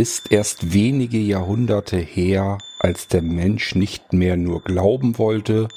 Ist 0.00 0.32
erst 0.32 0.72
wenige 0.72 1.18
Jahrhunderte 1.18 1.98
her, 1.98 2.56
als 2.78 3.06
der 3.06 3.20
Mensch 3.20 3.74
nicht 3.74 4.14
mehr 4.14 4.38
nur 4.38 4.62
glauben 4.62 5.18
wollte, 5.18 5.68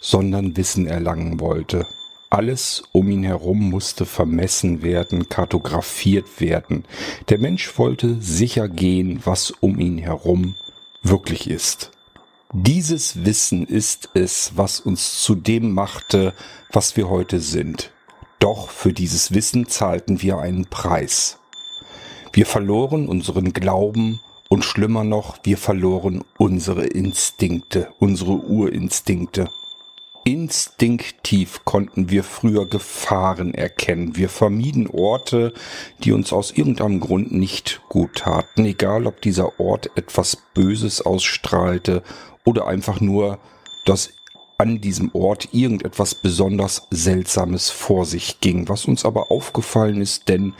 sondern 0.00 0.56
Wissen 0.56 0.88
erlangen 0.88 1.38
wollte. 1.38 1.86
Alles 2.30 2.82
um 2.90 3.08
ihn 3.08 3.22
herum 3.22 3.70
musste 3.70 4.06
vermessen 4.06 4.82
werden, 4.82 5.28
kartografiert 5.28 6.40
werden. 6.40 6.84
Der 7.28 7.38
Mensch 7.38 7.78
wollte 7.78 8.16
sicher 8.20 8.68
gehen, 8.68 9.20
was 9.24 9.52
um 9.52 9.78
ihn 9.78 9.98
herum 9.98 10.56
wirklich 11.04 11.48
ist. 11.48 11.92
Dieses 12.52 13.24
Wissen 13.24 13.68
ist 13.68 14.08
es, 14.14 14.50
was 14.56 14.80
uns 14.80 15.22
zu 15.22 15.36
dem 15.36 15.70
machte, 15.74 16.34
was 16.72 16.96
wir 16.96 17.08
heute 17.08 17.38
sind. 17.38 17.92
Doch 18.40 18.68
für 18.68 18.92
dieses 18.92 19.32
Wissen 19.32 19.68
zahlten 19.68 20.22
wir 20.22 20.38
einen 20.38 20.64
Preis. 20.64 21.39
Wir 22.32 22.46
verloren 22.46 23.08
unseren 23.08 23.52
Glauben 23.52 24.20
und 24.48 24.64
schlimmer 24.64 25.02
noch, 25.02 25.38
wir 25.42 25.58
verloren 25.58 26.22
unsere 26.38 26.86
Instinkte, 26.86 27.88
unsere 27.98 28.32
Urinstinkte. 28.32 29.50
Instinktiv 30.24 31.62
konnten 31.64 32.10
wir 32.10 32.22
früher 32.22 32.66
Gefahren 32.66 33.52
erkennen. 33.52 34.16
Wir 34.16 34.28
vermieden 34.28 34.86
Orte, 34.86 35.52
die 36.04 36.12
uns 36.12 36.32
aus 36.32 36.52
irgendeinem 36.52 37.00
Grund 37.00 37.32
nicht 37.32 37.80
gut 37.88 38.16
taten, 38.18 38.64
egal 38.64 39.06
ob 39.06 39.20
dieser 39.22 39.58
Ort 39.58 39.90
etwas 39.96 40.36
Böses 40.54 41.02
ausstrahlte 41.02 42.04
oder 42.44 42.68
einfach 42.68 43.00
nur, 43.00 43.40
dass 43.86 44.10
an 44.58 44.80
diesem 44.80 45.10
Ort 45.14 45.48
irgendetwas 45.52 46.14
besonders 46.14 46.86
Seltsames 46.90 47.70
vor 47.70 48.04
sich 48.04 48.40
ging, 48.40 48.68
was 48.68 48.84
uns 48.84 49.06
aber 49.06 49.30
aufgefallen 49.30 50.02
ist, 50.02 50.28
denn 50.28 50.54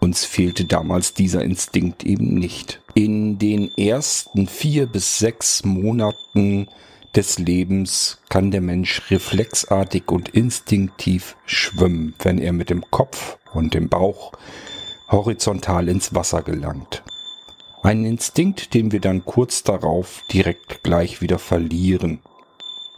uns 0.00 0.24
fehlte 0.24 0.64
damals 0.64 1.14
dieser 1.14 1.42
Instinkt 1.42 2.04
eben 2.04 2.34
nicht. 2.34 2.80
In 2.94 3.38
den 3.38 3.76
ersten 3.76 4.46
vier 4.46 4.86
bis 4.86 5.18
sechs 5.18 5.64
Monaten 5.64 6.68
des 7.16 7.38
Lebens 7.38 8.18
kann 8.28 8.50
der 8.50 8.60
Mensch 8.60 9.10
reflexartig 9.10 10.08
und 10.08 10.28
instinktiv 10.28 11.36
schwimmen, 11.46 12.14
wenn 12.20 12.38
er 12.38 12.52
mit 12.52 12.70
dem 12.70 12.88
Kopf 12.90 13.38
und 13.52 13.74
dem 13.74 13.88
Bauch 13.88 14.32
horizontal 15.08 15.88
ins 15.88 16.14
Wasser 16.14 16.42
gelangt. 16.42 17.02
Ein 17.82 18.04
Instinkt, 18.04 18.74
den 18.74 18.92
wir 18.92 19.00
dann 19.00 19.24
kurz 19.24 19.62
darauf 19.62 20.22
direkt 20.32 20.82
gleich 20.82 21.20
wieder 21.20 21.38
verlieren. 21.38 22.20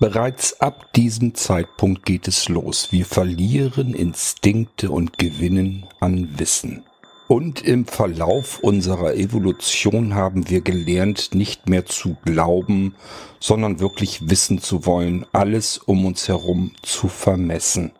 Bereits 0.01 0.61
ab 0.61 0.93
diesem 0.95 1.35
Zeitpunkt 1.35 2.07
geht 2.07 2.27
es 2.27 2.49
los. 2.49 2.89
Wir 2.91 3.05
verlieren 3.05 3.95
Instinkte 3.95 4.91
und 4.91 5.19
gewinnen 5.19 5.87
an 6.01 6.39
Wissen. 6.39 6.85
Und 7.31 7.63
im 7.63 7.87
Verlauf 7.87 8.59
unserer 8.59 9.15
Evolution 9.15 10.17
haben 10.17 10.51
wir 10.51 10.63
gelernt, 10.63 11.33
nicht 11.33 11.69
mehr 11.69 11.87
zu 11.87 12.17
glauben, 12.25 12.97
sondern 13.39 13.79
wirklich 13.79 14.29
wissen 14.29 14.59
zu 14.59 14.85
wollen, 14.85 15.25
alles 15.31 15.79
um 15.79 16.07
uns 16.07 16.27
herum 16.27 16.73
zu 16.83 17.07
vermessen. 17.07 17.93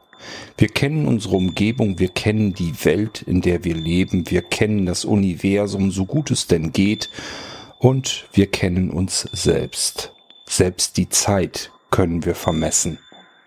Wir 0.59 0.67
kennen 0.67 1.07
unsere 1.07 1.37
Umgebung, 1.37 2.01
wir 2.01 2.09
kennen 2.09 2.55
die 2.55 2.85
Welt, 2.85 3.23
in 3.23 3.41
der 3.41 3.63
wir 3.63 3.77
leben, 3.77 4.29
wir 4.29 4.43
kennen 4.43 4.85
das 4.85 5.05
Universum, 5.05 5.93
so 5.93 6.07
gut 6.07 6.33
es 6.33 6.49
denn 6.49 6.73
geht, 6.73 7.09
und 7.79 8.27
wir 8.33 8.49
kennen 8.49 8.91
uns 8.91 9.29
selbst. 9.31 10.13
Selbst 10.45 10.97
die 10.97 11.09
Zeit 11.09 11.71
können 11.93 12.25
wir 12.25 12.35
vermessen. 12.35 12.99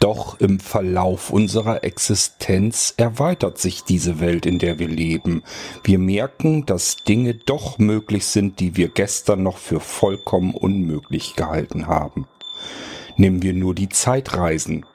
Doch 0.04 0.38
im 0.42 0.60
Verlauf 0.60 1.30
unserer 1.30 1.86
Existenz 1.86 2.94
erweitert 2.98 3.58
sich 3.58 3.86
diese 3.86 4.20
Welt, 4.20 4.46
in 4.46 4.60
der 4.60 4.78
wir 4.78 4.90
leben. 4.90 5.44
Wir 5.86 5.98
merken, 5.98 6.66
dass 6.66 6.98
Dinge 6.98 7.36
doch 7.36 7.80
möglich 7.80 8.26
sind, 8.26 8.60
die 8.60 8.76
wir 8.76 8.90
gestern 8.90 9.44
noch 9.44 9.58
für 9.58 9.80
vollkommen 9.80 10.56
unmöglich 10.56 11.38
gehalten 11.38 11.88
haben. 11.88 12.28
Nehmen 13.16 13.44
wir 13.44 13.54
nur 13.54 13.74
die 13.74 13.88
Zeitreisen. 13.88 14.86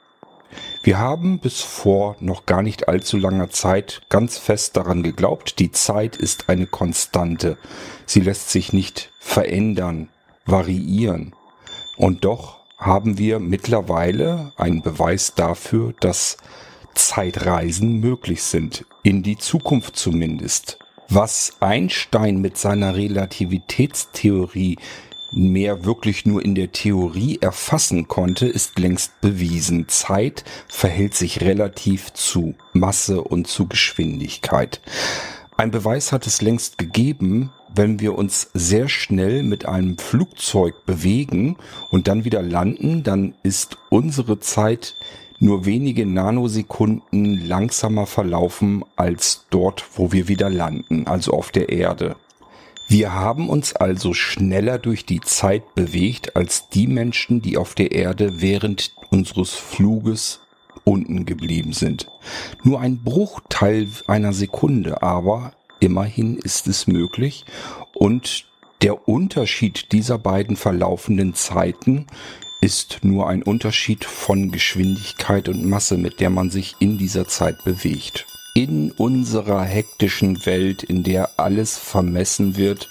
Wir 0.83 0.99
haben 0.99 1.39
bis 1.39 1.59
vor 1.61 2.15
noch 2.19 2.45
gar 2.45 2.61
nicht 2.61 2.87
allzu 2.87 3.17
langer 3.17 3.49
Zeit 3.49 4.03
ganz 4.09 4.37
fest 4.37 4.77
daran 4.77 5.01
geglaubt, 5.01 5.57
die 5.57 5.71
Zeit 5.71 6.17
ist 6.17 6.49
eine 6.49 6.67
Konstante. 6.67 7.57
Sie 8.05 8.21
lässt 8.21 8.51
sich 8.51 8.73
nicht 8.73 9.09
verändern, 9.19 10.09
variieren. 10.45 11.33
Und 11.97 12.25
doch 12.25 12.58
haben 12.79 13.17
wir 13.17 13.39
mittlerweile 13.39 14.53
einen 14.55 14.81
Beweis 14.81 15.35
dafür, 15.35 15.93
dass 15.99 16.37
Zeitreisen 16.95 17.99
möglich 17.99 18.41
sind, 18.41 18.85
in 19.03 19.21
die 19.21 19.37
Zukunft 19.37 19.97
zumindest. 19.97 20.79
Was 21.09 21.57
Einstein 21.59 22.39
mit 22.39 22.57
seiner 22.57 22.95
Relativitätstheorie 22.95 24.77
mehr 25.31 25.85
wirklich 25.85 26.25
nur 26.25 26.43
in 26.43 26.55
der 26.55 26.71
Theorie 26.71 27.37
erfassen 27.41 28.07
konnte, 28.07 28.47
ist 28.47 28.79
längst 28.79 29.19
bewiesen. 29.21 29.87
Zeit 29.87 30.43
verhält 30.67 31.13
sich 31.13 31.41
relativ 31.41 32.13
zu 32.13 32.55
Masse 32.73 33.21
und 33.21 33.47
zu 33.47 33.67
Geschwindigkeit. 33.67 34.81
Ein 35.57 35.71
Beweis 35.71 36.11
hat 36.11 36.25
es 36.25 36.41
längst 36.41 36.77
gegeben, 36.77 37.51
wenn 37.73 37.99
wir 37.99 38.17
uns 38.17 38.49
sehr 38.53 38.89
schnell 38.89 39.43
mit 39.43 39.65
einem 39.65 39.97
Flugzeug 39.97 40.85
bewegen 40.85 41.57
und 41.91 42.07
dann 42.07 42.25
wieder 42.25 42.41
landen, 42.41 43.03
dann 43.03 43.35
ist 43.43 43.77
unsere 43.89 44.39
Zeit 44.39 44.95
nur 45.39 45.65
wenige 45.65 46.05
Nanosekunden 46.05 47.47
langsamer 47.47 48.05
verlaufen 48.05 48.83
als 48.95 49.45
dort, 49.49 49.85
wo 49.95 50.11
wir 50.11 50.27
wieder 50.27 50.49
landen, 50.49 51.07
also 51.07 51.31
auf 51.31 51.51
der 51.51 51.69
Erde. 51.69 52.15
Wir 52.87 53.13
haben 53.13 53.49
uns 53.49 53.75
also 53.75 54.13
schneller 54.13 54.79
durch 54.79 55.05
die 55.05 55.21
Zeit 55.21 55.75
bewegt 55.75 56.35
als 56.35 56.69
die 56.69 56.87
Menschen, 56.87 57.41
die 57.41 57.55
auf 57.55 57.75
der 57.75 57.91
Erde 57.91 58.41
während 58.41 58.93
unseres 59.11 59.51
Fluges 59.53 60.41
unten 60.83 61.25
geblieben 61.25 61.73
sind. 61.73 62.07
Nur 62.63 62.81
ein 62.81 63.03
Bruchteil 63.03 63.87
einer 64.07 64.33
Sekunde 64.33 65.03
aber 65.03 65.53
Immerhin 65.79 66.37
ist 66.37 66.67
es 66.67 66.87
möglich 66.87 67.45
und 67.93 68.45
der 68.81 69.07
Unterschied 69.07 69.91
dieser 69.91 70.17
beiden 70.17 70.55
verlaufenden 70.55 71.33
Zeiten 71.33 72.07
ist 72.61 72.99
nur 73.03 73.29
ein 73.29 73.43
Unterschied 73.43 74.05
von 74.05 74.51
Geschwindigkeit 74.51 75.49
und 75.49 75.65
Masse, 75.65 75.97
mit 75.97 76.19
der 76.19 76.29
man 76.29 76.49
sich 76.49 76.75
in 76.79 76.97
dieser 76.97 77.27
Zeit 77.27 77.63
bewegt. 77.63 78.25
In 78.55 78.91
unserer 78.91 79.63
hektischen 79.63 80.45
Welt, 80.45 80.83
in 80.83 81.03
der 81.03 81.31
alles 81.37 81.77
vermessen 81.77 82.57
wird 82.57 82.89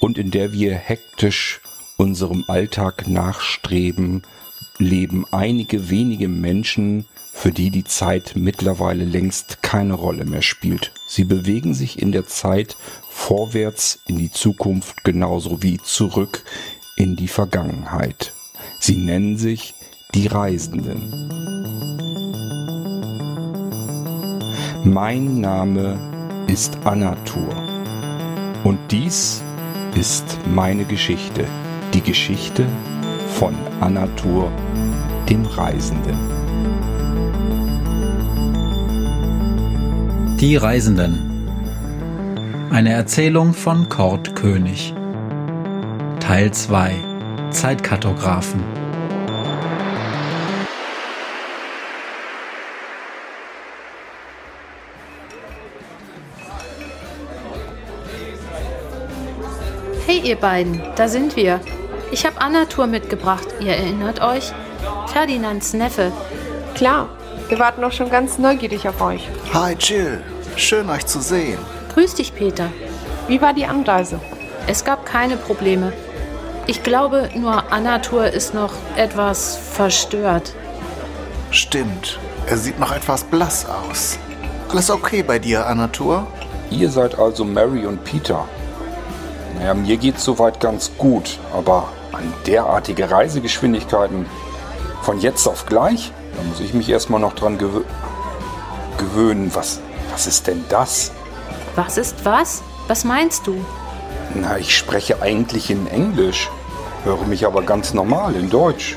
und 0.00 0.18
in 0.18 0.30
der 0.30 0.52
wir 0.52 0.74
hektisch 0.74 1.60
unserem 1.96 2.44
Alltag 2.48 3.06
nachstreben, 3.08 4.22
leben 4.78 5.24
einige 5.30 5.90
wenige 5.90 6.28
Menschen, 6.28 7.06
für 7.36 7.52
die 7.52 7.70
die 7.70 7.84
Zeit 7.84 8.32
mittlerweile 8.34 9.04
längst 9.04 9.62
keine 9.62 9.92
Rolle 9.92 10.24
mehr 10.24 10.40
spielt. 10.40 10.90
Sie 11.06 11.24
bewegen 11.24 11.74
sich 11.74 12.00
in 12.00 12.10
der 12.10 12.26
Zeit 12.26 12.76
vorwärts 13.10 14.00
in 14.06 14.16
die 14.16 14.32
Zukunft 14.32 15.04
genauso 15.04 15.62
wie 15.62 15.76
zurück 15.76 16.42
in 16.96 17.14
die 17.14 17.28
Vergangenheit. 17.28 18.32
Sie 18.80 18.96
nennen 18.96 19.36
sich 19.36 19.74
die 20.14 20.28
Reisenden. 20.28 21.12
Mein 24.82 25.38
Name 25.40 25.98
ist 26.46 26.78
Anatur 26.84 27.54
und 28.64 28.78
dies 28.90 29.42
ist 29.94 30.38
meine 30.54 30.86
Geschichte, 30.86 31.44
die 31.92 32.00
Geschichte 32.00 32.66
von 33.38 33.54
Anatur, 33.80 34.50
dem 35.28 35.44
Reisenden. 35.44 36.35
Die 40.40 40.56
Reisenden. 40.56 41.48
Eine 42.70 42.92
Erzählung 42.92 43.54
von 43.54 43.88
Kurt 43.88 44.36
König. 44.36 44.92
Teil 46.20 46.52
2. 46.52 46.94
Zeitkartografen. 47.50 48.62
Hey 60.06 60.20
ihr 60.22 60.36
beiden, 60.36 60.82
da 60.96 61.08
sind 61.08 61.34
wir. 61.36 61.60
Ich 62.12 62.26
habe 62.26 62.42
Annatur 62.42 62.86
mitgebracht, 62.86 63.46
ihr 63.60 63.72
erinnert 63.72 64.20
euch? 64.20 64.52
Ferdinands 65.06 65.72
Neffe. 65.72 66.12
Klar, 66.74 67.08
wir 67.48 67.58
warten 67.58 67.84
auch 67.84 67.92
schon 67.92 68.10
ganz 68.10 68.38
neugierig 68.38 68.88
auf 68.88 69.00
euch. 69.00 69.28
Hi 69.52 69.74
Jill, 69.78 70.22
schön 70.56 70.88
euch 70.90 71.06
zu 71.06 71.20
sehen. 71.20 71.58
Grüß 71.94 72.14
dich, 72.14 72.34
Peter. 72.34 72.70
Wie 73.28 73.40
war 73.40 73.54
die 73.54 73.66
Anreise? 73.66 74.20
Es 74.66 74.84
gab 74.84 75.06
keine 75.06 75.36
Probleme. 75.36 75.92
Ich 76.66 76.82
glaube, 76.82 77.28
nur 77.36 77.72
Anatur 77.72 78.26
ist 78.26 78.52
noch 78.52 78.72
etwas 78.96 79.56
verstört. 79.56 80.52
Stimmt, 81.50 82.18
er 82.48 82.58
sieht 82.58 82.80
noch 82.80 82.92
etwas 82.92 83.22
blass 83.22 83.66
aus. 83.66 84.18
Alles 84.68 84.90
okay 84.90 85.22
bei 85.22 85.38
dir, 85.38 85.66
Anatur? 85.66 86.26
Ihr 86.70 86.90
seid 86.90 87.16
also 87.18 87.44
Mary 87.44 87.86
und 87.86 88.02
Peter. 88.02 88.48
Naja, 89.56 89.74
mir 89.74 89.96
geht's 89.96 90.24
soweit 90.24 90.58
ganz 90.58 90.90
gut, 90.98 91.38
aber 91.54 91.88
an 92.12 92.32
derartige 92.46 93.10
Reisegeschwindigkeiten 93.10 94.26
von 95.02 95.20
jetzt 95.20 95.46
auf 95.46 95.66
gleich, 95.66 96.12
da 96.36 96.42
muss 96.42 96.60
ich 96.60 96.74
mich 96.74 96.88
erstmal 96.88 97.20
noch 97.20 97.34
dran 97.34 97.58
gewö 97.58 97.82
gewöhnen. 98.98 99.50
Was, 99.54 99.80
was 100.12 100.26
ist 100.26 100.46
denn 100.46 100.64
das? 100.68 101.12
Was 101.74 101.98
ist 101.98 102.24
was? 102.24 102.62
Was 102.88 103.04
meinst 103.04 103.46
du? 103.46 103.64
Na, 104.34 104.58
ich 104.58 104.76
spreche 104.76 105.22
eigentlich 105.22 105.70
in 105.70 105.86
Englisch, 105.86 106.50
höre 107.04 107.24
mich 107.26 107.46
aber 107.46 107.62
ganz 107.62 107.94
normal 107.94 108.34
in 108.34 108.50
Deutsch. 108.50 108.96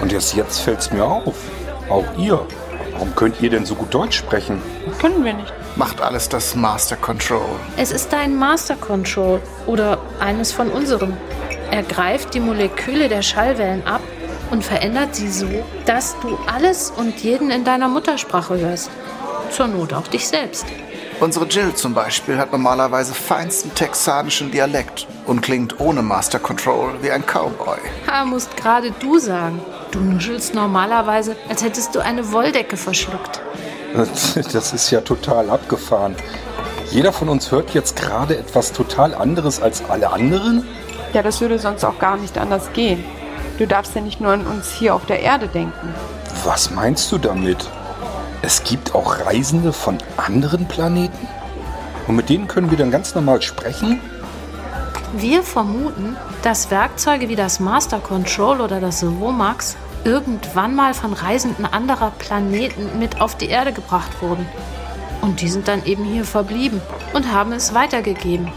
Und 0.00 0.12
erst 0.12 0.34
jetzt 0.34 0.60
fällt's 0.60 0.92
mir 0.92 1.04
auf. 1.04 1.36
Auch 1.88 2.04
ihr. 2.16 2.40
Warum 2.92 3.14
könnt 3.14 3.40
ihr 3.40 3.50
denn 3.50 3.64
so 3.64 3.74
gut 3.74 3.94
Deutsch 3.94 4.16
sprechen? 4.16 4.60
Können 5.00 5.24
wir 5.24 5.32
nicht. 5.32 5.52
Macht 5.76 6.00
alles 6.00 6.28
das 6.28 6.54
Master 6.54 6.96
Control. 6.96 7.40
Es 7.76 7.92
ist 7.92 8.12
dein 8.12 8.36
Master 8.36 8.74
Control 8.74 9.40
oder 9.66 9.98
eines 10.20 10.52
von 10.52 10.70
unseren. 10.70 11.16
Er 11.70 11.82
greift 11.82 12.34
die 12.34 12.40
Moleküle 12.40 13.08
der 13.08 13.22
Schallwellen 13.22 13.86
ab 13.86 14.00
und 14.50 14.64
verändert 14.64 15.14
sie 15.14 15.28
so, 15.28 15.48
dass 15.86 16.16
du 16.20 16.38
alles 16.46 16.92
und 16.96 17.16
jeden 17.18 17.50
in 17.50 17.64
deiner 17.64 17.88
Muttersprache 17.88 18.58
hörst. 18.58 18.90
Zur 19.50 19.68
Not 19.68 19.92
auch 19.92 20.06
dich 20.08 20.28
selbst. 20.28 20.66
Unsere 21.20 21.46
Jill 21.46 21.74
zum 21.74 21.94
Beispiel 21.94 22.38
hat 22.38 22.52
normalerweise 22.52 23.12
feinsten 23.12 23.74
texanischen 23.74 24.52
Dialekt 24.52 25.08
und 25.26 25.40
klingt 25.40 25.80
ohne 25.80 26.00
Master 26.00 26.38
Control 26.38 26.92
wie 27.02 27.10
ein 27.10 27.24
Cowboy. 27.26 27.78
Ha, 28.06 28.24
musst 28.24 28.56
gerade 28.56 28.92
du 28.92 29.18
sagen. 29.18 29.60
Du 29.90 29.98
nuschelst 29.98 30.54
normalerweise, 30.54 31.34
als 31.48 31.64
hättest 31.64 31.94
du 31.94 32.00
eine 32.00 32.30
Wolldecke 32.32 32.76
verschluckt. 32.76 33.40
Das 34.52 34.72
ist 34.74 34.90
ja 34.90 35.00
total 35.00 35.48
abgefahren. 35.48 36.14
Jeder 36.90 37.12
von 37.12 37.30
uns 37.30 37.50
hört 37.50 37.70
jetzt 37.70 37.96
gerade 37.96 38.36
etwas 38.36 38.72
total 38.72 39.14
anderes 39.14 39.60
als 39.60 39.82
alle 39.88 40.10
anderen? 40.10 40.66
Ja, 41.14 41.22
das 41.22 41.40
würde 41.40 41.58
sonst 41.58 41.84
auch 41.84 41.98
gar 41.98 42.16
nicht 42.18 42.36
anders 42.36 42.70
gehen. 42.74 43.02
Du 43.58 43.66
darfst 43.66 43.94
ja 43.96 44.00
nicht 44.00 44.20
nur 44.20 44.32
an 44.32 44.46
uns 44.46 44.70
hier 44.70 44.94
auf 44.94 45.04
der 45.06 45.20
Erde 45.20 45.48
denken. 45.48 45.94
Was 46.44 46.70
meinst 46.70 47.10
du 47.10 47.18
damit? 47.18 47.68
Es 48.40 48.62
gibt 48.62 48.94
auch 48.94 49.18
Reisende 49.26 49.72
von 49.72 49.98
anderen 50.16 50.66
Planeten? 50.68 51.26
Und 52.06 52.14
mit 52.14 52.28
denen 52.28 52.46
können 52.46 52.70
wir 52.70 52.78
dann 52.78 52.92
ganz 52.92 53.16
normal 53.16 53.42
sprechen? 53.42 54.00
Wir 55.14 55.42
vermuten, 55.42 56.16
dass 56.42 56.70
Werkzeuge 56.70 57.28
wie 57.28 57.36
das 57.36 57.58
Master 57.58 57.98
Control 57.98 58.60
oder 58.60 58.80
das 58.80 59.04
Vomax 59.04 59.76
irgendwann 60.04 60.76
mal 60.76 60.94
von 60.94 61.12
Reisenden 61.12 61.66
anderer 61.66 62.12
Planeten 62.18 62.98
mit 62.98 63.20
auf 63.20 63.36
die 63.36 63.48
Erde 63.48 63.72
gebracht 63.72 64.22
wurden. 64.22 64.46
Und 65.20 65.40
die 65.40 65.48
sind 65.48 65.66
dann 65.66 65.84
eben 65.84 66.04
hier 66.04 66.24
verblieben 66.24 66.80
und 67.12 67.32
haben 67.32 67.52
es 67.52 67.74
weitergegeben. 67.74 68.52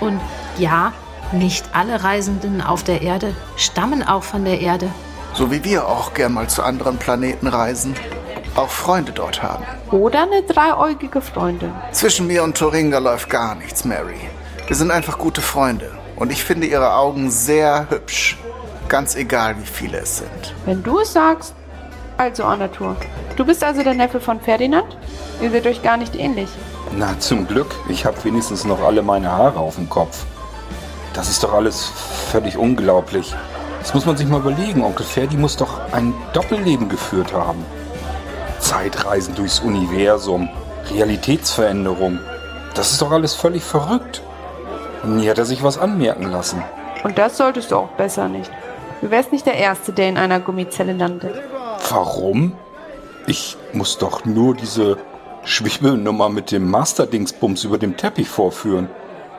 Und 0.00 0.20
ja, 0.58 0.92
nicht 1.34 1.64
alle 1.72 2.02
Reisenden 2.02 2.62
auf 2.62 2.82
der 2.82 3.02
Erde 3.02 3.34
stammen 3.56 4.02
auch 4.02 4.22
von 4.22 4.44
der 4.44 4.60
Erde. 4.60 4.88
So 5.34 5.50
wie 5.50 5.64
wir 5.64 5.88
auch 5.88 6.14
gern 6.14 6.32
mal 6.32 6.48
zu 6.48 6.62
anderen 6.62 6.96
Planeten 6.96 7.46
reisen. 7.46 7.94
Auch 8.54 8.70
Freunde 8.70 9.10
dort 9.10 9.42
haben. 9.42 9.64
Oder 9.90 10.22
eine 10.22 10.42
dreieugige 10.42 11.20
Freundin. 11.20 11.72
Zwischen 11.90 12.28
mir 12.28 12.44
und 12.44 12.56
Turinga 12.56 12.98
läuft 12.98 13.28
gar 13.28 13.56
nichts, 13.56 13.84
Mary. 13.84 14.20
Wir 14.68 14.76
sind 14.76 14.92
einfach 14.92 15.18
gute 15.18 15.40
Freunde. 15.40 15.90
Und 16.16 16.30
ich 16.30 16.44
finde 16.44 16.68
ihre 16.68 16.94
Augen 16.94 17.30
sehr 17.30 17.90
hübsch. 17.90 18.38
Ganz 18.88 19.16
egal, 19.16 19.56
wie 19.60 19.66
viele 19.66 19.98
es 19.98 20.18
sind. 20.18 20.54
Wenn 20.66 20.82
du 20.82 21.00
es 21.00 21.12
sagst. 21.12 21.54
Also, 22.16 22.44
Anatur. 22.44 22.94
Du 23.36 23.44
bist 23.44 23.64
also 23.64 23.82
der 23.82 23.94
Neffe 23.94 24.20
von 24.20 24.40
Ferdinand? 24.40 24.96
Ihr 25.42 25.50
seht 25.50 25.66
euch 25.66 25.82
gar 25.82 25.96
nicht 25.96 26.14
ähnlich. 26.14 26.48
Na, 26.96 27.18
zum 27.18 27.48
Glück. 27.48 27.74
Ich 27.88 28.04
habe 28.04 28.22
wenigstens 28.22 28.64
noch 28.64 28.80
alle 28.80 29.02
meine 29.02 29.32
Haare 29.32 29.58
auf 29.58 29.74
dem 29.74 29.90
Kopf. 29.90 30.24
Das 31.14 31.30
ist 31.30 31.44
doch 31.44 31.54
alles 31.54 31.90
völlig 32.30 32.58
unglaublich. 32.58 33.34
Das 33.78 33.94
muss 33.94 34.04
man 34.04 34.16
sich 34.16 34.26
mal 34.26 34.40
überlegen. 34.40 34.82
Onkel 34.82 35.06
Ferdi 35.06 35.36
muss 35.36 35.56
doch 35.56 35.92
ein 35.92 36.12
Doppelleben 36.32 36.88
geführt 36.88 37.32
haben. 37.32 37.64
Zeitreisen 38.58 39.34
durchs 39.34 39.60
Universum, 39.60 40.48
Realitätsveränderung. 40.90 42.18
Das 42.74 42.92
ist 42.92 43.00
doch 43.00 43.12
alles 43.12 43.34
völlig 43.34 43.62
verrückt. 43.62 44.22
Und 45.02 45.16
nie 45.16 45.28
hat 45.30 45.38
er 45.38 45.44
sich 45.44 45.62
was 45.62 45.78
anmerken 45.78 46.30
lassen. 46.30 46.62
Und 47.04 47.18
das 47.18 47.36
solltest 47.36 47.70
du 47.70 47.76
auch 47.76 47.90
besser 47.90 48.28
nicht. 48.28 48.50
Du 49.00 49.10
wärst 49.10 49.32
nicht 49.32 49.46
der 49.46 49.54
Erste, 49.54 49.92
der 49.92 50.08
in 50.08 50.16
einer 50.16 50.40
Gummizelle 50.40 50.94
landet. 50.94 51.34
Warum? 51.90 52.54
Ich 53.26 53.56
muss 53.72 53.98
doch 53.98 54.24
nur 54.24 54.54
diese 54.54 54.96
Schwebelnummer 55.44 56.30
mit 56.30 56.50
dem 56.50 56.70
Master-Dingsbums 56.70 57.64
über 57.64 57.78
dem 57.78 57.96
Teppich 57.98 58.28
vorführen. 58.28 58.88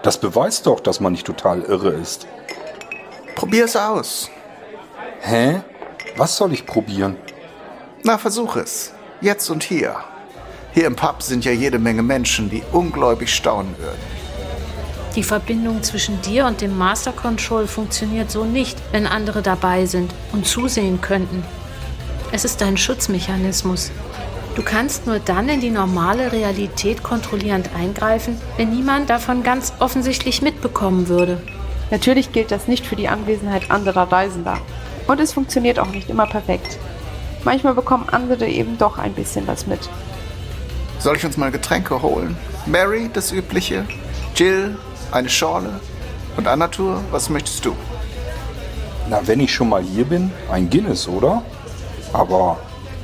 Das 0.06 0.20
beweist 0.20 0.68
doch, 0.68 0.82
dass 0.82 1.00
man 1.00 1.14
nicht 1.14 1.26
total 1.26 1.64
irre 1.64 1.90
ist. 1.90 2.28
Probier 3.34 3.66
es 3.66 3.76
aus. 3.76 4.30
Hä? 5.22 5.62
Was 6.16 6.38
soll 6.38 6.54
ich 6.54 6.68
probieren? 6.68 7.18
Na, 8.04 8.20
versuch 8.20 8.56
es. 8.56 8.94
Jetzt 9.20 9.50
und 9.50 9.64
hier. 9.64 9.96
Hier 10.74 10.86
im 10.86 10.96
Pub 10.96 11.24
sind 11.24 11.44
ja 11.44 11.52
jede 11.52 11.80
Menge 11.80 12.04
Menschen, 12.04 12.52
die 12.52 12.62
ungläubig 12.72 13.34
staunen 13.34 13.76
würden. 13.80 13.98
Die 15.16 15.24
Verbindung 15.24 15.82
zwischen 15.82 16.22
dir 16.22 16.46
und 16.46 16.62
dem 16.62 16.78
Master 16.78 17.12
Control 17.12 17.66
funktioniert 17.66 18.30
so 18.30 18.46
nicht, 18.46 18.78
wenn 18.92 19.08
andere 19.08 19.42
dabei 19.42 19.88
sind 19.88 20.14
und 20.34 20.46
zusehen 20.46 21.02
könnten. 21.02 21.44
Es 22.32 22.46
ist 22.46 22.62
ein 22.62 22.78
Schutzmechanismus. 22.78 23.90
Du 24.56 24.64
kannst 24.64 25.06
nur 25.06 25.20
dann 25.20 25.50
in 25.50 25.60
die 25.60 25.70
normale 25.70 26.32
Realität 26.32 27.04
kontrollierend 27.04 27.70
eingreifen, 27.78 28.40
wenn 28.56 28.70
niemand 28.70 29.10
davon 29.10 29.44
ganz 29.44 29.74
offensichtlich 29.80 30.42
mitbekommen 30.42 31.10
würde. 31.10 31.42
Natürlich 31.92 32.32
gilt 32.32 32.52
das 32.52 32.68
nicht 32.68 32.86
für 32.86 32.96
die 32.96 33.10
Anwesenheit 33.10 33.70
anderer 33.70 34.10
Reisender. 34.12 34.58
Und 35.08 35.20
es 35.20 35.34
funktioniert 35.34 35.78
auch 35.78 35.90
nicht 35.90 36.10
immer 36.10 36.26
perfekt. 36.26 36.80
Manchmal 37.44 37.74
bekommen 37.74 38.08
andere 38.10 38.48
eben 38.48 38.78
doch 38.78 38.98
ein 38.98 39.14
bisschen 39.14 39.46
was 39.46 39.68
mit. 39.68 39.90
Soll 41.00 41.18
ich 41.18 41.26
uns 41.26 41.36
mal 41.36 41.52
Getränke 41.52 42.02
holen? 42.02 42.38
Mary, 42.66 43.10
das 43.12 43.34
Übliche. 43.34 43.86
Jill, 44.36 44.78
eine 45.12 45.30
Schorle. 45.30 45.82
Und 46.38 46.48
Anatur, 46.48 47.02
was 47.12 47.30
möchtest 47.30 47.66
du? 47.66 47.76
Na, 49.10 49.20
wenn 49.28 49.42
ich 49.42 49.54
schon 49.54 49.70
mal 49.70 49.84
hier 49.84 50.06
bin, 50.06 50.32
ein 50.50 50.70
Guinness, 50.70 51.08
oder? 51.08 51.44
Aber 52.14 52.58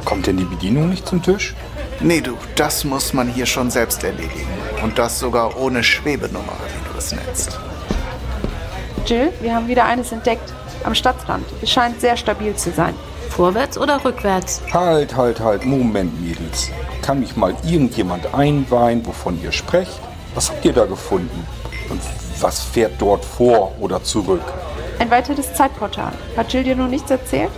kommt 0.05 0.27
denn 0.27 0.37
die 0.37 0.45
Bedienung 0.45 0.89
nicht 0.89 1.07
zum 1.07 1.21
Tisch? 1.21 1.55
Nee, 1.99 2.21
du, 2.21 2.37
das 2.55 2.83
muss 2.83 3.13
man 3.13 3.27
hier 3.27 3.45
schon 3.45 3.69
selbst 3.69 4.03
erledigen. 4.03 4.47
Und 4.83 4.97
das 4.97 5.19
sogar 5.19 5.59
ohne 5.59 5.83
Schwebenummer, 5.83 6.53
wie 6.67 6.91
du 6.91 6.97
es 6.97 7.11
nennst. 7.11 7.59
Jill, 9.05 9.31
wir 9.41 9.55
haben 9.55 9.67
wieder 9.67 9.85
eines 9.85 10.11
entdeckt. 10.11 10.53
Am 10.83 10.95
Stadtrand. 10.95 11.45
Es 11.61 11.69
scheint 11.69 12.01
sehr 12.01 12.17
stabil 12.17 12.55
zu 12.55 12.71
sein. 12.71 12.95
Vorwärts 13.29 13.77
oder 13.77 14.03
rückwärts? 14.03 14.61
Halt, 14.73 15.15
halt, 15.15 15.39
halt, 15.39 15.65
Moment, 15.65 16.19
Mädels. 16.19 16.69
Kann 17.01 17.19
mich 17.19 17.35
mal 17.35 17.55
irgendjemand 17.63 18.33
einweihen, 18.33 19.05
wovon 19.05 19.41
ihr 19.41 19.51
sprecht? 19.51 19.99
Was 20.33 20.49
habt 20.49 20.65
ihr 20.65 20.73
da 20.73 20.85
gefunden? 20.85 21.45
Und 21.89 22.01
was 22.39 22.61
fährt 22.61 22.93
dort 22.99 23.23
vor 23.23 23.73
oder 23.79 24.03
zurück? 24.03 24.41
Ein 24.99 25.11
weiteres 25.11 25.53
Zeitportal. 25.53 26.13
Hat 26.35 26.51
Jill 26.51 26.63
dir 26.63 26.75
noch 26.75 26.87
nichts 26.87 27.09
erzählt? 27.11 27.51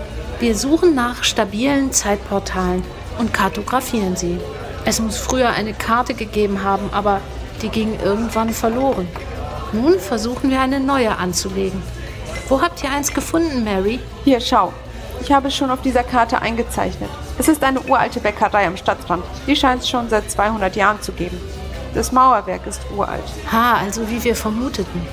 Wir 0.43 0.57
suchen 0.57 0.93
nach 0.93 1.23
stabilen 1.23 1.93
Zeitportalen 1.93 2.83
und 3.17 3.33
kartografieren 3.33 4.17
sie. 4.17 4.41
Es 4.83 4.99
muss 4.99 5.15
früher 5.15 5.51
eine 5.51 5.73
Karte 5.73 6.15
gegeben 6.15 6.65
haben, 6.65 6.89
aber 6.91 7.21
die 7.61 7.69
ging 7.69 7.97
irgendwann 8.03 8.49
verloren. 8.49 9.07
Nun 9.71 9.97
versuchen 9.99 10.49
wir 10.49 10.59
eine 10.59 10.81
neue 10.81 11.15
anzulegen. 11.15 11.81
Wo 12.49 12.61
habt 12.61 12.83
ihr 12.83 12.91
eins 12.91 13.13
gefunden, 13.13 13.63
Mary? 13.63 14.01
Hier, 14.25 14.41
schau. 14.41 14.73
Ich 15.21 15.31
habe 15.31 15.47
es 15.47 15.55
schon 15.55 15.71
auf 15.71 15.81
dieser 15.81 16.03
Karte 16.03 16.41
eingezeichnet. 16.41 17.09
Es 17.39 17.47
ist 17.47 17.63
eine 17.63 17.79
uralte 17.79 18.19
Bäckerei 18.19 18.67
am 18.67 18.75
Stadtrand. 18.75 19.23
Die 19.47 19.55
scheint 19.55 19.83
es 19.83 19.89
schon 19.89 20.09
seit 20.09 20.29
200 20.29 20.75
Jahren 20.75 21.01
zu 21.01 21.13
geben. 21.13 21.39
Das 21.93 22.11
Mauerwerk 22.11 22.67
ist 22.67 22.81
uralt. 22.93 23.23
Ha, 23.49 23.77
also 23.77 24.09
wie 24.09 24.21
wir 24.21 24.35
vermuteten. 24.35 25.07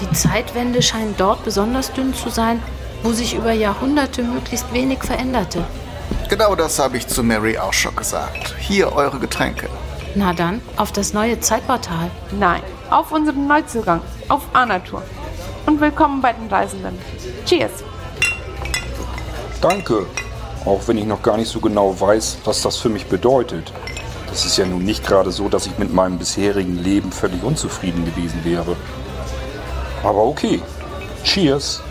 Die 0.00 0.12
Zeitwände 0.16 0.82
scheinen 0.82 1.14
dort 1.16 1.44
besonders 1.44 1.92
dünn 1.92 2.12
zu 2.12 2.28
sein, 2.28 2.60
wo 3.04 3.12
sich 3.12 3.34
über 3.34 3.52
Jahrhunderte 3.52 4.22
möglichst 4.22 4.72
wenig 4.72 5.04
veränderte. 5.04 5.62
Genau 6.30 6.54
das 6.54 6.78
habe 6.78 6.96
ich 6.96 7.06
zu 7.06 7.22
Mary 7.22 7.58
auch 7.58 7.74
schon 7.74 7.94
gesagt. 7.94 8.54
Hier 8.58 8.92
eure 8.92 9.18
Getränke. 9.18 9.68
Na 10.14 10.32
dann, 10.32 10.62
auf 10.78 10.90
das 10.90 11.12
neue 11.12 11.38
Zeitportal. 11.38 12.10
Nein, 12.32 12.62
auf 12.88 13.12
unseren 13.12 13.46
Neuzugang, 13.46 14.00
auf 14.28 14.42
Anatur. 14.54 15.02
Und 15.66 15.82
willkommen 15.82 16.22
bei 16.22 16.32
den 16.32 16.48
Reisenden. 16.48 16.98
Cheers! 17.44 17.72
Danke. 19.60 20.06
Auch 20.64 20.80
wenn 20.86 20.96
ich 20.96 21.04
noch 21.04 21.22
gar 21.22 21.36
nicht 21.36 21.50
so 21.50 21.60
genau 21.60 22.00
weiß, 22.00 22.38
was 22.44 22.62
das 22.62 22.78
für 22.78 22.88
mich 22.88 23.04
bedeutet. 23.06 23.70
Das 24.28 24.46
ist 24.46 24.56
ja 24.56 24.64
nun 24.64 24.82
nicht 24.82 25.06
gerade 25.06 25.30
so, 25.30 25.50
dass 25.50 25.66
ich 25.66 25.76
mit 25.76 25.92
meinem 25.92 26.16
bisherigen 26.16 26.82
Leben 26.82 27.12
völlig 27.12 27.42
unzufrieden 27.42 28.06
gewesen 28.06 28.40
wäre. 28.44 28.76
Aber 30.02 30.24
okay. 30.24 30.62
Cheers. 31.22 31.82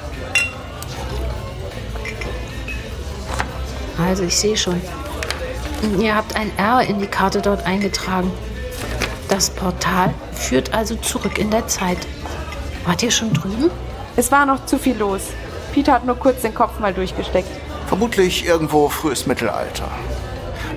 Also 3.98 4.24
ich 4.24 4.38
sehe 4.38 4.58
schon. 4.58 4.82
Ihr 6.00 6.16
habt 6.16 6.36
ein 6.36 6.52
R 6.58 6.82
in 6.82 7.00
die 7.00 7.08
Karte 7.08 7.42
dort 7.42 7.66
eingetragen. 7.66 8.32
Das 9.30 9.50
Portal 9.50 10.14
führt 10.34 10.74
also 10.74 10.96
zurück 10.96 11.38
in 11.38 11.52
der 11.52 11.68
Zeit. 11.68 11.98
Wart 12.86 13.04
ihr 13.04 13.12
schon 13.12 13.34
drüben? 13.34 13.70
Es 14.16 14.32
war 14.32 14.46
noch 14.46 14.66
zu 14.66 14.78
viel 14.78 14.98
los. 14.98 15.22
Peter 15.74 15.94
hat 15.94 16.06
nur 16.06 16.16
kurz 16.16 16.42
den 16.42 16.54
Kopf 16.54 16.80
mal 16.80 16.94
durchgesteckt. 16.94 17.50
Vermutlich 17.88 18.46
irgendwo 18.46 18.90
frühes 18.90 19.26
Mittelalter. 19.26 19.90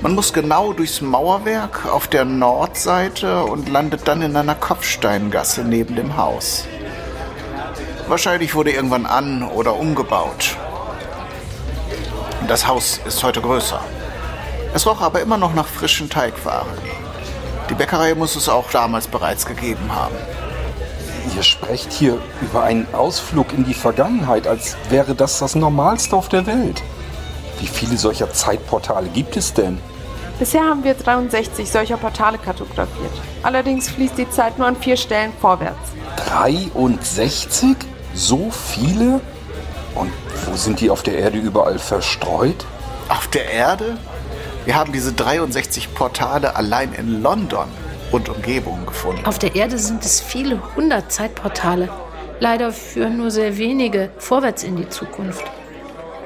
Man 0.03 0.15
muss 0.15 0.33
genau 0.33 0.73
durchs 0.73 1.01
Mauerwerk 1.01 1.87
auf 1.87 2.09
der 2.09 2.25
Nordseite 2.25 3.45
und 3.45 3.69
landet 3.69 4.07
dann 4.07 4.23
in 4.23 4.37
einer 4.37 4.55
Kopfsteingasse 4.55 5.63
neben 5.63 5.97
dem 5.97 6.17
Haus. 6.17 6.67
Wahrscheinlich 8.09 8.55
wurde 8.55 8.71
irgendwann 8.71 9.07
an- 9.07 9.43
oder 9.43 9.77
umgebaut. 9.77 10.57
Das 12.49 12.69
Haus 12.69 13.01
ist 13.05 13.25
heute 13.25 13.41
größer. 13.41 13.81
Es 14.73 14.87
roch 14.87 15.01
aber 15.01 15.21
immer 15.21 15.37
noch 15.37 15.53
nach 15.53 15.67
frischen 15.67 16.09
Teigwaren. 16.09 16.69
Die 17.69 17.75
Bäckerei 17.75 18.15
muss 18.15 18.37
es 18.37 18.49
auch 18.49 18.71
damals 18.71 19.09
bereits 19.09 19.47
gegeben 19.47 19.93
haben. 19.93 20.15
Ihr 21.35 21.43
sprecht 21.43 21.93
hier 21.93 22.19
über 22.41 22.63
einen 22.63 22.87
Ausflug 22.95 23.53
in 23.53 23.65
die 23.65 23.75
Vergangenheit, 23.75 24.47
als 24.47 24.77
wäre 24.91 25.17
das 25.17 25.41
das 25.41 25.57
Normalste 25.57 26.15
auf 26.15 26.29
der 26.29 26.47
Welt. 26.47 26.85
Wie 27.59 27.67
viele 27.67 27.97
solcher 27.97 28.33
Zeitportale 28.33 29.09
gibt 29.09 29.37
es 29.37 29.53
denn? 29.53 29.81
Bisher 30.39 30.63
haben 30.63 30.85
wir 30.85 30.95
63 30.95 31.69
solcher 31.69 31.97
Portale 31.97 32.39
kartografiert. 32.39 33.13
Allerdings 33.43 33.89
fließt 33.89 34.19
die 34.19 34.31
Zeit 34.31 34.57
nur 34.57 34.69
an 34.69 34.77
vier 34.77 34.97
Stellen 34.97 35.33
vorwärts. 35.41 35.91
63? 36.29 37.77
So 38.15 38.51
viele? 38.51 39.21
Und 39.97 40.13
wo 40.45 40.55
sind 40.57 40.81
die 40.81 40.91
auf 40.91 41.03
der 41.03 41.19
Erde 41.19 41.39
überall 41.39 41.79
verstreut? 41.79 42.67
Auf 43.09 43.27
der 43.29 43.51
Erde? 43.51 43.97
Wir 44.65 44.77
haben 44.77 44.93
diese 44.93 45.13
63 45.13 45.95
Portale 45.95 46.55
allein 46.55 46.93
in 46.93 47.23
London 47.23 47.67
und 48.13 48.29
Umgebung 48.29 48.85
gefunden. 48.87 49.25
Auf 49.25 49.39
der 49.39 49.55
Erde 49.55 49.79
sind 49.79 50.05
es 50.05 50.21
viele 50.21 50.61
hundert 50.77 51.11
Zeitportale. 51.11 51.89
Leider 52.41 52.73
führen 52.73 53.17
nur 53.17 53.31
sehr 53.31 53.57
wenige 53.57 54.11
vorwärts 54.19 54.63
in 54.63 54.77
die 54.77 54.89
Zukunft. 54.89 55.45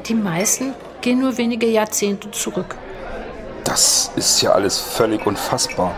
Die 0.07 0.15
meisten 0.15 0.75
gehen 1.01 1.21
nur 1.21 1.39
wenige 1.39 1.67
Jahrzehnte 1.67 2.31
zurück. 2.33 2.75
Das 3.65 4.11
ist 4.17 4.43
ja 4.43 4.53
alles 4.53 4.81
völlig 4.81 5.25
unfassbar. 5.27 5.95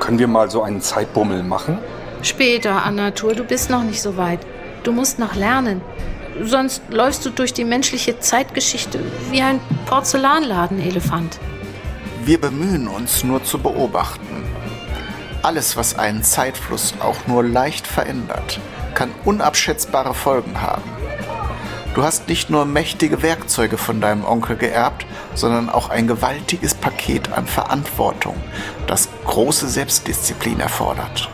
Können 0.00 0.18
wir 0.18 0.26
mal 0.26 0.50
so 0.50 0.62
einen 0.62 0.80
Zeitbummel 0.80 1.42
machen? 1.42 1.78
Später, 2.22 2.84
Anatur, 2.84 3.34
du 3.34 3.44
bist 3.44 3.70
noch 3.70 3.84
nicht 3.84 4.02
so 4.02 4.16
weit. 4.16 4.40
Du 4.82 4.92
musst 4.92 5.18
noch 5.18 5.36
lernen. 5.36 5.80
Sonst 6.42 6.82
läufst 6.90 7.24
du 7.26 7.30
durch 7.30 7.52
die 7.52 7.64
menschliche 7.64 8.20
Zeitgeschichte 8.20 9.00
wie 9.30 9.42
ein 9.42 9.60
Porzellanladenelefant. 9.86 11.38
Wir 12.24 12.40
bemühen 12.40 12.88
uns 12.88 13.24
nur 13.24 13.42
zu 13.42 13.58
beobachten. 13.58 14.44
Alles, 15.42 15.76
was 15.76 15.98
einen 15.98 16.22
Zeitfluss 16.22 16.94
auch 17.00 17.26
nur 17.26 17.42
leicht 17.42 17.86
verändert, 17.86 18.60
kann 18.94 19.10
unabschätzbare 19.24 20.14
Folgen 20.14 20.60
haben. 20.60 20.82
Du 21.94 22.02
hast 22.02 22.28
nicht 22.28 22.50
nur 22.50 22.64
mächtige 22.64 23.22
Werkzeuge 23.22 23.78
von 23.78 24.00
deinem 24.00 24.24
Onkel 24.24 24.56
geerbt, 24.56 25.06
sondern 25.34 25.68
auch 25.68 25.88
ein 25.88 26.06
gewaltiges 26.06 26.74
Paket 26.74 27.32
an 27.32 27.46
Verantwortung, 27.46 28.36
das 28.86 29.08
große 29.24 29.68
Selbstdisziplin 29.68 30.60
erfordert. 30.60 31.28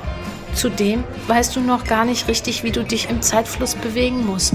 Zudem 0.54 1.04
weißt 1.26 1.56
du 1.56 1.60
noch 1.60 1.84
gar 1.84 2.04
nicht 2.04 2.28
richtig, 2.28 2.62
wie 2.62 2.70
du 2.70 2.84
dich 2.84 3.10
im 3.10 3.20
Zeitfluss 3.20 3.74
bewegen 3.74 4.24
musst. 4.24 4.54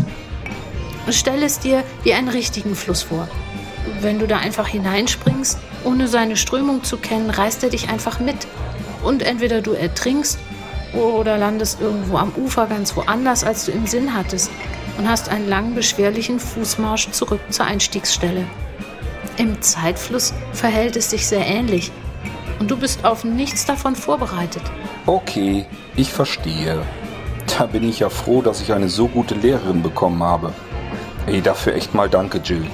Stell 1.12 1.44
es 1.44 1.60
dir 1.60 1.84
wie 2.04 2.14
einen 2.14 2.30
richtigen 2.30 2.76
Fluss 2.76 3.04
vor. 3.04 3.28
Wenn 4.02 4.20
du 4.20 4.28
da 4.28 4.38
einfach 4.38 4.68
hineinspringst, 4.68 5.58
ohne 5.84 6.08
seine 6.08 6.36
Strömung 6.36 6.84
zu 6.84 6.98
kennen, 6.98 7.30
reißt 7.30 7.64
er 7.64 7.70
dich 7.70 7.90
einfach 7.90 8.20
mit. 8.20 8.48
Und 9.04 9.24
entweder 9.24 9.62
du 9.62 9.72
ertrinkst 9.72 10.38
oder 10.94 11.38
landest 11.38 11.82
irgendwo 11.82 12.18
am 12.18 12.32
Ufer 12.36 12.68
ganz 12.68 12.96
woanders, 12.96 13.44
als 13.44 13.66
du 13.66 13.72
im 13.72 13.88
Sinn 13.88 14.14
hattest 14.14 14.52
und 14.98 15.10
hast 15.10 15.30
einen 15.30 15.48
langen, 15.48 15.76
beschwerlichen 15.76 16.40
Fußmarsch 16.40 17.12
zurück 17.12 17.40
zur 17.50 17.66
Einstiegsstelle. 17.66 18.46
Im 19.38 19.62
Zeitfluss 19.62 20.34
verhält 20.52 20.98
es 20.98 21.10
sich 21.10 21.26
sehr 21.26 21.46
ähnlich 21.46 21.92
und 22.60 22.70
du 22.70 22.78
bist 22.78 23.06
auf 23.06 23.24
nichts 23.24 23.66
davon 23.66 23.96
vorbereitet. 23.96 24.64
Okay, 25.06 25.66
ich 25.96 26.12
verstehe. 26.12 26.82
Da 27.58 27.66
bin 27.66 27.88
ich 27.88 28.00
ja 28.00 28.10
froh, 28.10 28.42
dass 28.42 28.62
ich 28.62 28.74
eine 28.74 28.90
so 28.90 29.08
gute 29.08 29.36
Lehrerin 29.36 29.82
bekommen 29.82 30.22
habe. 30.22 30.54
Ey, 31.30 31.42
dafür 31.42 31.76
echt 31.76 31.94
mal 31.94 32.10
danke, 32.10 32.40
Jill. 32.40 32.66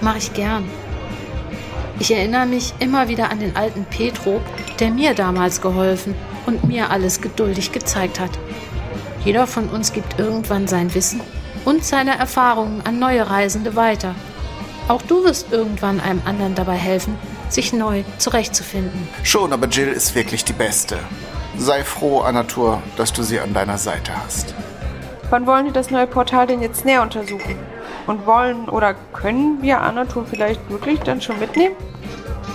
Mach 0.00 0.14
ich 0.14 0.32
gern. 0.32 0.70
Ich 1.98 2.14
erinnere 2.14 2.46
mich 2.46 2.72
immer 2.78 3.08
wieder 3.08 3.32
an 3.32 3.40
den 3.40 3.56
alten 3.56 3.84
Petro, 3.86 4.40
der 4.78 4.90
mir 4.90 5.14
damals 5.14 5.60
geholfen 5.60 6.14
und 6.46 6.62
mir 6.62 6.90
alles 6.90 7.20
geduldig 7.20 7.72
gezeigt 7.72 8.20
hat. 8.20 8.30
Jeder 9.24 9.48
von 9.48 9.68
uns 9.68 9.92
gibt 9.92 10.20
irgendwann 10.20 10.68
sein 10.68 10.94
Wissen 10.94 11.20
und 11.64 11.84
seine 11.84 12.16
Erfahrungen 12.16 12.82
an 12.86 13.00
neue 13.00 13.28
Reisende 13.28 13.74
weiter. 13.74 14.14
Auch 14.86 15.02
du 15.02 15.24
wirst 15.24 15.50
irgendwann 15.50 16.00
einem 16.00 16.22
anderen 16.24 16.54
dabei 16.54 16.76
helfen, 16.76 17.16
sich 17.48 17.72
neu 17.72 18.04
zurechtzufinden. 18.18 19.08
Schon, 19.24 19.52
aber 19.52 19.66
Jill 19.66 19.88
ist 19.88 20.14
wirklich 20.14 20.44
die 20.44 20.52
Beste. 20.52 21.00
Sei 21.56 21.82
froh, 21.82 22.20
Anatur, 22.20 22.80
dass 22.96 23.12
du 23.12 23.24
sie 23.24 23.40
an 23.40 23.54
deiner 23.54 23.76
Seite 23.76 24.12
hast. 24.24 24.54
Wann 25.30 25.46
wollen 25.46 25.66
wir 25.66 25.72
das 25.72 25.90
neue 25.90 26.06
Portal 26.06 26.46
denn 26.46 26.62
jetzt 26.62 26.84
näher 26.84 27.02
untersuchen? 27.02 27.56
Und 28.08 28.26
wollen 28.26 28.70
oder 28.70 28.94
können 29.12 29.60
wir 29.60 29.82
Anatur 29.82 30.24
vielleicht 30.24 30.68
wirklich 30.70 30.98
dann 31.00 31.20
schon 31.20 31.38
mitnehmen? 31.38 31.76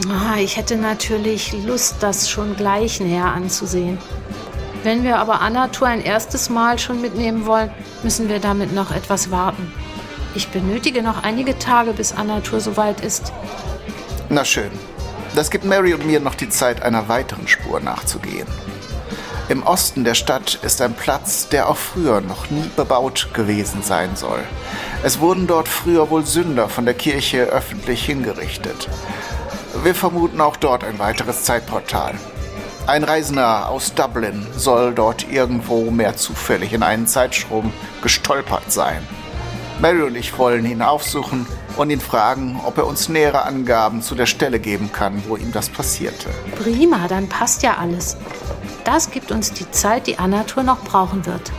Ah, 0.10 0.38
ich 0.40 0.58
hätte 0.58 0.76
natürlich 0.76 1.54
Lust, 1.64 1.98
das 2.02 2.28
schon 2.28 2.56
gleich 2.56 3.00
näher 3.00 3.26
anzusehen. 3.26 4.00
Wenn 4.82 5.04
wir 5.04 5.20
aber 5.20 5.42
Anatur 5.42 5.88
ein 5.88 6.04
erstes 6.04 6.50
Mal 6.50 6.80
schon 6.80 7.02
mitnehmen 7.02 7.46
wollen, 7.46 7.70
müssen 8.02 8.30
wir 8.30 8.40
damit 8.40 8.74
noch 8.74 8.92
etwas 8.92 9.30
warten. 9.30 9.72
Ich 10.34 10.48
benötige 10.48 11.04
noch 11.04 11.24
einige 11.24 11.60
Tage, 11.60 11.94
bis 11.94 12.14
Anatur 12.14 12.60
soweit 12.60 13.02
ist. 13.02 13.32
Na 14.30 14.44
schön. 14.44 14.72
Das 15.36 15.52
gibt 15.52 15.66
Mary 15.66 15.94
und 15.94 16.06
mir 16.08 16.20
noch 16.20 16.36
die 16.36 16.50
Zeit, 16.50 16.82
einer 16.82 17.08
weiteren 17.10 17.48
Spur 17.48 17.80
nachzugehen. 17.80 18.48
Im 19.50 19.64
Osten 19.64 20.06
der 20.06 20.14
Stadt 20.14 20.56
ist 20.64 20.82
ein 20.82 20.94
Platz, 20.94 21.50
der 21.50 21.68
auch 21.68 21.76
früher 21.76 22.22
noch 22.22 22.50
nie 22.50 22.70
bebaut 22.78 23.30
gewesen 23.34 23.84
sein 23.84 24.16
soll. 24.16 24.40
Es 25.04 25.20
wurden 25.20 25.48
dort 25.48 25.68
früher 25.68 26.10
wohl 26.10 26.26
Sünder 26.26 26.70
von 26.70 26.86
der 26.86 26.94
Kirche 26.94 27.44
öffentlich 27.44 28.06
hingerichtet. 28.06 28.88
Wir 29.84 29.94
vermuten 29.94 30.40
auch 30.40 30.56
dort 30.56 30.86
ein 30.86 30.98
weiteres 30.98 31.44
Zeitportal. 31.44 32.14
Ein 32.88 33.04
Reisender 33.04 33.70
aus 33.70 33.94
Dublin 33.94 34.48
soll 34.56 34.94
dort 34.94 35.30
irgendwo 35.30 35.92
mehr 35.92 36.16
zufällig 36.16 36.72
in 36.72 36.84
einen 36.84 37.08
Zeitstrom 37.08 37.74
gestolpert 38.02 38.72
sein. 38.72 39.06
Mary 39.80 40.04
und 40.04 40.16
ich 40.16 40.38
wollen 40.38 40.66
ihn 40.66 40.82
aufsuchen 40.82 41.46
und 41.76 41.90
ihn 41.90 42.00
fragen, 42.00 42.62
ob 42.66 42.78
er 42.78 42.88
uns 42.88 43.10
nähere 43.10 43.44
Angaben 43.44 44.02
zu 44.02 44.16
der 44.16 44.26
Stelle 44.26 44.60
geben 44.60 44.92
kann, 44.94 45.22
wo 45.28 45.36
ihm 45.36 45.52
das 45.52 45.70
passierte. 45.70 46.30
Prima, 46.62 47.08
dann 47.10 47.28
passt 47.28 47.64
ja 47.64 47.78
alles. 47.78 48.16
Das 48.86 49.12
gibt 49.12 49.32
uns 49.32 49.54
die 49.54 49.70
Zeit, 49.72 50.08
die 50.08 50.20
Anatur 50.20 50.64
noch 50.64 50.84
brauchen 50.84 51.26
wird. 51.26 51.52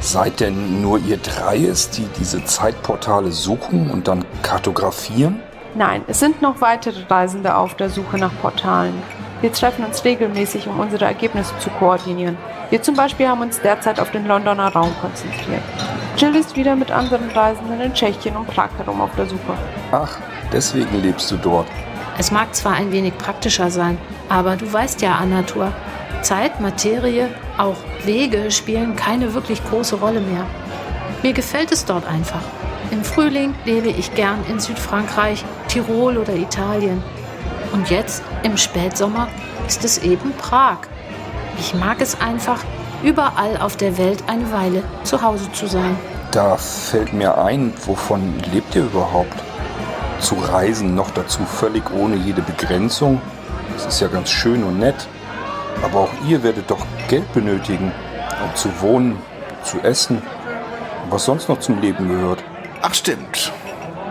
Seid 0.00 0.40
denn 0.40 0.80
nur 0.82 0.98
ihr 0.98 1.16
drei 1.16 1.56
es, 1.56 1.90
die 1.90 2.06
diese 2.18 2.44
Zeitportale 2.44 3.32
suchen 3.32 3.90
und 3.90 4.06
dann 4.06 4.24
kartografieren? 4.42 5.40
Nein, 5.74 6.02
es 6.06 6.20
sind 6.20 6.42
noch 6.42 6.60
weitere 6.60 7.02
Reisende 7.08 7.56
auf 7.56 7.74
der 7.74 7.90
Suche 7.90 8.16
nach 8.18 8.30
Portalen. 8.40 8.94
Wir 9.40 9.52
treffen 9.52 9.84
uns 9.84 10.04
regelmäßig, 10.04 10.68
um 10.68 10.78
unsere 10.78 11.04
Ergebnisse 11.04 11.52
zu 11.58 11.68
koordinieren. 11.70 12.38
Wir 12.70 12.80
zum 12.82 12.94
Beispiel 12.94 13.28
haben 13.28 13.42
uns 13.42 13.60
derzeit 13.60 14.00
auf 14.00 14.10
den 14.10 14.26
Londoner 14.26 14.68
Raum 14.68 14.92
konzentriert. 15.00 15.62
Jill 16.16 16.34
ist 16.34 16.56
wieder 16.56 16.76
mit 16.76 16.90
anderen 16.90 17.28
Reisenden 17.30 17.80
in 17.80 17.92
Tschechien 17.92 18.36
und 18.36 18.46
Prag 18.46 18.70
herum 18.78 19.00
auf 19.00 19.14
der 19.16 19.26
Suche. 19.26 19.58
Ach, 19.92 20.18
deswegen 20.52 21.02
lebst 21.02 21.30
du 21.30 21.36
dort. 21.36 21.66
Es 22.18 22.30
mag 22.30 22.54
zwar 22.54 22.74
ein 22.74 22.92
wenig 22.92 23.16
praktischer 23.18 23.70
sein, 23.70 23.98
aber 24.30 24.56
du 24.56 24.72
weißt 24.72 25.02
ja, 25.02 25.16
Anatur, 25.16 25.72
Zeit, 26.26 26.60
Materie, 26.60 27.28
auch 27.56 27.76
Wege 28.04 28.50
spielen 28.50 28.96
keine 28.96 29.32
wirklich 29.32 29.64
große 29.64 29.94
Rolle 29.94 30.18
mehr. 30.18 30.44
Mir 31.22 31.32
gefällt 31.32 31.70
es 31.70 31.84
dort 31.84 32.04
einfach. 32.04 32.40
Im 32.90 33.04
Frühling 33.04 33.54
lebe 33.64 33.90
ich 33.90 34.12
gern 34.12 34.40
in 34.50 34.58
Südfrankreich, 34.58 35.44
Tirol 35.68 36.16
oder 36.16 36.34
Italien. 36.34 37.00
Und 37.72 37.90
jetzt, 37.90 38.24
im 38.42 38.56
Spätsommer, 38.56 39.28
ist 39.68 39.84
es 39.84 39.98
eben 39.98 40.32
Prag. 40.32 40.78
Ich 41.60 41.74
mag 41.74 42.00
es 42.00 42.20
einfach, 42.20 42.58
überall 43.04 43.56
auf 43.58 43.76
der 43.76 43.96
Welt 43.96 44.24
eine 44.26 44.50
Weile 44.50 44.82
zu 45.04 45.22
Hause 45.22 45.52
zu 45.52 45.68
sein. 45.68 45.96
Da 46.32 46.56
fällt 46.56 47.12
mir 47.12 47.38
ein, 47.38 47.72
wovon 47.84 48.34
lebt 48.52 48.74
ihr 48.74 48.82
überhaupt? 48.82 49.40
Zu 50.18 50.34
reisen, 50.34 50.96
noch 50.96 51.10
dazu 51.12 51.44
völlig 51.44 51.84
ohne 51.92 52.16
jede 52.16 52.42
Begrenzung? 52.42 53.20
Das 53.74 53.86
ist 53.86 54.00
ja 54.00 54.08
ganz 54.08 54.28
schön 54.28 54.64
und 54.64 54.80
nett. 54.80 55.06
Aber 55.82 56.00
auch 56.00 56.12
ihr 56.26 56.42
werdet 56.42 56.70
doch 56.70 56.84
Geld 57.08 57.32
benötigen, 57.32 57.92
um 58.42 58.54
zu 58.54 58.68
wohnen, 58.80 59.18
zu 59.62 59.80
essen, 59.80 60.22
was 61.10 61.24
sonst 61.24 61.48
noch 61.48 61.60
zum 61.60 61.80
Leben 61.80 62.08
gehört. 62.08 62.42
Ach 62.82 62.94
stimmt. 62.94 63.52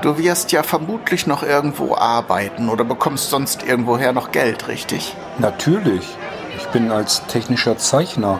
Du 0.01 0.17
wirst 0.17 0.51
ja 0.51 0.62
vermutlich 0.62 1.25
noch 1.25 1.41
irgendwo 1.41 1.95
arbeiten 1.95 2.69
oder 2.69 2.84
bekommst 2.84 3.29
sonst 3.29 3.63
irgendwoher 3.63 4.13
noch 4.13 4.31
Geld, 4.31 4.67
richtig? 4.67 5.15
Natürlich. 5.39 6.17
Ich 6.57 6.67
bin 6.67 6.91
als 6.91 7.25
technischer 7.27 7.77
Zeichner 7.77 8.39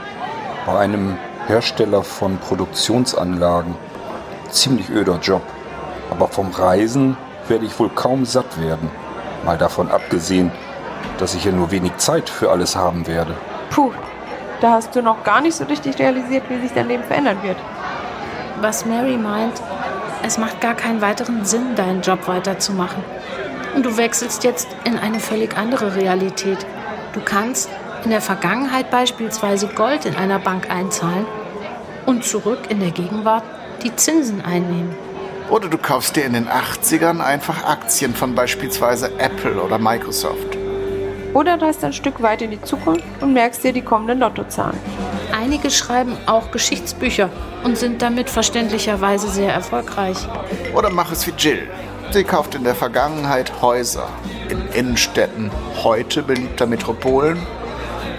bei 0.66 0.78
einem 0.78 1.18
Hersteller 1.48 2.04
von 2.04 2.38
Produktionsanlagen. 2.38 3.76
Ziemlich 4.50 4.90
öder 4.90 5.20
Job. 5.22 5.42
Aber 6.12 6.28
vom 6.28 6.52
Reisen 6.52 7.18
werde 7.48 7.66
ich 7.66 7.78
wohl 7.80 7.90
kaum 7.90 8.26
satt 8.26 8.60
werden. 8.62 8.90
Mal 9.44 9.58
davon 9.58 9.90
abgesehen, 9.90 10.52
dass 11.18 11.36
ich 11.36 11.46
ja 11.46 11.52
nur 11.52 11.72
wenig 11.72 11.98
Zeit 11.98 12.30
für 12.30 12.52
alles 12.52 12.76
haben 12.76 13.08
werde. 13.08 13.36
Puh, 13.70 13.92
da 14.62 14.72
hast 14.72 14.96
du 14.96 15.02
noch 15.02 15.24
gar 15.24 15.42
nicht 15.42 15.56
so 15.56 15.66
richtig 15.66 16.00
realisiert, 16.00 16.44
wie 16.50 16.60
sich 16.62 16.74
dein 16.74 16.88
Leben 16.88 17.04
verändern 17.04 17.38
wird. 17.44 17.58
Was 18.62 18.86
Mary 18.86 19.18
meint, 19.18 19.62
es 20.24 20.38
macht 20.38 20.62
gar 20.62 20.74
keinen 20.74 21.02
weiteren 21.02 21.46
Sinn, 21.46 21.76
deinen 21.76 22.02
Job 22.02 22.28
weiterzumachen. 22.28 23.04
Und 23.76 23.86
du 23.86 23.98
wechselst 23.98 24.44
jetzt 24.44 24.68
in 24.86 24.98
eine 24.98 25.20
völlig 25.20 25.58
andere 25.58 25.96
Realität. 25.96 26.66
Du 27.14 27.20
kannst 27.20 27.70
in 28.04 28.12
der 28.12 28.22
Vergangenheit 28.22 28.90
beispielsweise 28.90 29.68
Gold 29.68 30.06
in 30.06 30.16
einer 30.16 30.40
Bank 30.40 30.70
einzahlen 30.70 31.26
und 32.06 32.24
zurück 32.24 32.60
in 32.70 32.80
der 32.80 32.92
Gegenwart 32.92 33.44
die 33.84 33.96
Zinsen 33.96 34.44
einnehmen. 34.44 34.96
Oder 35.50 35.70
du 35.70 35.78
kaufst 35.78 36.16
dir 36.16 36.26
in 36.26 36.34
den 36.34 36.48
80ern 36.48 37.20
einfach 37.20 37.66
Aktien 37.66 38.16
von 38.16 38.34
beispielsweise 38.34 39.12
Apple 39.20 39.62
oder 39.62 39.78
Microsoft. 39.78 40.65
Oder 41.36 41.62
reist 41.62 41.84
ein 41.84 41.92
Stück 41.92 42.22
weit 42.22 42.42
in 42.42 42.52
die 42.52 42.62
Zukunft 42.62 43.04
und 43.20 43.34
merkst 43.34 43.62
dir 43.62 43.74
die 43.74 43.82
kommenden 43.82 44.20
Lottozahlen. 44.20 44.80
Einige 45.38 45.70
schreiben 45.70 46.16
auch 46.28 46.50
Geschichtsbücher 46.50 47.30
und 47.66 47.78
sind 47.78 48.02
damit 48.02 48.30
verständlicherweise 48.30 49.28
sehr 49.28 49.54
erfolgreich. 49.54 50.16
Oder 50.74 50.90
mach 50.90 51.12
es 51.12 51.28
wie 51.28 51.34
Jill. 51.38 51.68
Sie 52.12 52.24
kauft 52.24 52.56
in 52.56 52.64
der 52.64 52.74
Vergangenheit 52.74 53.62
Häuser 53.62 54.08
in 54.48 54.66
Innenstädten 54.70 55.52
heute 55.84 56.24
beliebter 56.24 56.68
Metropolen 56.68 57.38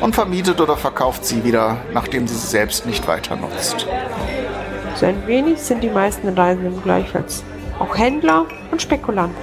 und 0.02 0.14
vermietet 0.14 0.61
oder 0.61 0.76
verkauft 0.76 1.25
sie 1.25 1.42
wieder, 1.42 1.78
nachdem 1.94 2.28
sie 2.28 2.35
sie 2.35 2.49
selbst 2.49 2.85
nicht 2.85 3.08
weiter 3.08 3.37
nutzt. 3.37 3.87
So 4.96 5.06
ein 5.06 5.26
wenig 5.26 5.62
sind 5.62 5.82
die 5.82 5.88
meisten 5.88 6.28
Reisenden 6.28 6.82
gleichfalls. 6.82 7.44
Auch 7.78 7.96
Händler 7.96 8.44
und 8.70 8.82
Spekulanten. 8.82 9.42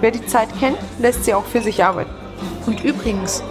Wer 0.00 0.10
die 0.10 0.26
Zeit 0.26 0.48
kennt, 0.58 0.78
lässt 0.98 1.24
sie 1.24 1.32
auch 1.32 1.44
für 1.44 1.60
sich 1.60 1.84
arbeiten. 1.84 2.25
Und 2.66 2.82
übrigens, 2.84 3.42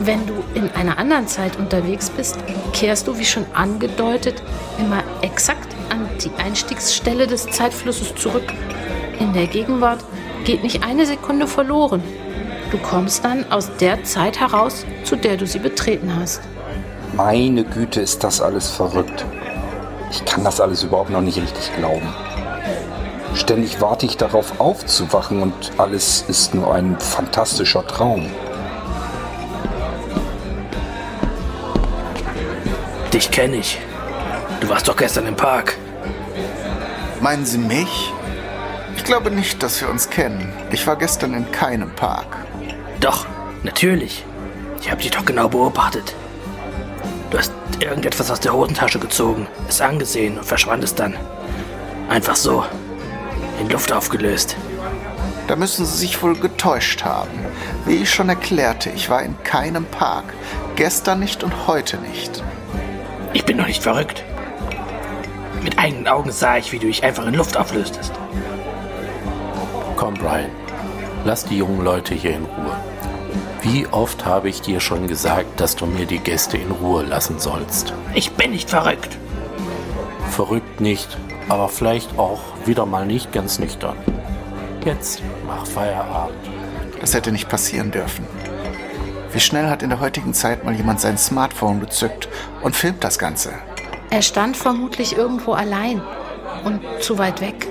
wenn 0.00 0.26
du 0.26 0.34
in 0.54 0.70
einer 0.70 0.98
anderen 0.98 1.28
Zeit 1.28 1.58
unterwegs 1.58 2.10
bist, 2.10 2.38
kehrst 2.72 3.06
du, 3.06 3.18
wie 3.18 3.24
schon 3.24 3.44
angedeutet, 3.54 4.42
immer 4.78 5.02
exakt 5.22 5.74
an 5.90 6.08
die 6.22 6.30
Einstiegsstelle 6.42 7.26
des 7.26 7.46
Zeitflusses 7.46 8.14
zurück. 8.14 8.52
In 9.18 9.32
der 9.32 9.46
Gegenwart 9.46 10.02
geht 10.44 10.62
nicht 10.62 10.82
eine 10.82 11.04
Sekunde 11.06 11.46
verloren. 11.46 12.02
Du 12.70 12.78
kommst 12.78 13.24
dann 13.24 13.50
aus 13.50 13.70
der 13.80 14.04
Zeit 14.04 14.40
heraus, 14.40 14.86
zu 15.04 15.16
der 15.16 15.36
du 15.36 15.46
sie 15.46 15.58
betreten 15.58 16.14
hast. 16.18 16.40
Meine 17.14 17.64
Güte, 17.64 18.00
ist 18.00 18.22
das 18.22 18.40
alles 18.40 18.70
verrückt. 18.70 19.24
Ich 20.10 20.24
kann 20.24 20.44
das 20.44 20.60
alles 20.60 20.82
überhaupt 20.82 21.10
noch 21.10 21.20
nicht 21.20 21.36
richtig 21.36 21.70
glauben. 21.76 22.08
Ständig 23.34 23.80
warte 23.80 24.06
ich 24.06 24.16
darauf 24.16 24.60
aufzuwachen 24.60 25.42
und 25.42 25.72
alles 25.78 26.24
ist 26.28 26.54
nur 26.54 26.74
ein 26.74 26.98
fantastischer 26.98 27.86
Traum. 27.86 28.30
Dich 33.12 33.30
kenne 33.30 33.56
ich. 33.56 33.78
Du 34.60 34.68
warst 34.68 34.88
doch 34.88 34.96
gestern 34.96 35.26
im 35.26 35.36
Park. 35.36 35.76
Meinen 37.20 37.44
Sie 37.44 37.58
mich? 37.58 38.12
Ich 38.96 39.04
glaube 39.04 39.30
nicht, 39.30 39.62
dass 39.62 39.80
wir 39.80 39.90
uns 39.90 40.10
kennen. 40.10 40.52
Ich 40.70 40.86
war 40.86 40.96
gestern 40.96 41.34
in 41.34 41.50
keinem 41.50 41.90
Park. 41.90 42.36
Doch, 43.00 43.26
natürlich. 43.62 44.24
Ich 44.80 44.90
habe 44.90 45.02
dich 45.02 45.10
doch 45.10 45.24
genau 45.24 45.48
beobachtet. 45.48 46.14
Du 47.30 47.38
hast 47.38 47.52
irgendetwas 47.80 48.30
aus 48.30 48.40
der 48.40 48.52
Hosentasche 48.52 48.98
gezogen, 48.98 49.46
es 49.68 49.80
angesehen 49.80 50.38
und 50.38 50.44
verschwandest 50.44 50.98
dann. 50.98 51.16
Einfach 52.08 52.36
so. 52.36 52.64
In 53.60 53.68
Luft 53.68 53.92
aufgelöst. 53.92 54.56
Da 55.46 55.54
müssen 55.54 55.84
Sie 55.84 55.98
sich 55.98 56.22
wohl 56.22 56.34
getäuscht 56.34 57.04
haben. 57.04 57.28
Wie 57.84 57.96
ich 57.96 58.10
schon 58.10 58.30
erklärte, 58.30 58.88
ich 58.88 59.10
war 59.10 59.22
in 59.22 59.36
keinem 59.42 59.84
Park. 59.84 60.32
Gestern 60.76 61.20
nicht 61.20 61.44
und 61.44 61.66
heute 61.66 61.98
nicht. 61.98 62.42
Ich 63.34 63.44
bin 63.44 63.58
noch 63.58 63.66
nicht 63.66 63.82
verrückt. 63.82 64.24
Mit 65.62 65.78
eigenen 65.78 66.08
Augen 66.08 66.32
sah 66.32 66.56
ich, 66.56 66.72
wie 66.72 66.78
du 66.78 66.86
dich 66.86 67.04
einfach 67.04 67.26
in 67.26 67.34
Luft 67.34 67.58
auflöstest. 67.58 68.12
Komm, 69.96 70.14
Brian. 70.14 70.50
Lass 71.26 71.44
die 71.44 71.58
jungen 71.58 71.84
Leute 71.84 72.14
hier 72.14 72.36
in 72.36 72.44
Ruhe. 72.44 72.76
Wie 73.60 73.86
oft 73.88 74.24
habe 74.24 74.48
ich 74.48 74.62
dir 74.62 74.80
schon 74.80 75.06
gesagt, 75.06 75.60
dass 75.60 75.76
du 75.76 75.84
mir 75.84 76.06
die 76.06 76.20
Gäste 76.20 76.56
in 76.56 76.70
Ruhe 76.70 77.02
lassen 77.02 77.38
sollst? 77.38 77.92
Ich 78.14 78.32
bin 78.32 78.52
nicht 78.52 78.70
verrückt. 78.70 79.18
Verrückt 80.30 80.80
nicht, 80.80 81.18
aber 81.48 81.68
vielleicht 81.68 82.18
auch 82.18 82.40
wieder 82.64 82.86
mal 82.86 83.06
nicht 83.06 83.32
ganz 83.32 83.58
nüchtern. 83.58 83.96
Jetzt 84.84 85.22
mach 85.46 85.66
Feierabend. 85.66 86.36
Das 87.00 87.14
hätte 87.14 87.32
nicht 87.32 87.48
passieren 87.48 87.90
dürfen. 87.90 88.26
Wie 89.32 89.40
schnell 89.40 89.68
hat 89.68 89.82
in 89.82 89.90
der 89.90 90.00
heutigen 90.00 90.34
Zeit 90.34 90.64
mal 90.64 90.74
jemand 90.74 91.00
sein 91.00 91.16
Smartphone 91.16 91.80
gezückt 91.80 92.28
und 92.62 92.74
filmt 92.74 93.04
das 93.04 93.18
Ganze? 93.18 93.52
Er 94.10 94.22
stand 94.22 94.56
vermutlich 94.56 95.16
irgendwo 95.16 95.52
allein 95.52 96.02
und 96.64 96.80
zu 97.00 97.18
weit 97.18 97.40
weg. 97.40 97.68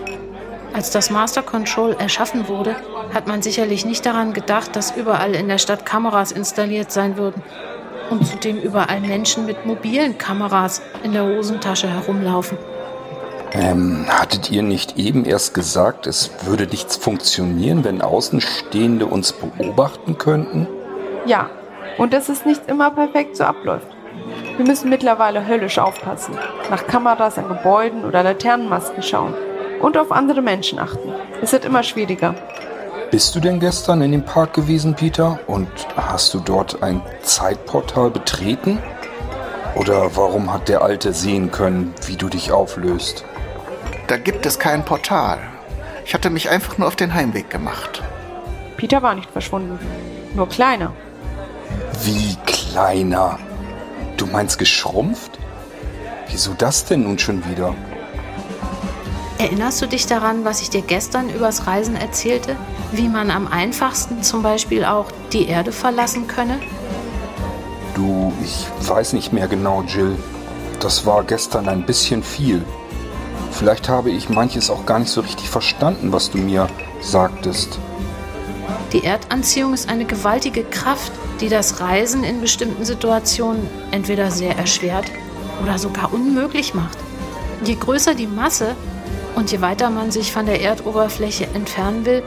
Als 0.74 0.92
das 0.92 1.10
Master 1.10 1.42
Control 1.42 1.96
erschaffen 2.00 2.48
wurde, 2.48 2.76
hat 3.14 3.28
man 3.28 3.42
sicherlich 3.42 3.86
nicht 3.86 4.06
daran 4.06 4.34
gedacht, 4.34 4.76
dass 4.76 4.96
überall 4.96 5.36
in 5.36 5.48
der 5.48 5.58
Stadt 5.58 5.86
Kameras 5.86 6.32
installiert 6.32 6.92
sein 6.92 7.18
würden. 7.18 7.44
Und 8.10 8.26
zudem 8.26 8.58
überall 8.58 9.02
Menschen 9.02 9.46
mit 9.46 9.66
mobilen 9.66 10.18
Kameras 10.18 10.82
in 11.04 11.12
der 11.12 11.26
Hosentasche 11.26 11.90
herumlaufen. 11.90 12.58
Ähm, 13.52 14.06
hattet 14.08 14.52
ihr 14.52 14.62
nicht 14.62 14.98
eben 14.98 15.26
erst 15.26 15.54
gesagt, 15.54 16.06
es 16.06 16.30
würde 16.46 16.68
nichts 16.68 16.98
funktionieren, 16.98 17.84
wenn 17.84 18.02
Außenstehende 18.02 19.08
uns 19.08 19.34
beobachten 19.34 20.18
könnten? 20.18 20.68
Ja, 21.26 21.50
und 21.98 22.14
dass 22.14 22.30
es 22.30 22.46
nicht 22.46 22.68
immer 22.68 22.92
perfekt 22.92 23.38
so 23.38 23.44
abläuft. 23.44 23.88
Wir 24.58 24.66
müssen 24.66 24.90
mittlerweile 24.90 25.48
höllisch 25.48 25.80
aufpassen, 25.80 26.38
nach 26.70 26.86
Kameras 26.86 27.38
an 27.38 27.48
Gebäuden 27.48 28.06
oder 28.06 28.22
Laternenmasken 28.24 29.02
schauen 29.02 29.34
und 29.82 29.98
auf 29.98 30.12
andere 30.12 30.42
Menschen 30.42 30.78
achten. 30.78 31.14
Es 31.42 31.52
wird 31.52 31.66
immer 31.66 31.84
schwieriger. 31.84 32.36
Bist 33.10 33.34
du 33.34 33.40
denn 33.40 33.60
gestern 33.60 34.04
in 34.04 34.12
dem 34.12 34.24
Park 34.24 34.54
gewesen, 34.54 34.94
Peter? 34.94 35.40
Und 35.48 35.70
hast 35.96 36.34
du 36.36 36.40
dort 36.40 36.84
ein 36.84 37.02
Zeitportal 37.24 38.12
betreten? 38.12 38.78
Oder 39.76 40.16
warum 40.16 40.54
hat 40.54 40.70
der 40.70 40.84
Alte 40.84 41.14
sehen 41.14 41.52
können, 41.52 41.94
wie 42.06 42.18
du 42.18 42.28
dich 42.30 42.52
auflöst? 42.52 43.26
Da 44.10 44.18
gibt 44.18 44.48
es 44.48 44.58
kein 44.58 44.84
Portal. 44.84 45.38
Ich 46.04 46.16
hatte 46.16 46.32
mich 46.32 46.50
einfach 46.50 46.80
nur 46.80 46.88
auf 46.88 46.96
den 46.96 47.14
Heimweg 47.14 47.52
gemacht. 47.52 48.02
Peter 48.76 49.04
war 49.04 49.14
nicht 49.14 49.30
verschwunden, 49.30 49.78
nur 50.34 50.50
kleiner. 50.50 50.94
Wie 52.04 52.36
kleiner? 52.48 53.38
Du 54.18 54.26
meinst 54.26 54.58
geschrumpft? 54.58 55.38
Wieso 56.28 56.56
das 56.56 56.86
denn 56.86 57.04
nun 57.04 57.20
schon 57.20 57.48
wieder? 57.52 57.76
Erinnerst 59.38 59.80
du 59.80 59.86
dich 59.86 60.08
daran, 60.08 60.44
was 60.44 60.64
ich 60.64 60.72
dir 60.72 60.82
gestern 60.82 61.30
übers 61.30 61.68
Reisen 61.68 61.96
erzählte? 61.96 62.56
Wie 62.92 63.08
man 63.08 63.30
am 63.30 63.46
einfachsten 63.46 64.24
zum 64.24 64.42
Beispiel 64.42 64.86
auch 64.86 65.12
die 65.32 65.48
Erde 65.48 65.72
verlassen 65.72 66.28
könne? 66.28 66.60
Du, 67.94 68.34
ich 68.44 68.66
weiß 68.90 69.14
nicht 69.14 69.34
mehr 69.34 69.48
genau, 69.48 69.84
Jill. 69.84 70.18
Das 70.80 71.06
war 71.06 71.24
gestern 71.24 71.70
ein 71.70 71.86
bisschen 71.86 72.24
viel. 72.24 72.66
Vielleicht 73.52 73.90
habe 73.90 74.12
ich 74.12 74.30
manches 74.30 74.70
auch 74.70 74.86
gar 74.86 75.00
nicht 75.00 75.12
so 75.12 75.22
richtig 75.22 75.50
verstanden, 75.50 76.12
was 76.12 76.32
du 76.32 76.38
mir 76.38 76.68
sagtest. 77.02 77.80
Die 78.94 79.04
Erdanziehung 79.04 79.74
ist 79.74 79.90
eine 79.90 80.06
gewaltige 80.06 80.64
Kraft, 80.64 81.12
die 81.42 81.50
das 81.50 81.80
Reisen 81.80 82.24
in 82.24 82.42
bestimmten 82.42 82.86
Situationen 82.86 83.68
entweder 83.92 84.32
sehr 84.32 84.58
erschwert 84.58 85.06
oder 85.62 85.78
sogar 85.78 86.14
unmöglich 86.14 86.74
macht. 86.74 86.98
Je 87.64 87.76
größer 87.76 88.16
die 88.16 88.28
Masse, 88.28 88.76
und 89.36 89.52
je 89.52 89.62
weiter 89.62 89.90
man 89.90 90.12
sich 90.12 90.32
von 90.32 90.46
der 90.46 90.62
Erdoberfläche 90.62 91.48
entfernen 91.54 92.06
will, 92.06 92.24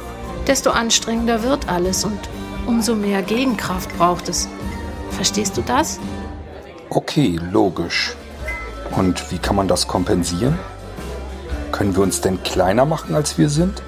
desto 0.47 0.71
anstrengender 0.71 1.43
wird 1.43 1.69
alles 1.69 2.05
und 2.05 2.19
umso 2.67 2.95
mehr 2.95 3.23
Gegenkraft 3.23 3.97
braucht 3.99 4.29
es. 4.29 4.49
Verstehst 5.11 5.57
du 5.57 5.63
das? 5.63 6.01
Okay, 6.91 7.39
logisch. 7.51 8.17
Und 8.97 9.31
wie 9.31 9.39
kann 9.39 9.57
man 9.57 9.69
das 9.69 9.87
kompensieren? 9.87 10.59
Können 11.73 11.97
wir 11.97 12.03
uns 12.03 12.21
denn 12.21 12.43
kleiner 12.43 12.85
machen, 12.85 13.15
als 13.15 13.39
wir 13.39 13.49
sind? 13.49 13.83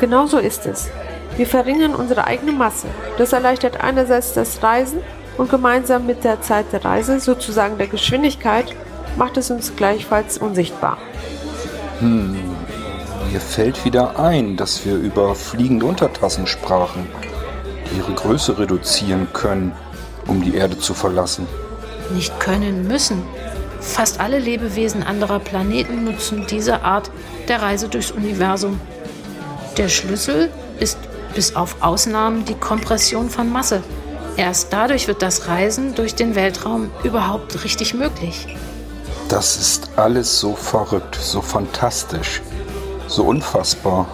Genau 0.00 0.26
so 0.26 0.38
ist 0.38 0.66
es. 0.66 0.88
Wir 1.36 1.46
verringern 1.46 1.94
unsere 1.94 2.26
eigene 2.26 2.52
Masse. 2.52 2.88
Das 3.18 3.32
erleichtert 3.32 3.80
einerseits 3.80 4.32
das 4.32 4.62
Reisen 4.62 5.00
und 5.36 5.50
gemeinsam 5.50 6.06
mit 6.06 6.24
der 6.24 6.40
Zeit 6.40 6.72
der 6.72 6.84
Reise, 6.84 7.20
sozusagen 7.20 7.78
der 7.78 7.86
Geschwindigkeit, 7.86 8.74
macht 9.16 9.36
es 9.36 9.50
uns 9.50 9.76
gleichfalls 9.76 10.38
unsichtbar. 10.38 10.98
Hm, 12.00 12.36
mir 13.30 13.40
fällt 13.40 13.84
wieder 13.84 14.18
ein, 14.18 14.56
dass 14.56 14.84
wir 14.84 14.96
über 14.96 15.34
fliegende 15.34 15.86
Untertassen 15.86 16.46
sprachen, 16.46 17.06
die 17.90 17.98
ihre 17.98 18.12
Größe 18.12 18.58
reduzieren 18.58 19.28
können, 19.32 19.72
um 20.26 20.42
die 20.42 20.54
Erde 20.54 20.78
zu 20.78 20.94
verlassen. 20.94 21.46
Nicht 22.14 22.38
können 22.40 22.88
müssen. 22.88 23.22
Fast 23.80 24.20
alle 24.20 24.38
Lebewesen 24.38 25.02
anderer 25.02 25.38
Planeten 25.38 26.04
nutzen 26.04 26.46
diese 26.48 26.82
Art 26.82 27.10
der 27.48 27.62
Reise 27.62 27.88
durchs 27.88 28.10
Universum. 28.10 28.80
Der 29.76 29.88
Schlüssel 29.88 30.50
ist 30.80 30.98
bis 31.34 31.54
auf 31.54 31.82
Ausnahmen 31.82 32.44
die 32.44 32.54
Kompression 32.54 33.30
von 33.30 33.50
Masse. 33.50 33.82
Erst 34.36 34.72
dadurch 34.72 35.08
wird 35.08 35.22
das 35.22 35.48
Reisen 35.48 35.94
durch 35.94 36.14
den 36.14 36.34
Weltraum 36.34 36.90
überhaupt 37.04 37.64
richtig 37.64 37.94
möglich. 37.94 38.46
Das 39.28 39.56
ist 39.56 39.90
alles 39.96 40.40
so 40.40 40.54
verrückt, 40.54 41.16
so 41.16 41.42
fantastisch, 41.42 42.40
so 43.06 43.24
unfassbar. 43.24 44.06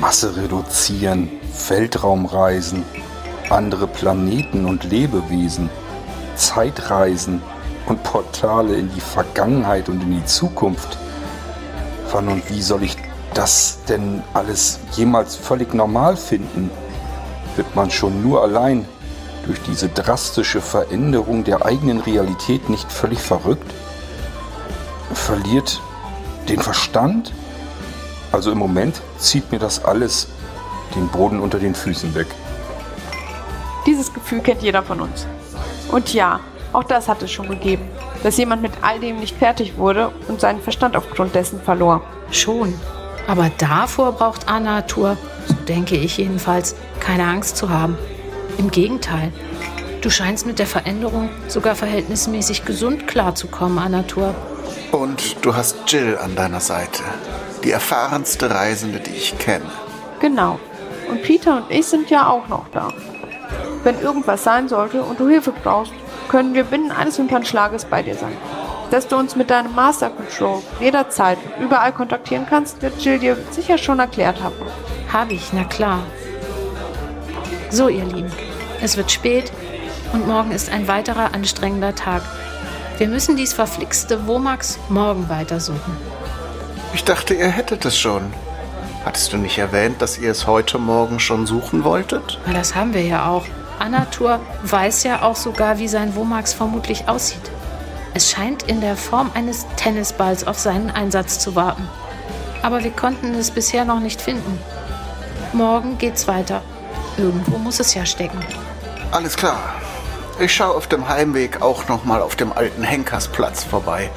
Masse 0.00 0.36
reduzieren, 0.36 1.30
Weltraumreisen, 1.68 2.82
andere 3.50 3.86
Planeten 3.86 4.64
und 4.64 4.84
Lebewesen, 4.84 5.70
Zeitreisen 6.34 7.42
und 7.86 8.02
Portale 8.02 8.76
in 8.76 8.92
die 8.94 9.00
Vergangenheit 9.00 9.88
und 9.88 10.02
in 10.02 10.12
die 10.12 10.24
Zukunft. 10.24 10.98
Wann 12.12 12.28
und 12.28 12.48
wie 12.50 12.62
soll 12.62 12.82
ich 12.82 12.96
das 13.34 13.78
denn 13.88 14.22
alles 14.34 14.80
jemals 14.92 15.36
völlig 15.36 15.74
normal 15.74 16.16
finden? 16.16 16.70
Wird 17.56 17.74
man 17.74 17.90
schon 17.90 18.22
nur 18.22 18.42
allein 18.42 18.86
durch 19.46 19.60
diese 19.62 19.88
drastische 19.88 20.60
Veränderung 20.60 21.44
der 21.44 21.64
eigenen 21.64 22.00
Realität 22.00 22.68
nicht 22.68 22.90
völlig 22.90 23.20
verrückt? 23.20 23.72
Verliert 25.12 25.80
den 26.48 26.60
Verstand? 26.60 27.32
Also 28.32 28.50
im 28.50 28.58
Moment 28.58 29.00
zieht 29.18 29.50
mir 29.52 29.58
das 29.58 29.84
alles 29.84 30.28
den 30.94 31.08
Boden 31.08 31.40
unter 31.40 31.58
den 31.58 31.74
Füßen 31.74 32.14
weg. 32.14 32.26
Dieses 33.86 34.12
Gefühl 34.12 34.40
kennt 34.40 34.62
jeder 34.62 34.82
von 34.82 35.00
uns. 35.00 35.26
Und 35.88 36.12
ja, 36.12 36.40
auch 36.76 36.84
das 36.84 37.08
hat 37.08 37.22
es 37.22 37.32
schon 37.32 37.48
gegeben, 37.48 37.88
dass 38.22 38.36
jemand 38.36 38.60
mit 38.60 38.72
all 38.82 39.00
dem 39.00 39.18
nicht 39.18 39.34
fertig 39.34 39.78
wurde 39.78 40.12
und 40.28 40.42
seinen 40.42 40.60
Verstand 40.60 40.94
aufgrund 40.94 41.34
dessen 41.34 41.58
verlor. 41.58 42.02
Schon. 42.30 42.74
Aber 43.26 43.50
davor 43.56 44.12
braucht 44.12 44.46
Anatur, 44.46 45.16
so 45.46 45.54
denke 45.66 45.96
ich 45.96 46.18
jedenfalls, 46.18 46.76
keine 47.00 47.24
Angst 47.24 47.56
zu 47.56 47.70
haben. 47.70 47.96
Im 48.58 48.70
Gegenteil. 48.70 49.32
Du 50.02 50.10
scheinst 50.10 50.46
mit 50.46 50.58
der 50.58 50.66
Veränderung 50.66 51.30
sogar 51.48 51.74
verhältnismäßig 51.74 52.66
gesund 52.66 53.08
klarzukommen, 53.08 53.78
Anatur. 53.78 54.34
Und 54.92 55.44
du 55.44 55.56
hast 55.56 55.76
Jill 55.86 56.18
an 56.18 56.36
deiner 56.36 56.60
Seite. 56.60 57.02
Die 57.64 57.70
erfahrenste 57.70 58.50
Reisende, 58.50 59.00
die 59.00 59.12
ich 59.12 59.38
kenne. 59.38 59.64
Genau. 60.20 60.60
Und 61.08 61.22
Peter 61.22 61.56
und 61.56 61.70
ich 61.70 61.86
sind 61.86 62.10
ja 62.10 62.28
auch 62.28 62.48
noch 62.48 62.68
da. 62.68 62.92
Wenn 63.82 63.98
irgendwas 64.00 64.44
sein 64.44 64.68
sollte 64.68 65.02
und 65.02 65.18
du 65.18 65.28
Hilfe 65.28 65.52
brauchst, 65.62 65.92
können 66.28 66.54
wir 66.54 66.64
binnen 66.64 66.92
eines 66.92 67.18
Wimpernschlages 67.18 67.84
bei 67.86 68.02
dir 68.02 68.14
sein. 68.14 68.36
Dass 68.90 69.08
du 69.08 69.16
uns 69.16 69.34
mit 69.34 69.50
deinem 69.50 69.74
Master 69.74 70.10
Control 70.10 70.62
jederzeit 70.80 71.38
und 71.58 71.64
überall 71.64 71.92
kontaktieren 71.92 72.46
kannst, 72.48 72.82
wird 72.82 73.00
Jill 73.00 73.18
dir 73.18 73.36
sicher 73.50 73.78
schon 73.78 73.98
erklärt 73.98 74.42
haben. 74.42 74.54
Habe 75.12 75.34
ich, 75.34 75.52
na 75.52 75.64
klar. 75.64 76.02
So, 77.70 77.88
ihr 77.88 78.04
Lieben, 78.04 78.30
es 78.80 78.96
wird 78.96 79.10
spät 79.10 79.50
und 80.12 80.28
morgen 80.28 80.52
ist 80.52 80.70
ein 80.70 80.86
weiterer 80.86 81.34
anstrengender 81.34 81.94
Tag. 81.94 82.22
Wir 82.98 83.08
müssen 83.08 83.36
dies 83.36 83.52
verflixte 83.52 84.26
Womax 84.26 84.78
morgen 84.88 85.28
weitersuchen. 85.28 85.96
Ich 86.94 87.04
dachte, 87.04 87.34
ihr 87.34 87.48
hättet 87.48 87.84
es 87.84 87.98
schon. 87.98 88.32
Hattest 89.04 89.32
du 89.32 89.36
nicht 89.36 89.58
erwähnt, 89.58 90.00
dass 90.00 90.18
ihr 90.18 90.30
es 90.30 90.46
heute 90.46 90.78
Morgen 90.78 91.20
schon 91.20 91.46
suchen 91.46 91.84
wolltet? 91.84 92.40
Na, 92.46 92.52
das 92.54 92.74
haben 92.74 92.94
wir 92.94 93.02
ja 93.02 93.28
auch. 93.28 93.44
Anatur 93.78 94.40
weiß 94.62 95.04
ja 95.04 95.22
auch 95.22 95.36
sogar, 95.36 95.78
wie 95.78 95.88
sein 95.88 96.14
Womax 96.16 96.52
vermutlich 96.52 97.08
aussieht. 97.08 97.50
Es 98.14 98.30
scheint 98.30 98.62
in 98.62 98.80
der 98.80 98.96
Form 98.96 99.30
eines 99.34 99.66
Tennisballs 99.76 100.46
auf 100.46 100.58
seinen 100.58 100.90
Einsatz 100.90 101.38
zu 101.38 101.54
warten. 101.54 101.88
Aber 102.62 102.82
wir 102.82 102.90
konnten 102.90 103.34
es 103.34 103.50
bisher 103.50 103.84
noch 103.84 104.00
nicht 104.00 104.20
finden. 104.20 104.58
Morgen 105.52 105.98
geht's 105.98 106.26
weiter. 106.26 106.62
Irgendwo 107.18 107.58
muss 107.58 107.78
es 107.78 107.94
ja 107.94 108.06
stecken. 108.06 108.38
Alles 109.10 109.36
klar. 109.36 109.58
Ich 110.38 110.54
schaue 110.54 110.74
auf 110.74 110.86
dem 110.86 111.08
Heimweg 111.08 111.62
auch 111.62 111.88
noch 111.88 112.04
mal 112.04 112.20
auf 112.20 112.36
dem 112.36 112.52
alten 112.52 112.82
Henkersplatz 112.82 113.64
vorbei, 113.64 114.10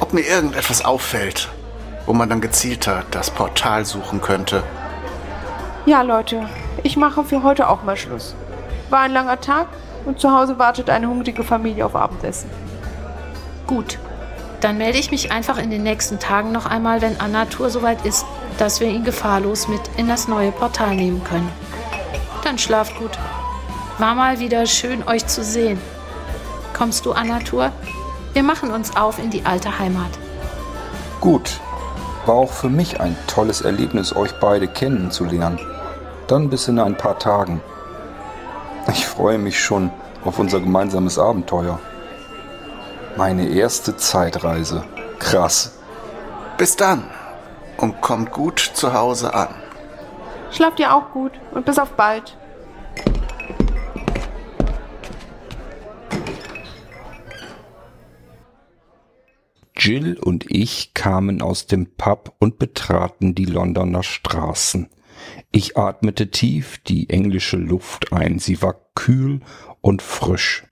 ob 0.00 0.12
mir 0.12 0.20
irgendetwas 0.22 0.84
auffällt, 0.84 1.48
wo 2.04 2.12
man 2.12 2.28
dann 2.28 2.40
gezielter 2.40 3.04
das 3.10 3.30
Portal 3.30 3.86
suchen 3.86 4.20
könnte. 4.20 4.62
Ja, 5.86 6.02
Leute, 6.02 6.48
ich 6.82 6.96
mache 6.96 7.24
für 7.24 7.42
heute 7.42 7.68
auch 7.68 7.82
mal 7.84 7.96
Schluss. 7.96 8.34
War 8.90 9.00
ein 9.00 9.12
langer 9.12 9.40
Tag 9.40 9.68
und 10.04 10.20
zu 10.20 10.30
Hause 10.30 10.58
wartet 10.58 10.90
eine 10.90 11.08
hungrige 11.08 11.44
Familie 11.44 11.84
auf 11.84 11.96
Abendessen. 11.96 12.50
Gut. 13.66 13.98
Dann 14.60 14.78
melde 14.78 14.98
ich 14.98 15.10
mich 15.10 15.32
einfach 15.32 15.58
in 15.58 15.70
den 15.70 15.82
nächsten 15.82 16.18
Tagen 16.18 16.50
noch 16.50 16.64
einmal, 16.64 17.02
wenn 17.02 17.20
Anatur 17.20 17.68
soweit 17.68 18.06
ist, 18.06 18.24
dass 18.58 18.80
wir 18.80 18.88
ihn 18.88 19.04
gefahrlos 19.04 19.68
mit 19.68 19.82
in 19.98 20.08
das 20.08 20.28
neue 20.28 20.50
Portal 20.50 20.94
nehmen 20.96 21.22
können. 21.24 21.50
Dann 22.42 22.58
schlaft 22.58 22.96
gut. 22.96 23.18
War 23.98 24.14
mal 24.14 24.40
wieder 24.40 24.66
schön, 24.66 25.06
euch 25.06 25.26
zu 25.26 25.44
sehen. 25.44 25.78
Kommst 26.72 27.04
du, 27.04 27.12
Anatur? 27.12 27.70
Wir 28.32 28.42
machen 28.42 28.70
uns 28.70 28.96
auf 28.96 29.18
in 29.18 29.30
die 29.30 29.44
alte 29.44 29.78
Heimat. 29.78 30.10
Gut. 31.20 31.60
War 32.24 32.34
auch 32.34 32.52
für 32.52 32.68
mich 32.68 33.00
ein 33.00 33.16
tolles 33.26 33.60
Erlebnis, 33.60 34.14
euch 34.14 34.32
beide 34.40 34.68
kennenzulernen. 34.68 35.60
Dann 36.26 36.50
bis 36.50 36.68
in 36.68 36.78
ein 36.78 36.96
paar 36.96 37.18
Tagen. 37.18 37.62
Ich 38.88 39.06
freue 39.06 39.38
mich 39.38 39.62
schon 39.62 39.90
auf 40.24 40.38
unser 40.38 40.60
gemeinsames 40.60 41.18
Abenteuer. 41.18 41.78
Meine 43.16 43.48
erste 43.48 43.96
Zeitreise. 43.96 44.84
Krass. 45.18 45.78
Bis 46.56 46.76
dann 46.76 47.04
und 47.78 48.00
kommt 48.00 48.32
gut 48.32 48.58
zu 48.60 48.92
Hause 48.92 49.34
an. 49.34 49.48
Schlaft 50.50 50.78
ihr 50.80 50.94
auch 50.94 51.10
gut 51.10 51.32
und 51.52 51.66
bis 51.66 51.78
auf 51.78 51.90
bald. 51.92 52.36
Jill 59.76 60.18
und 60.18 60.46
ich 60.48 60.94
kamen 60.94 61.42
aus 61.42 61.66
dem 61.66 61.94
Pub 61.96 62.34
und 62.38 62.58
betraten 62.58 63.34
die 63.34 63.44
Londoner 63.44 64.02
Straßen. 64.02 64.88
Ich 65.50 65.76
atmete 65.76 66.30
tief 66.30 66.78
die 66.86 67.10
englische 67.10 67.56
Luft 67.56 68.12
ein. 68.12 68.38
Sie 68.38 68.62
war 68.62 68.74
kühl 68.94 69.40
und 69.80 70.02
frisch. 70.02 70.64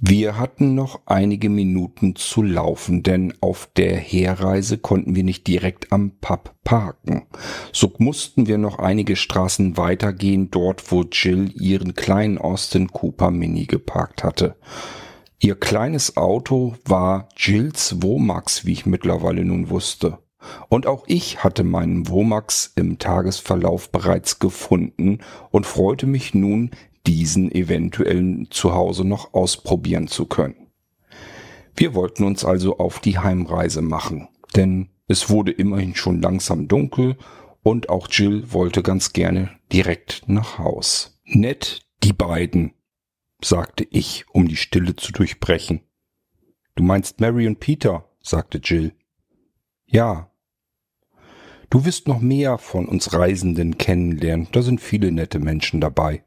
Wir 0.00 0.38
hatten 0.38 0.74
noch 0.74 1.02
einige 1.06 1.48
Minuten 1.48 2.16
zu 2.16 2.42
laufen, 2.42 3.02
denn 3.02 3.32
auf 3.40 3.70
der 3.76 3.96
Herreise 3.96 4.76
konnten 4.76 5.14
wir 5.14 5.24
nicht 5.24 5.46
direkt 5.46 5.92
am 5.92 6.18
Pub 6.20 6.54
parken. 6.64 7.26
So 7.72 7.92
mussten 7.98 8.46
wir 8.46 8.58
noch 8.58 8.80
einige 8.80 9.16
Straßen 9.16 9.76
weitergehen, 9.76 10.50
dort 10.50 10.90
wo 10.90 11.04
Jill 11.04 11.52
ihren 11.54 11.94
kleinen 11.94 12.38
Austin 12.38 12.88
Cooper 12.88 13.30
Mini 13.30 13.66
geparkt 13.66 14.24
hatte. 14.24 14.56
Ihr 15.38 15.54
kleines 15.54 16.16
Auto 16.16 16.74
war 16.84 17.28
Jills 17.36 18.02
Womax, 18.02 18.66
wie 18.66 18.72
ich 18.72 18.86
mittlerweile 18.86 19.44
nun 19.44 19.70
wusste. 19.70 20.18
Und 20.68 20.86
auch 20.86 21.04
ich 21.06 21.42
hatte 21.44 21.64
meinen 21.64 22.08
Womax 22.08 22.72
im 22.76 22.98
Tagesverlauf 22.98 23.90
bereits 23.90 24.38
gefunden 24.38 25.18
und 25.50 25.66
freute 25.66 26.06
mich 26.06 26.34
nun, 26.34 26.70
diesen 27.06 27.52
eventuell 27.52 28.46
zu 28.50 28.74
Hause 28.74 29.04
noch 29.04 29.34
ausprobieren 29.34 30.08
zu 30.08 30.26
können. 30.26 30.68
Wir 31.76 31.94
wollten 31.94 32.24
uns 32.24 32.44
also 32.44 32.78
auf 32.78 33.00
die 33.00 33.18
Heimreise 33.18 33.82
machen, 33.82 34.28
denn 34.54 34.90
es 35.06 35.28
wurde 35.28 35.52
immerhin 35.52 35.94
schon 35.94 36.22
langsam 36.22 36.68
dunkel 36.68 37.16
und 37.62 37.88
auch 37.88 38.08
Jill 38.10 38.52
wollte 38.52 38.82
ganz 38.82 39.12
gerne 39.12 39.50
direkt 39.72 40.22
nach 40.26 40.58
Haus. 40.58 41.18
Nett, 41.24 41.80
die 42.02 42.12
beiden, 42.12 42.74
sagte 43.42 43.86
ich, 43.90 44.24
um 44.30 44.48
die 44.48 44.56
Stille 44.56 44.96
zu 44.96 45.12
durchbrechen. 45.12 45.80
Du 46.76 46.82
meinst 46.82 47.20
Mary 47.20 47.46
und 47.46 47.60
Peter, 47.60 48.08
sagte 48.20 48.58
Jill. 48.58 48.94
Ja. 49.86 50.30
Du 51.74 51.84
wirst 51.84 52.06
noch 52.06 52.20
mehr 52.20 52.56
von 52.58 52.86
uns 52.86 53.14
Reisenden 53.14 53.78
kennenlernen, 53.78 54.46
da 54.52 54.62
sind 54.62 54.80
viele 54.80 55.10
nette 55.10 55.40
Menschen 55.40 55.80
dabei. 55.80 56.22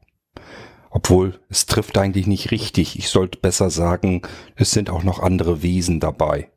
Obwohl, 0.90 1.40
es 1.48 1.64
trifft 1.64 1.96
eigentlich 1.96 2.26
nicht 2.26 2.50
richtig. 2.50 2.98
Ich 2.98 3.08
sollte 3.08 3.38
besser 3.38 3.70
sagen, 3.70 4.20
es 4.56 4.72
sind 4.72 4.90
auch 4.90 5.04
noch 5.04 5.20
andere 5.20 5.62
Wesen 5.62 6.00
dabei. 6.00 6.50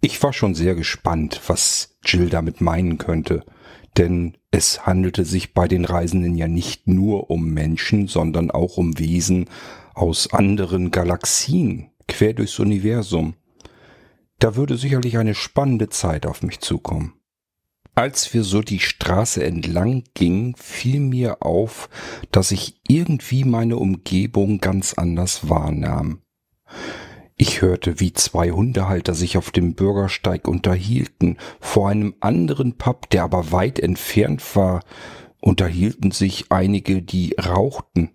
Ich 0.00 0.20
war 0.20 0.32
schon 0.32 0.56
sehr 0.56 0.74
gespannt, 0.74 1.42
was 1.46 1.96
Jill 2.04 2.28
damit 2.28 2.60
meinen 2.60 2.98
könnte, 2.98 3.44
denn 3.96 4.36
es 4.50 4.84
handelte 4.84 5.24
sich 5.24 5.54
bei 5.54 5.68
den 5.68 5.84
Reisenden 5.84 6.36
ja 6.36 6.48
nicht 6.48 6.88
nur 6.88 7.30
um 7.30 7.50
Menschen, 7.50 8.08
sondern 8.08 8.50
auch 8.50 8.78
um 8.78 8.98
Wesen 8.98 9.48
aus 9.94 10.32
anderen 10.32 10.90
Galaxien, 10.90 11.92
quer 12.08 12.32
durchs 12.32 12.58
Universum. 12.58 13.34
Da 14.40 14.56
würde 14.56 14.76
sicherlich 14.76 15.18
eine 15.18 15.36
spannende 15.36 15.88
Zeit 15.88 16.26
auf 16.26 16.42
mich 16.42 16.58
zukommen. 16.58 17.12
Als 17.96 18.34
wir 18.34 18.42
so 18.42 18.60
die 18.60 18.80
Straße 18.80 19.44
entlang 19.44 20.02
gingen, 20.14 20.56
fiel 20.56 20.98
mir 20.98 21.42
auf, 21.42 21.88
dass 22.32 22.50
ich 22.50 22.80
irgendwie 22.88 23.44
meine 23.44 23.76
Umgebung 23.76 24.58
ganz 24.58 24.94
anders 24.94 25.48
wahrnahm. 25.48 26.20
Ich 27.36 27.62
hörte, 27.62 28.00
wie 28.00 28.12
zwei 28.12 28.50
Hundehalter 28.50 29.14
sich 29.14 29.36
auf 29.36 29.50
dem 29.50 29.74
Bürgersteig 29.74 30.48
unterhielten. 30.48 31.38
Vor 31.60 31.88
einem 31.88 32.14
anderen 32.20 32.78
Pub, 32.78 33.10
der 33.10 33.24
aber 33.24 33.52
weit 33.52 33.78
entfernt 33.78 34.42
war, 34.56 34.80
unterhielten 35.40 36.10
sich 36.10 36.46
einige, 36.50 37.02
die 37.02 37.34
rauchten. 37.34 38.10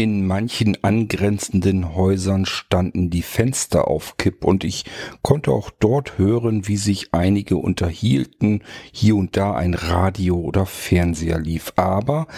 In 0.00 0.26
manchen 0.26 0.82
angrenzenden 0.82 1.94
Häusern 1.94 2.46
standen 2.46 3.10
die 3.10 3.20
Fenster 3.20 3.86
auf 3.86 4.16
Kipp 4.16 4.46
und 4.46 4.64
ich 4.64 4.86
konnte 5.20 5.50
auch 5.50 5.68
dort 5.68 6.16
hören, 6.16 6.66
wie 6.66 6.78
sich 6.78 7.12
einige 7.12 7.58
unterhielten, 7.58 8.62
hier 8.92 9.14
und 9.16 9.36
da 9.36 9.54
ein 9.54 9.74
Radio 9.74 10.36
oder 10.36 10.64
Fernseher 10.64 11.38
lief. 11.38 11.74
Aber 11.76 12.28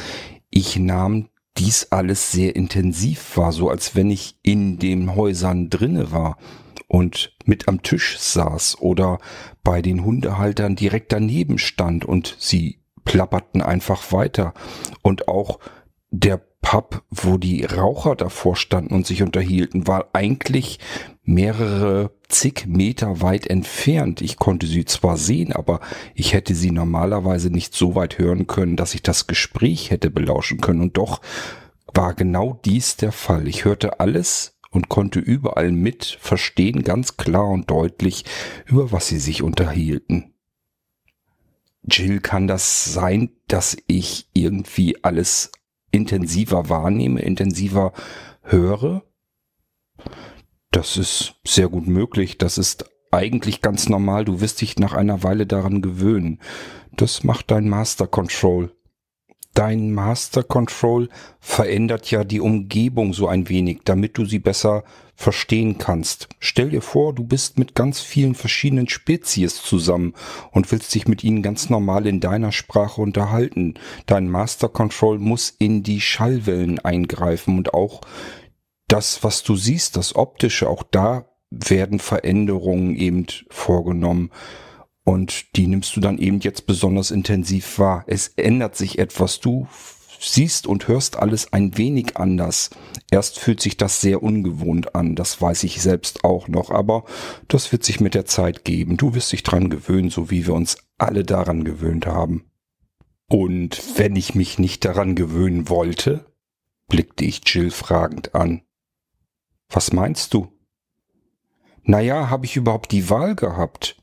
ich 0.51 0.77
nahm 0.77 1.29
dies 1.57 1.93
alles 1.93 2.33
sehr 2.33 2.57
intensiv 2.57 3.37
wahr, 3.37 3.53
so 3.53 3.71
als 3.71 3.95
wenn 3.95 4.11
ich 4.11 4.41
in 4.43 4.81
den 4.81 5.15
Häusern 5.15 5.71
drinne 5.71 6.11
war 6.11 6.39
und 6.89 7.37
mit 7.45 7.69
am 7.69 7.81
Tisch 7.85 8.19
saß 8.19 8.81
oder 8.81 9.21
bei 9.63 9.83
den 9.83 10.05
Hundehaltern 10.05 10.75
direkt 10.75 11.13
daneben 11.13 11.59
stand 11.59 12.05
und 12.05 12.35
sie 12.41 12.81
plapperten 13.05 13.63
einfach 13.63 14.11
weiter 14.11 14.53
und 15.03 15.29
auch 15.29 15.61
der 16.13 16.41
Pub, 16.61 17.03
wo 17.11 17.39
die 17.39 17.65
Raucher 17.65 18.15
davor 18.15 18.55
standen 18.55 18.95
und 18.95 19.07
sich 19.07 19.23
unterhielten, 19.23 19.89
war 19.89 20.11
eigentlich 20.13 20.79
mehrere 21.25 22.13
zig 22.29 22.67
Meter 22.67 23.21
weit 23.21 23.47
entfernt. 23.47 24.21
Ich 24.21 24.37
konnte 24.37 24.67
sie 24.67 24.85
zwar 24.85 25.17
sehen, 25.17 25.53
aber 25.53 25.81
ich 26.15 26.35
hätte 26.35 26.55
sie 26.55 26.71
normalerweise 26.71 27.51
nicht 27.51 27.75
so 27.75 27.95
weit 27.95 28.19
hören 28.19 28.47
können, 28.47 28.77
dass 28.77 28.95
ich 28.95 29.03
das 29.03 29.27
Gespräch 29.27 29.91
hätte 29.91 30.11
belauschen 30.11 30.61
können. 30.61 30.83
Und 30.83 30.97
doch 30.99 31.21
war 31.93 32.15
genau 32.15 32.61
dies 32.65 32.97
der 32.97 33.13
Fall. 33.13 33.49
Ich 33.49 33.65
hörte 33.65 33.99
alles 33.99 34.59
und 34.71 34.89
konnte 34.89 35.19
überall 35.19 35.73
mit 35.73 36.19
verstehen, 36.21 36.83
ganz 36.85 37.17
klar 37.17 37.49
und 37.49 37.71
deutlich, 37.71 38.25
über 38.67 38.93
was 38.93 39.09
sie 39.09 39.19
sich 39.19 39.43
unterhielten. 39.43 40.35
Jill, 41.85 42.21
kann 42.21 42.47
das 42.47 42.93
sein, 42.93 43.31
dass 43.49 43.77
ich 43.87 44.29
irgendwie 44.35 45.03
alles 45.03 45.51
intensiver 45.93 46.69
wahrnehme, 46.69 47.21
intensiver 47.23 47.93
höre. 48.43 49.05
Das 50.73 50.97
ist 50.97 51.37
sehr 51.47 51.69
gut 51.69 51.87
möglich. 51.87 52.39
Das 52.39 52.59
ist 52.59 52.87
eigentlich 53.13 53.61
ganz 53.61 53.89
normal. 53.89 54.25
Du 54.25 54.41
wirst 54.41 54.61
dich 54.61 54.79
nach 54.79 54.95
einer 54.95 55.23
Weile 55.23 55.47
daran 55.47 55.83
gewöhnen. 55.83 56.41
Das 56.93 57.23
macht 57.23 57.51
dein 57.51 57.69
Master 57.69 58.07
Control. 58.07 58.75
Dein 59.55 59.93
Master 59.93 60.43
Control 60.43 61.11
verändert 61.39 62.11
ja 62.11 62.25
die 62.25 62.41
Umgebung 62.41 63.13
so 63.13 63.29
ein 63.29 63.49
wenig, 63.51 63.81
damit 63.85 64.17
du 64.17 64.25
sie 64.25 64.39
besser 64.39 64.83
verstehen 65.15 65.77
kannst. 65.77 66.29
Stell 66.41 66.71
dir 66.71 66.81
vor, 66.81 67.15
du 67.15 67.25
bist 67.25 67.59
mit 67.59 67.75
ganz 67.75 68.01
vielen 68.01 68.35
verschiedenen 68.35 68.89
Spezies 68.89 69.63
zusammen 69.63 70.15
und 70.51 70.73
willst 70.73 70.95
dich 70.95 71.07
mit 71.07 71.23
ihnen 71.23 71.43
ganz 71.43 71.69
normal 71.69 72.07
in 72.07 72.21
deiner 72.21 72.51
Sprache 72.51 73.01
unterhalten. 73.01 73.75
Dein 74.07 74.29
Master 74.29 74.69
Control 74.69 75.19
muss 75.19 75.51
in 75.51 75.83
die 75.83 76.01
Schallwellen 76.01 76.79
eingreifen 76.79 77.59
und 77.59 77.75
auch 77.75 78.01
das, 78.89 79.23
was 79.23 79.43
du 79.43 79.55
siehst, 79.55 79.97
das 79.97 80.17
Optische, 80.17 80.69
auch 80.69 80.83
da 80.83 81.27
werden 81.51 81.99
Veränderungen 81.99 82.97
eben 82.97 83.27
vorgenommen. 83.51 84.31
Und 85.05 85.57
die 85.57 85.67
nimmst 85.67 85.97
du 85.97 86.01
dann 86.01 86.19
eben 86.19 86.41
jetzt 86.41 86.67
besonders 86.67 87.11
intensiv 87.11 87.79
wahr. 87.79 88.05
Es 88.07 88.29
ändert 88.37 88.77
sich 88.77 88.99
etwas. 88.99 89.41
Du 89.41 89.67
siehst 90.21 90.67
und 90.67 90.87
hörst 90.89 91.17
alles 91.17 91.53
ein 91.53 91.77
wenig 91.77 92.17
anders. 92.17 92.71
Erst 93.11 93.39
fühlt 93.39 93.61
sich 93.61 93.77
das 93.77 94.01
sehr 94.01 94.23
ungewohnt 94.23 94.95
an, 94.95 95.17
das 95.17 95.41
weiß 95.41 95.65
ich 95.65 95.83
selbst 95.83 96.25
auch 96.25 96.49
noch, 96.49 96.71
aber 96.71 97.05
das 97.49 97.73
wird 97.73 97.85
sich 97.85 98.01
mit 98.01 98.15
der 98.15 98.25
Zeit 98.25 98.65
geben. 98.65 98.97
Du 98.97 99.15
wirst 99.15 99.33
dich 99.33 99.43
dran 99.43 99.69
gewöhnen, 99.69 100.11
so 100.11 100.31
wie 100.31 100.47
wir 100.47 100.55
uns 100.55 100.79
alle 100.99 101.25
daran 101.25 101.65
gewöhnt 101.65 102.07
haben. 102.07 102.45
Und 103.29 103.83
wenn 103.97 104.15
ich 104.15 104.35
mich 104.35 104.59
nicht 104.59 104.85
daran 104.85 105.15
gewöhnen 105.15 105.69
wollte, 105.69 106.27
blickte 106.89 107.25
ich 107.25 107.41
Jill 107.47 107.71
fragend 107.71 108.35
an. 108.35 108.63
Was 109.69 109.93
meinst 109.93 110.35
du? 110.35 110.53
Naja, 111.83 112.31
habe 112.31 112.45
ich 112.45 112.57
überhaupt 112.57 112.93
die 112.93 113.11
Wahl 113.11 113.35
gehabt? 113.35 114.02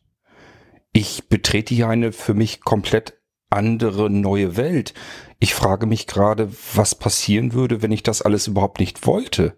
Ich 0.92 1.30
betrete 1.30 1.74
hier 1.74 1.88
eine 1.88 2.12
für 2.12 2.34
mich 2.34 2.62
komplett 2.62 3.20
andere 3.50 4.10
neue 4.10 4.58
Welt. 4.58 4.94
Ich 5.40 5.54
frage 5.54 5.86
mich 5.86 6.08
gerade, 6.08 6.52
was 6.74 6.96
passieren 6.96 7.54
würde, 7.54 7.82
wenn 7.82 7.92
ich 7.92 8.04
das 8.04 8.22
alles 8.22 8.48
überhaupt 8.48 8.80
nicht 8.80 9.06
wollte. 9.06 9.58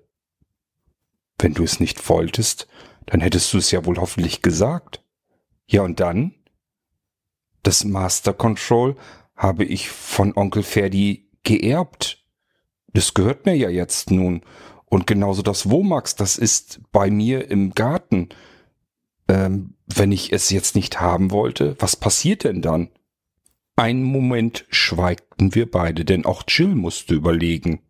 Wenn 1.38 1.54
du 1.54 1.64
es 1.64 1.80
nicht 1.80 2.08
wolltest, 2.10 2.68
dann 3.06 3.22
hättest 3.22 3.52
du 3.54 3.58
es 3.58 3.72
ja 3.72 3.86
wohl 3.86 3.98
hoffentlich 3.98 4.42
gesagt. 4.42 5.04
Ja, 5.68 5.82
und 5.82 6.00
dann? 6.00 6.36
Das 7.64 7.84
Master 7.84 8.34
Control 8.34 8.96
habe 9.36 9.66
ich 9.66 9.90
von 9.90 10.36
Onkel 10.36 10.64
Ferdi 10.64 11.30
geerbt. 11.44 12.24
Das 12.94 13.14
gehört 13.14 13.46
mir 13.46 13.56
ja 13.56 13.70
jetzt 13.70 14.12
nun. 14.12 14.42
Und 14.86 15.08
genauso 15.08 15.42
das 15.42 15.70
Womax, 15.70 16.16
das 16.16 16.38
ist 16.38 16.82
bei 16.92 17.10
mir 17.10 17.50
im 17.50 17.74
Garten. 17.74 18.30
Ähm, 19.28 19.76
wenn 19.88 20.12
ich 20.12 20.34
es 20.34 20.50
jetzt 20.50 20.76
nicht 20.76 21.00
haben 21.00 21.32
wollte, 21.32 21.76
was 21.80 21.96
passiert 21.96 22.44
denn 22.44 22.62
dann? 22.62 22.90
Einen 23.76 24.04
Moment 24.04 24.66
schweigten 24.70 25.56
wir 25.56 25.70
beide, 25.70 26.06
denn 26.06 26.26
auch 26.26 26.44
Jill 26.48 26.76
musste 26.76 27.16
überlegen. 27.16 27.82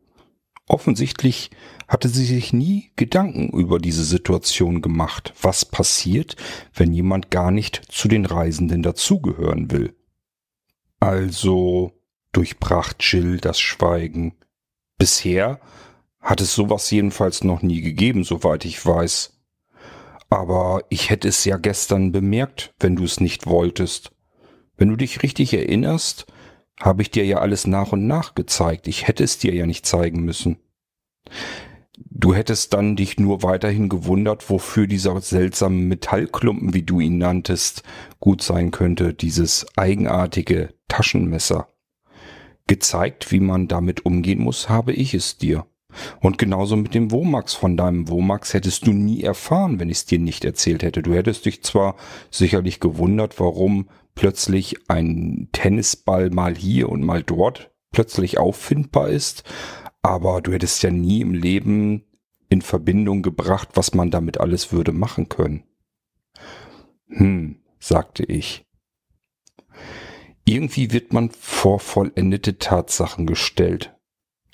Offensichtlich 0.68 1.52
hatte 1.88 2.08
sie 2.08 2.24
sich 2.24 2.54
nie 2.54 2.92
Gedanken 2.96 3.50
über 3.50 3.78
diese 3.80 4.06
Situation 4.06 4.82
gemacht. 4.82 5.34
Was 5.42 5.66
passiert, 5.66 6.38
wenn 6.74 6.94
jemand 6.94 7.30
gar 7.30 7.52
nicht 7.52 7.82
zu 7.90 8.08
den 8.08 8.26
Reisenden 8.26 8.82
dazugehören 8.82 9.72
will? 9.72 9.94
Also 11.02 11.92
durchbrach 12.32 12.94
Jill 13.00 13.38
das 13.38 13.60
Schweigen. 13.60 14.36
Bisher 14.98 15.60
hat 16.22 16.40
es 16.40 16.54
sowas 16.54 16.90
jedenfalls 16.92 17.44
noch 17.44 17.62
nie 17.62 17.82
gegeben, 17.82 18.24
soweit 18.24 18.64
ich 18.64 18.86
weiß. 18.86 19.41
Aber 20.32 20.86
ich 20.88 21.10
hätte 21.10 21.28
es 21.28 21.44
ja 21.44 21.58
gestern 21.58 22.14
bemerkt, 22.14 22.74
wenn 22.80 22.96
du 22.96 23.04
es 23.04 23.20
nicht 23.20 23.48
wolltest. 23.48 24.12
Wenn 24.78 24.88
du 24.88 24.96
dich 24.96 25.24
richtig 25.24 25.54
erinnerst, 25.54 26.26
habe 26.80 27.02
ich 27.02 27.12
dir 27.12 27.26
ja 27.26 27.40
alles 27.40 27.68
nach 27.68 27.92
und 27.92 28.08
nach 28.08 28.34
gezeigt. 28.34 28.88
Ich 28.88 29.10
hätte 29.10 29.26
es 29.26 29.40
dir 29.40 29.54
ja 29.54 29.66
nicht 29.66 29.86
zeigen 29.86 30.24
müssen. 30.24 30.58
Du 31.98 32.34
hättest 32.34 32.74
dann 32.74 32.96
dich 32.96 33.20
nur 33.20 33.44
weiterhin 33.44 33.90
gewundert, 33.90 34.50
wofür 34.50 34.88
dieser 34.88 35.20
seltsame 35.20 35.76
Metallklumpen, 35.76 36.74
wie 36.74 36.84
du 36.84 37.02
ihn 37.02 37.18
nanntest, 37.18 37.84
gut 38.22 38.42
sein 38.42 38.72
könnte, 38.72 39.14
dieses 39.14 39.66
eigenartige 39.76 40.74
Taschenmesser. 40.88 41.68
Gezeigt, 42.68 43.34
wie 43.34 43.42
man 43.42 43.68
damit 43.68 44.06
umgehen 44.06 44.40
muss, 44.40 44.70
habe 44.70 44.94
ich 44.94 45.14
es 45.14 45.38
dir. 45.38 45.66
Und 46.20 46.38
genauso 46.38 46.76
mit 46.76 46.94
dem 46.94 47.12
Womax. 47.12 47.54
Von 47.54 47.78
deinem 47.78 48.10
Womax 48.10 48.54
hättest 48.54 48.88
du 48.88 48.94
nie 48.94 49.24
erfahren, 49.24 49.80
wenn 49.80 49.90
ich 49.90 49.98
es 49.98 50.06
dir 50.06 50.20
nicht 50.20 50.46
erzählt 50.46 50.84
hätte. 50.84 51.02
Du 51.02 51.14
hättest 51.14 51.46
dich 51.46 51.64
zwar 51.64 51.96
sicherlich 52.30 52.80
gewundert, 52.80 53.40
warum 53.40 53.90
plötzlich 54.16 54.76
ein 54.90 55.50
Tennisball 55.52 56.30
mal 56.30 56.56
hier 56.56 56.90
und 56.90 57.04
mal 57.04 57.24
dort 57.24 57.72
plötzlich 57.92 58.38
auffindbar 58.38 59.10
ist, 59.10 59.44
aber 60.02 60.42
du 60.42 60.52
hättest 60.54 60.84
ja 60.84 60.92
nie 60.92 61.22
im 61.22 61.34
Leben 61.34 62.06
in 62.50 62.62
Verbindung 62.62 63.22
gebracht, 63.22 63.70
was 63.74 63.94
man 63.94 64.12
damit 64.12 64.40
alles 64.40 64.72
würde 64.72 64.92
machen 64.92 65.30
können. 65.30 65.64
Hm, 67.08 67.62
sagte 67.80 68.24
ich. 68.24 68.66
Irgendwie 70.46 70.92
wird 70.92 71.14
man 71.14 71.30
vor 71.30 71.80
vollendete 71.80 72.58
Tatsachen 72.58 73.26
gestellt. 73.28 73.96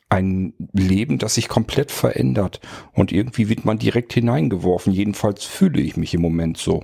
Ein 0.10 0.54
Leben, 0.72 1.18
das 1.18 1.36
sich 1.36 1.50
komplett 1.50 1.92
verändert 1.92 2.62
und 2.94 3.12
irgendwie 3.12 3.50
wird 3.50 3.66
man 3.66 3.78
direkt 3.78 4.14
hineingeworfen. 4.14 4.94
Jedenfalls 4.94 5.44
fühle 5.44 5.82
ich 5.82 5.98
mich 5.98 6.14
im 6.14 6.22
Moment 6.22 6.58
so. 6.58 6.84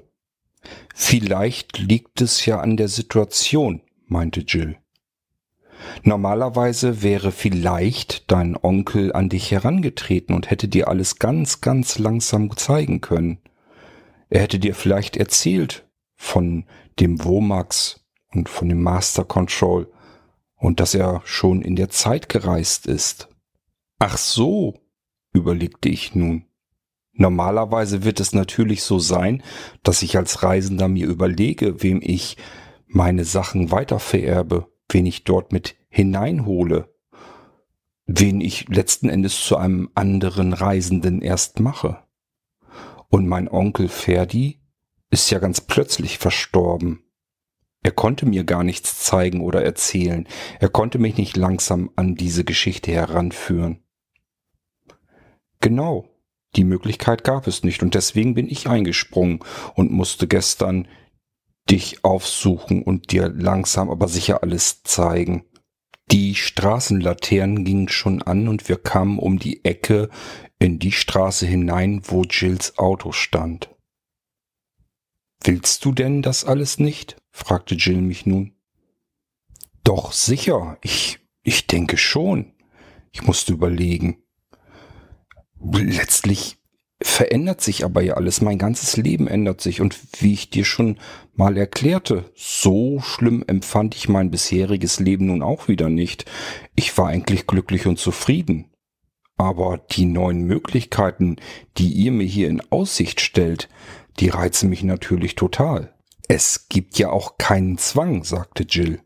Vielleicht 0.93 1.79
liegt 1.79 2.21
es 2.21 2.45
ja 2.45 2.59
an 2.59 2.77
der 2.77 2.87
Situation, 2.87 3.81
meinte 4.07 4.41
Jill. 4.41 4.77
Normalerweise 6.03 7.01
wäre 7.01 7.31
vielleicht 7.31 8.31
dein 8.31 8.57
Onkel 8.57 9.13
an 9.13 9.29
dich 9.29 9.51
herangetreten 9.51 10.35
und 10.35 10.49
hätte 10.49 10.67
dir 10.67 10.87
alles 10.87 11.19
ganz, 11.19 11.61
ganz 11.61 11.99
langsam 11.99 12.55
zeigen 12.55 13.01
können. 13.01 13.39
Er 14.29 14.41
hätte 14.41 14.59
dir 14.59 14.75
vielleicht 14.75 15.17
erzählt 15.17 15.87
von 16.15 16.65
dem 16.99 17.23
Womax 17.23 18.05
und 18.33 18.49
von 18.49 18.69
dem 18.69 18.81
Master 18.81 19.23
Control 19.23 19.91
und 20.63 20.79
dass 20.79 20.95
er 20.95 21.21
schon 21.25 21.61
in 21.61 21.75
der 21.75 21.89
Zeit 21.89 22.29
gereist 22.29 22.87
ist. 22.87 23.27
Ach 23.99 24.17
so, 24.17 24.79
überlegte 25.33 25.89
ich 25.89 26.15
nun. 26.15 26.45
Normalerweise 27.11 28.05
wird 28.05 28.21
es 28.21 28.31
natürlich 28.31 28.81
so 28.81 28.97
sein, 28.97 29.43
dass 29.83 30.01
ich 30.01 30.15
als 30.15 30.41
Reisender 30.41 30.87
mir 30.87 31.07
überlege, 31.07 31.83
wem 31.83 31.99
ich 32.01 32.37
meine 32.87 33.25
Sachen 33.25 33.71
weitervererbe, 33.71 34.71
wen 34.87 35.05
ich 35.05 35.25
dort 35.25 35.51
mit 35.51 35.75
hineinhole, 35.89 36.95
wen 38.05 38.39
ich 38.39 38.69
letzten 38.69 39.09
Endes 39.09 39.43
zu 39.43 39.57
einem 39.57 39.89
anderen 39.95 40.53
Reisenden 40.53 41.21
erst 41.21 41.59
mache. 41.59 42.05
Und 43.09 43.27
mein 43.27 43.49
Onkel 43.49 43.89
Ferdi 43.89 44.61
ist 45.09 45.29
ja 45.29 45.39
ganz 45.39 45.59
plötzlich 45.59 46.19
verstorben. 46.19 47.03
Er 47.83 47.91
konnte 47.91 48.25
mir 48.25 48.45
gar 48.45 48.63
nichts 48.63 49.03
zeigen 49.03 49.41
oder 49.41 49.63
erzählen. 49.63 50.27
Er 50.59 50.69
konnte 50.69 50.99
mich 50.99 51.17
nicht 51.17 51.35
langsam 51.35 51.91
an 51.95 52.15
diese 52.15 52.45
Geschichte 52.45 52.91
heranführen. 52.91 53.83
Genau, 55.59 56.09
die 56.55 56.63
Möglichkeit 56.63 57.23
gab 57.23 57.47
es 57.47 57.63
nicht 57.63 57.83
und 57.83 57.95
deswegen 57.95 58.35
bin 58.35 58.47
ich 58.49 58.67
eingesprungen 58.67 59.39
und 59.75 59.91
musste 59.91 60.27
gestern 60.27 60.87
dich 61.69 62.03
aufsuchen 62.03 62.83
und 62.83 63.11
dir 63.11 63.29
langsam 63.29 63.89
aber 63.89 64.07
sicher 64.07 64.43
alles 64.43 64.83
zeigen. 64.83 65.45
Die 66.11 66.35
Straßenlaternen 66.35 67.63
gingen 67.63 67.89
schon 67.89 68.21
an 68.21 68.47
und 68.47 68.67
wir 68.69 68.77
kamen 68.77 69.19
um 69.19 69.39
die 69.39 69.63
Ecke 69.63 70.09
in 70.59 70.79
die 70.79 70.91
Straße 70.91 71.45
hinein, 71.45 72.01
wo 72.03 72.23
Jills 72.23 72.77
Auto 72.77 73.11
stand. 73.11 73.69
Willst 75.43 75.83
du 75.85 75.91
denn 75.91 76.21
das 76.21 76.45
alles 76.45 76.79
nicht? 76.79 77.17
Fragte 77.33 77.75
Jill 77.75 77.99
mich 77.99 78.25
nun. 78.25 78.53
Doch 79.83 80.13
sicher, 80.13 80.77
ich, 80.81 81.19
ich 81.41 81.67
denke 81.67 81.97
schon. 81.97 82.53
Ich 83.11 83.23
musste 83.23 83.51
überlegen. 83.51 84.23
Letztlich 85.59 86.57
verändert 87.01 87.59
sich 87.61 87.83
aber 87.83 88.01
ja 88.01 88.13
alles. 88.13 88.41
Mein 88.41 88.57
ganzes 88.57 88.95
Leben 88.95 89.27
ändert 89.27 89.59
sich. 89.59 89.81
Und 89.81 89.99
wie 90.21 90.33
ich 90.33 90.51
dir 90.51 90.63
schon 90.63 90.99
mal 91.33 91.57
erklärte, 91.57 92.31
so 92.35 93.01
schlimm 93.01 93.43
empfand 93.45 93.95
ich 93.95 94.07
mein 94.07 94.31
bisheriges 94.31 94.99
Leben 94.99 95.25
nun 95.25 95.41
auch 95.41 95.67
wieder 95.67 95.89
nicht. 95.89 96.25
Ich 96.75 96.97
war 96.97 97.07
eigentlich 97.07 97.45
glücklich 97.47 97.87
und 97.87 97.99
zufrieden. 97.99 98.69
Aber 99.35 99.79
die 99.91 100.05
neuen 100.05 100.43
Möglichkeiten, 100.43 101.37
die 101.77 101.91
ihr 101.91 102.11
mir 102.11 102.27
hier 102.27 102.47
in 102.47 102.61
Aussicht 102.71 103.19
stellt, 103.19 103.67
die 104.19 104.29
reizen 104.29 104.69
mich 104.69 104.83
natürlich 104.83 105.35
total. 105.35 105.92
Es 106.27 106.67
gibt 106.69 106.97
ja 106.97 107.09
auch 107.09 107.37
keinen 107.37 107.77
Zwang, 107.77 108.23
sagte 108.23 108.63
Jill. 108.63 109.01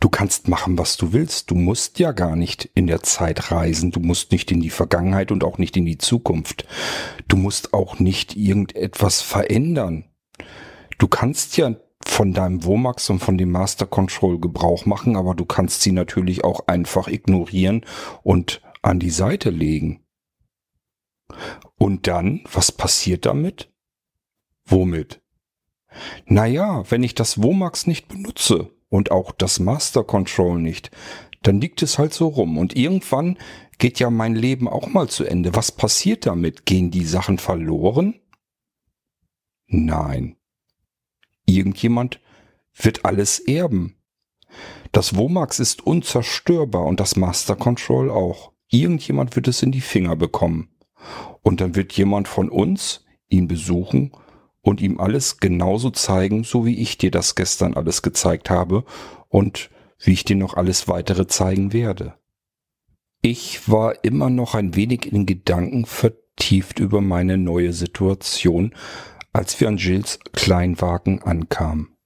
Du 0.00 0.08
kannst 0.08 0.48
machen, 0.48 0.78
was 0.78 0.96
du 0.96 1.12
willst. 1.12 1.50
Du 1.50 1.54
musst 1.54 1.98
ja 1.98 2.12
gar 2.12 2.34
nicht 2.34 2.70
in 2.74 2.86
der 2.86 3.02
Zeit 3.02 3.50
reisen. 3.50 3.90
Du 3.90 4.00
musst 4.00 4.32
nicht 4.32 4.50
in 4.50 4.60
die 4.60 4.70
Vergangenheit 4.70 5.30
und 5.30 5.44
auch 5.44 5.58
nicht 5.58 5.76
in 5.76 5.84
die 5.84 5.98
Zukunft. 5.98 6.66
Du 7.28 7.36
musst 7.36 7.74
auch 7.74 7.98
nicht 7.98 8.34
irgendetwas 8.34 9.20
verändern. 9.20 10.06
Du 10.98 11.06
kannst 11.06 11.58
ja 11.58 11.76
von 12.02 12.32
deinem 12.32 12.64
Womax 12.64 13.10
und 13.10 13.18
von 13.18 13.36
dem 13.36 13.50
Master 13.50 13.86
Control 13.86 14.40
Gebrauch 14.40 14.86
machen, 14.86 15.16
aber 15.16 15.34
du 15.34 15.44
kannst 15.44 15.82
sie 15.82 15.92
natürlich 15.92 16.44
auch 16.44 16.66
einfach 16.66 17.06
ignorieren 17.06 17.84
und 18.22 18.62
an 18.80 19.00
die 19.00 19.10
Seite 19.10 19.50
legen. 19.50 20.02
Und 21.76 22.06
dann, 22.06 22.42
was 22.50 22.72
passiert 22.72 23.26
damit? 23.26 23.70
Womit? 24.64 25.20
Naja, 26.26 26.84
wenn 26.88 27.02
ich 27.02 27.14
das 27.14 27.42
Womax 27.42 27.86
nicht 27.86 28.08
benutze, 28.08 28.70
und 28.90 29.10
auch 29.10 29.32
das 29.32 29.60
Master 29.60 30.04
Control 30.04 30.60
nicht, 30.60 30.90
dann 31.42 31.60
liegt 31.60 31.82
es 31.82 31.98
halt 31.98 32.12
so 32.12 32.28
rum. 32.28 32.58
Und 32.58 32.76
irgendwann 32.76 33.38
geht 33.78 33.98
ja 33.98 34.10
mein 34.10 34.34
Leben 34.34 34.68
auch 34.68 34.88
mal 34.88 35.08
zu 35.08 35.24
Ende. 35.24 35.54
Was 35.54 35.72
passiert 35.72 36.26
damit? 36.26 36.66
Gehen 36.66 36.90
die 36.90 37.06
Sachen 37.06 37.38
verloren? 37.38 38.20
Nein. 39.66 40.36
Irgendjemand 41.46 42.20
wird 42.74 43.04
alles 43.04 43.38
erben. 43.38 43.96
Das 44.92 45.16
Womax 45.16 45.60
ist 45.60 45.86
unzerstörbar 45.86 46.84
und 46.84 47.00
das 47.00 47.16
Master 47.16 47.56
Control 47.56 48.10
auch. 48.10 48.52
Irgendjemand 48.68 49.36
wird 49.36 49.48
es 49.48 49.62
in 49.62 49.72
die 49.72 49.80
Finger 49.80 50.16
bekommen. 50.16 50.68
Und 51.42 51.60
dann 51.60 51.76
wird 51.76 51.92
jemand 51.92 52.28
von 52.28 52.50
uns 52.50 53.04
ihn 53.28 53.48
besuchen 53.48 54.12
und 54.62 54.80
ihm 54.80 55.00
alles 55.00 55.38
genauso 55.38 55.90
zeigen, 55.90 56.44
so 56.44 56.64
wie 56.66 56.78
ich 56.78 56.98
dir 56.98 57.10
das 57.10 57.34
gestern 57.34 57.74
alles 57.74 58.02
gezeigt 58.02 58.50
habe 58.50 58.84
und 59.28 59.70
wie 59.98 60.12
ich 60.12 60.24
dir 60.24 60.36
noch 60.36 60.54
alles 60.54 60.88
weitere 60.88 61.26
zeigen 61.26 61.72
werde. 61.72 62.14
Ich 63.22 63.68
war 63.68 64.04
immer 64.04 64.30
noch 64.30 64.54
ein 64.54 64.74
wenig 64.74 65.12
in 65.12 65.26
Gedanken 65.26 65.84
vertieft 65.84 66.78
über 66.78 67.00
meine 67.00 67.36
neue 67.36 67.72
Situation, 67.72 68.74
als 69.32 69.60
wir 69.60 69.68
an 69.68 69.76
Jills 69.76 70.18
Kleinwagen 70.32 71.22
ankamen. 71.22 71.96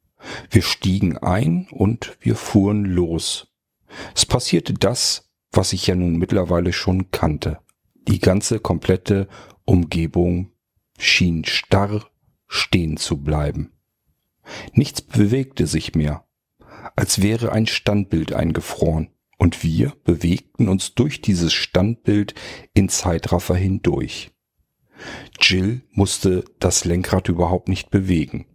Wir 0.51 0.63
stiegen 0.63 1.19
ein 1.19 1.69
und 1.71 2.17
wir 2.21 2.35
fuhren 2.35 2.85
los. 2.85 3.49
Es 4.15 4.27
passierte 4.27 4.75
das, 4.75 5.31
was 5.53 5.73
ich 5.73 5.87
ja 5.87 5.95
nun 5.95 6.17
mittlerweile 6.17 6.73
schon 6.73 7.11
kannte. 7.11 7.59
Die 8.09 8.19
ganze 8.19 8.59
komplette 8.59 9.29
Umgebung 9.65 10.51
schien 10.99 11.45
starr 11.45 12.05
stehen 12.55 12.97
zu 12.97 13.19
bleiben. 13.19 13.73
Nichts 14.73 15.03
bewegte 15.03 15.67
sich 15.67 15.95
mehr, 15.95 16.25
als 16.97 17.23
wäre 17.23 17.53
ein 17.53 17.67
Standbild 17.67 18.33
eingefroren, 18.33 19.09
und 19.39 19.65
wir 19.65 19.93
bewegten 20.05 20.69
uns 20.69 20.95
durch 20.95 21.21
dieses 21.21 21.53
Standbild 21.53 22.35
in 22.73 22.89
Zeitraffer 22.89 23.57
hindurch. 23.57 24.31
Jill 25.41 25.83
musste 25.91 26.45
das 26.61 26.85
Lenkrad 26.85 27.29
überhaupt 27.29 27.69
nicht 27.69 27.91
bewegen. 27.91 28.47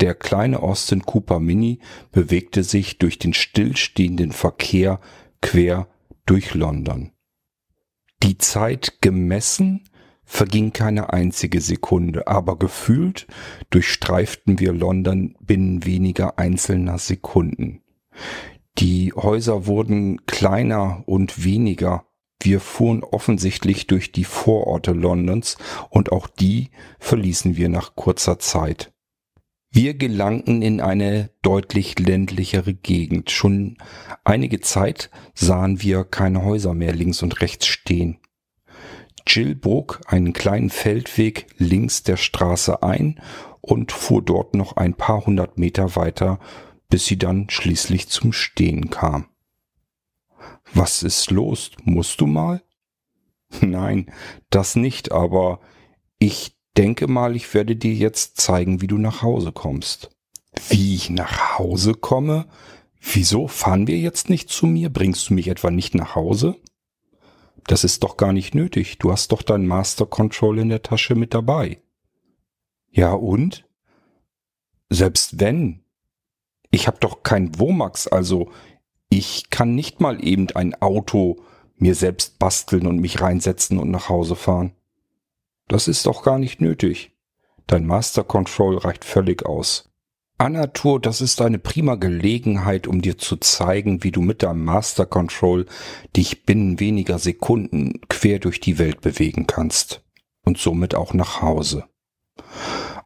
Der 0.00 0.14
kleine 0.14 0.60
Austin 0.60 1.02
Cooper 1.02 1.40
Mini 1.40 1.80
bewegte 2.12 2.62
sich 2.62 2.98
durch 2.98 3.18
den 3.18 3.34
stillstehenden 3.34 4.30
Verkehr 4.30 5.00
quer 5.42 5.88
durch 6.26 6.54
London. 6.54 7.12
Die 8.22 8.38
Zeit 8.38 8.98
gemessen 9.00 9.88
verging 10.26 10.72
keine 10.72 11.12
einzige 11.12 11.60
Sekunde, 11.60 12.26
aber 12.26 12.58
gefühlt 12.58 13.26
durchstreiften 13.70 14.58
wir 14.58 14.72
London 14.72 15.36
binnen 15.40 15.86
weniger 15.86 16.38
einzelner 16.38 16.98
Sekunden. 16.98 17.80
Die 18.78 19.12
Häuser 19.14 19.66
wurden 19.66 20.26
kleiner 20.26 21.02
und 21.06 21.44
weniger. 21.44 22.04
Wir 22.42 22.60
fuhren 22.60 23.02
offensichtlich 23.02 23.86
durch 23.86 24.12
die 24.12 24.24
Vororte 24.24 24.92
Londons 24.92 25.56
und 25.88 26.12
auch 26.12 26.26
die 26.26 26.70
verließen 26.98 27.56
wir 27.56 27.70
nach 27.70 27.94
kurzer 27.96 28.38
Zeit. 28.38 28.92
Wir 29.70 29.94
gelangten 29.94 30.62
in 30.62 30.80
eine 30.80 31.30
deutlich 31.42 31.98
ländlichere 31.98 32.74
Gegend. 32.74 33.30
Schon 33.30 33.78
einige 34.24 34.60
Zeit 34.60 35.10
sahen 35.34 35.82
wir 35.82 36.04
keine 36.04 36.44
Häuser 36.44 36.74
mehr 36.74 36.94
links 36.94 37.22
und 37.22 37.40
rechts 37.40 37.66
stehen. 37.66 38.18
Jill 39.26 39.54
bog 39.54 40.00
einen 40.06 40.32
kleinen 40.32 40.70
Feldweg 40.70 41.46
links 41.58 42.02
der 42.02 42.16
Straße 42.16 42.82
ein 42.82 43.20
und 43.60 43.92
fuhr 43.92 44.22
dort 44.22 44.54
noch 44.54 44.76
ein 44.76 44.94
paar 44.94 45.26
hundert 45.26 45.58
Meter 45.58 45.96
weiter, 45.96 46.38
bis 46.88 47.06
sie 47.06 47.18
dann 47.18 47.50
schließlich 47.50 48.08
zum 48.08 48.32
Stehen 48.32 48.90
kam. 48.90 49.26
Was 50.72 51.02
ist 51.02 51.30
los? 51.30 51.70
Musst 51.84 52.20
du 52.20 52.26
mal? 52.26 52.62
Nein, 53.60 54.12
das 54.50 54.76
nicht, 54.76 55.12
aber 55.12 55.60
ich 56.18 56.56
denke 56.76 57.06
mal, 57.06 57.36
ich 57.36 57.52
werde 57.54 57.76
dir 57.76 57.94
jetzt 57.94 58.40
zeigen, 58.40 58.80
wie 58.80 58.86
du 58.86 58.98
nach 58.98 59.22
Hause 59.22 59.52
kommst. 59.52 60.10
Wie 60.68 60.94
ich 60.94 61.10
nach 61.10 61.58
Hause 61.58 61.94
komme? 61.94 62.46
Wieso 63.00 63.46
fahren 63.46 63.86
wir 63.86 63.98
jetzt 63.98 64.30
nicht 64.30 64.48
zu 64.48 64.66
mir? 64.66 64.90
Bringst 64.90 65.28
du 65.28 65.34
mich 65.34 65.48
etwa 65.48 65.70
nicht 65.70 65.94
nach 65.94 66.14
Hause? 66.14 66.56
Das 67.66 67.84
ist 67.84 68.02
doch 68.02 68.16
gar 68.16 68.32
nicht 68.32 68.54
nötig. 68.54 68.98
Du 68.98 69.10
hast 69.10 69.32
doch 69.32 69.42
dein 69.42 69.66
Master 69.66 70.06
Control 70.06 70.58
in 70.58 70.68
der 70.68 70.82
Tasche 70.82 71.14
mit 71.14 71.34
dabei. 71.34 71.80
Ja 72.90 73.12
und? 73.12 73.66
Selbst 74.88 75.40
wenn. 75.40 75.84
Ich 76.70 76.86
hab 76.86 77.00
doch 77.00 77.22
kein 77.22 77.58
Womax, 77.58 78.06
also 78.06 78.50
ich 79.08 79.50
kann 79.50 79.74
nicht 79.74 80.00
mal 80.00 80.24
eben 80.24 80.48
ein 80.54 80.74
Auto 80.80 81.42
mir 81.76 81.94
selbst 81.94 82.38
basteln 82.38 82.86
und 82.86 82.98
mich 82.98 83.20
reinsetzen 83.20 83.78
und 83.78 83.90
nach 83.90 84.08
Hause 84.08 84.36
fahren. 84.36 84.72
Das 85.68 85.88
ist 85.88 86.06
doch 86.06 86.22
gar 86.22 86.38
nicht 86.38 86.60
nötig. 86.60 87.12
Dein 87.66 87.86
Master 87.86 88.24
Control 88.24 88.78
reicht 88.78 89.04
völlig 89.04 89.44
aus. 89.44 89.90
Anatur, 90.38 91.00
das 91.00 91.22
ist 91.22 91.40
eine 91.40 91.58
prima 91.58 91.94
Gelegenheit, 91.94 92.86
um 92.86 93.00
dir 93.00 93.16
zu 93.16 93.36
zeigen, 93.36 94.04
wie 94.04 94.12
du 94.12 94.20
mit 94.20 94.42
deinem 94.42 94.64
Master 94.64 95.06
Control 95.06 95.64
dich 96.14 96.44
binnen 96.44 96.78
weniger 96.78 97.18
Sekunden 97.18 98.00
quer 98.08 98.38
durch 98.38 98.60
die 98.60 98.78
Welt 98.78 99.00
bewegen 99.00 99.46
kannst 99.46 100.02
und 100.44 100.58
somit 100.58 100.94
auch 100.94 101.14
nach 101.14 101.40
Hause. 101.40 101.84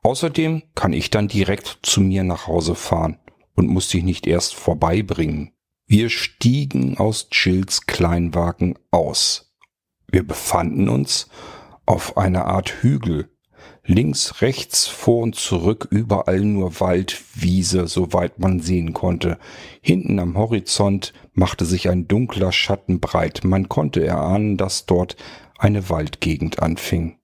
Außerdem 0.02 0.62
kann 0.74 0.92
ich 0.92 1.10
dann 1.10 1.28
direkt 1.28 1.78
zu 1.82 2.00
mir 2.00 2.24
nach 2.24 2.48
Hause 2.48 2.74
fahren 2.74 3.18
und 3.54 3.68
muss 3.68 3.88
dich 3.88 4.02
nicht 4.02 4.26
erst 4.26 4.54
vorbeibringen. 4.54 5.52
Wir 5.86 6.08
stiegen 6.08 6.98
aus 6.98 7.28
Jills 7.30 7.86
Kleinwagen 7.86 8.76
aus. 8.90 9.54
Wir 10.08 10.26
befanden 10.26 10.88
uns 10.88 11.28
auf 11.86 12.16
einer 12.16 12.46
Art 12.46 12.82
Hügel, 12.82 13.30
Links, 13.84 14.42
rechts, 14.42 14.86
vor 14.86 15.22
und 15.22 15.34
zurück, 15.34 15.88
überall 15.90 16.40
nur 16.40 16.80
Wald, 16.80 17.22
Wiese, 17.34 17.88
soweit 17.88 18.38
man 18.38 18.60
sehen 18.60 18.92
konnte. 18.92 19.38
Hinten 19.80 20.18
am 20.18 20.36
Horizont 20.36 21.12
machte 21.32 21.64
sich 21.64 21.88
ein 21.88 22.06
dunkler 22.06 22.52
Schatten 22.52 23.00
breit. 23.00 23.42
Man 23.44 23.68
konnte 23.68 24.04
erahnen, 24.04 24.56
dass 24.56 24.86
dort 24.86 25.16
eine 25.58 25.88
Waldgegend 25.88 26.62
anfing. 26.62 27.18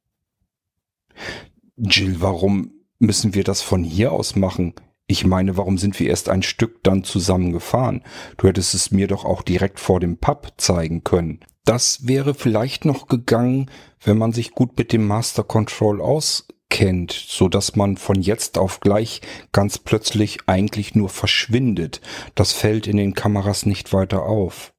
Jill, 1.76 2.16
warum 2.20 2.72
müssen 2.98 3.34
wir 3.34 3.44
das 3.44 3.62
von 3.62 3.84
hier 3.84 4.12
aus 4.12 4.36
machen? 4.36 4.74
Ich 5.06 5.24
meine, 5.24 5.56
warum 5.56 5.78
sind 5.78 6.00
wir 6.00 6.08
erst 6.08 6.28
ein 6.28 6.42
Stück 6.42 6.82
dann 6.82 7.04
zusammengefahren? 7.04 8.02
Du 8.38 8.48
hättest 8.48 8.74
es 8.74 8.90
mir 8.90 9.06
doch 9.06 9.24
auch 9.24 9.42
direkt 9.42 9.78
vor 9.78 10.00
dem 10.00 10.16
Pub 10.16 10.54
zeigen 10.56 11.04
können. 11.04 11.40
Das 11.66 12.06
wäre 12.06 12.34
vielleicht 12.34 12.84
noch 12.84 13.08
gegangen, 13.08 13.68
wenn 14.00 14.16
man 14.16 14.32
sich 14.32 14.52
gut 14.52 14.78
mit 14.78 14.92
dem 14.92 15.04
Master 15.04 15.42
Control 15.42 16.00
auskennt, 16.00 17.10
so 17.10 17.48
dass 17.48 17.74
man 17.74 17.96
von 17.96 18.22
jetzt 18.22 18.56
auf 18.56 18.78
gleich 18.78 19.20
ganz 19.50 19.76
plötzlich 19.76 20.38
eigentlich 20.46 20.94
nur 20.94 21.08
verschwindet. 21.08 22.00
Das 22.36 22.52
fällt 22.52 22.86
in 22.86 22.96
den 22.96 23.14
Kameras 23.14 23.66
nicht 23.66 23.92
weiter 23.92 24.22
auf. 24.22 24.74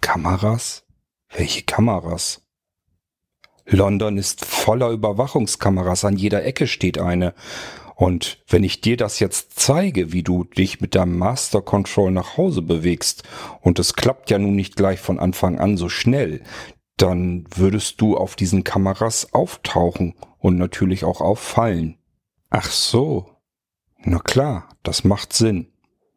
Kameras? 0.00 0.84
Welche 1.30 1.64
Kameras? 1.64 2.42
London 3.66 4.16
ist 4.16 4.44
voller 4.44 4.90
Überwachungskameras, 4.90 6.04
an 6.04 6.16
jeder 6.16 6.44
Ecke 6.44 6.68
steht 6.68 6.98
eine. 6.98 7.34
Und 7.96 8.42
wenn 8.48 8.64
ich 8.64 8.80
dir 8.80 8.96
das 8.96 9.20
jetzt 9.20 9.58
zeige, 9.58 10.12
wie 10.12 10.22
du 10.22 10.44
dich 10.44 10.80
mit 10.80 10.94
deinem 10.94 11.16
Master 11.16 11.62
Control 11.62 12.10
nach 12.10 12.36
Hause 12.36 12.62
bewegst, 12.62 13.22
und 13.60 13.78
es 13.78 13.94
klappt 13.94 14.30
ja 14.30 14.38
nun 14.38 14.56
nicht 14.56 14.76
gleich 14.76 15.00
von 15.00 15.18
Anfang 15.18 15.58
an 15.58 15.76
so 15.76 15.88
schnell, 15.88 16.42
dann 16.96 17.44
würdest 17.54 18.00
du 18.00 18.16
auf 18.16 18.36
diesen 18.36 18.64
Kameras 18.64 19.32
auftauchen 19.32 20.14
und 20.38 20.56
natürlich 20.56 21.04
auch 21.04 21.20
auffallen. 21.20 21.98
Ach 22.50 22.70
so. 22.70 23.30
Na 24.04 24.18
klar, 24.18 24.68
das 24.82 25.04
macht 25.04 25.32
Sinn. 25.32 25.68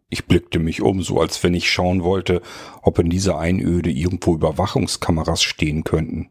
Ich 0.10 0.26
blickte 0.26 0.60
mich 0.60 0.82
um, 0.82 1.02
so 1.02 1.20
als 1.20 1.44
wenn 1.44 1.54
ich 1.54 1.70
schauen 1.70 2.04
wollte, 2.04 2.42
ob 2.82 3.00
in 3.00 3.10
dieser 3.10 3.40
Einöde 3.40 3.90
irgendwo 3.92 4.36
Überwachungskameras 4.36 5.44
stehen 5.44 5.84
könnten. 5.84 6.30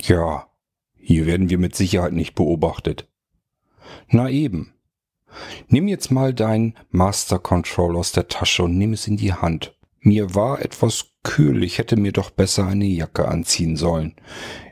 Ja, 0.00 0.48
hier 0.96 1.26
werden 1.26 1.50
wir 1.50 1.58
mit 1.58 1.74
Sicherheit 1.74 2.12
nicht 2.12 2.34
beobachtet. 2.34 3.08
Na 4.08 4.30
eben. 4.30 4.72
Nimm 5.68 5.88
jetzt 5.88 6.10
mal 6.10 6.32
dein 6.32 6.74
Master 6.90 7.38
Control 7.38 7.96
aus 7.96 8.12
der 8.12 8.28
Tasche 8.28 8.64
und 8.64 8.78
nimm 8.78 8.92
es 8.92 9.06
in 9.06 9.16
die 9.16 9.32
Hand. 9.32 9.74
Mir 10.00 10.34
war 10.34 10.60
etwas 10.62 11.06
kühl, 11.22 11.62
ich 11.62 11.78
hätte 11.78 11.96
mir 11.96 12.12
doch 12.12 12.30
besser 12.30 12.66
eine 12.66 12.86
Jacke 12.86 13.28
anziehen 13.28 13.76
sollen. 13.76 14.14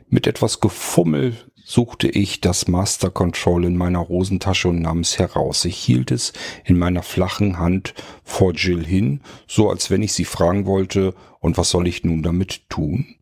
Mit 0.09 0.27
etwas 0.27 0.61
Gefummel 0.61 1.37
suchte 1.65 2.09
ich 2.09 2.41
das 2.41 2.69
Master 2.69 3.11
Control 3.11 3.65
in 3.65 3.77
meiner 3.77 4.09
Hosentasche 4.09 4.69
und 4.69 4.81
nahm 4.81 5.01
es 5.01 5.19
heraus. 5.19 5.65
Ich 5.65 5.77
hielt 5.77 6.13
es 6.13 6.33
in 6.65 6.79
meiner 6.79 7.03
flachen 7.03 7.59
Hand 7.59 7.93
vor 8.23 8.55
Jill 8.55 8.87
hin, 8.87 9.21
so 9.49 9.69
als 9.69 9.91
wenn 9.91 10.03
ich 10.03 10.13
sie 10.13 10.25
fragen 10.25 10.65
wollte, 10.65 11.13
und 11.41 11.59
was 11.59 11.71
soll 11.71 11.89
ich 11.89 12.05
nun 12.05 12.23
damit 12.23 12.71
tun? 12.71 13.16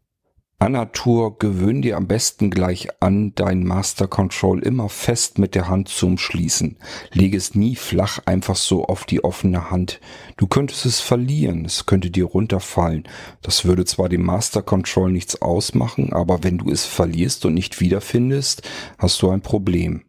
Anatur, 0.65 1.39
gewöhn 1.39 1.83
dir 1.83 1.99
am 1.99 2.07
besten 2.07 2.51
gleich 2.51 2.89
an, 3.01 3.35
dein 3.35 3.65
Master 3.65 4.09
Control 4.09 4.63
immer 4.63 4.89
fest 4.89 5.39
mit 5.39 5.55
der 5.55 5.69
Hand 5.69 5.91
zu 5.91 6.07
umschließen. 6.07 6.79
Leg 7.13 7.35
es 7.35 7.55
nie 7.55 7.77
flach 7.77 8.21
einfach 8.25 8.57
so 8.57 8.87
auf 8.87 9.05
die 9.05 9.23
offene 9.23 9.71
Hand. 9.71 10.01
Du 10.39 10.47
könntest 10.47 10.87
es 10.87 11.01
verlieren, 11.01 11.67
es 11.67 11.85
könnte 11.85 12.11
dir 12.11 12.25
runterfallen. 12.25 13.07
Das 13.43 13.67
würde 13.67 13.85
zwar 13.85 14.09
dem 14.09 14.25
Master 14.25 14.63
Control 14.63 15.13
nichts 15.13 15.43
ausmachen, 15.43 16.15
aber 16.15 16.43
wenn 16.43 16.57
du 16.57 16.71
es 16.71 16.87
verlierst 16.87 17.45
und 17.45 17.53
nicht 17.53 17.81
wiederfindest, 17.81 18.63
hast 18.97 19.21
du 19.21 19.29
ein 19.29 19.43
Problem. 19.43 20.05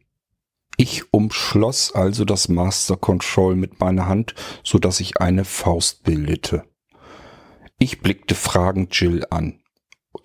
Ich 0.77 1.03
umschloss 1.11 1.93
also 1.93 2.23
das 2.23 2.47
Master 2.47 2.95
Control 2.95 3.57
mit 3.57 3.81
meiner 3.81 4.07
Hand, 4.07 4.35
so 4.63 4.77
dass 4.77 5.01
ich 5.01 5.19
eine 5.19 5.43
Faust 5.43 6.03
bildete. 6.03 6.63
Ich 7.77 7.99
blickte 7.99 8.35
fragend 8.35 8.97
Jill 8.97 9.25
an. 9.29 9.59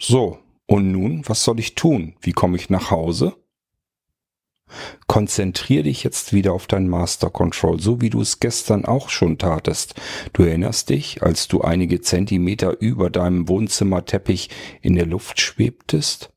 So, 0.01 0.39
und 0.67 0.91
nun, 0.93 1.29
was 1.29 1.45
soll 1.45 1.61
ich 1.61 1.75
tun? 1.75 2.15
Wie 2.23 2.33
komme 2.33 2.57
ich 2.57 2.71
nach 2.71 2.91
Hause? 2.91 3.37
Konzentrier 5.07 5.83
dich 5.83 6.05
jetzt 6.05 6.33
wieder 6.33 6.55
auf 6.55 6.67
dein 6.67 6.89
Master 6.89 7.29
Control, 7.29 7.81
so 7.81 8.01
wie 8.01 8.09
du 8.09 8.23
es 8.23 8.41
gestern 8.41 8.87
auch 8.87 9.11
schon 9.11 9.37
tatest. 9.37 10.01
Du 10.33 10.45
erinnerst 10.45 10.89
dich, 10.89 11.23
als 11.23 11.49
du 11.49 11.61
einige 11.61 12.01
Zentimeter 12.01 12.81
über 12.81 13.11
deinem 13.11 13.47
Wohnzimmerteppich 13.49 14.49
in 14.81 14.95
der 14.95 15.07
Luft 15.07 15.39
schwebtest? 15.41 16.33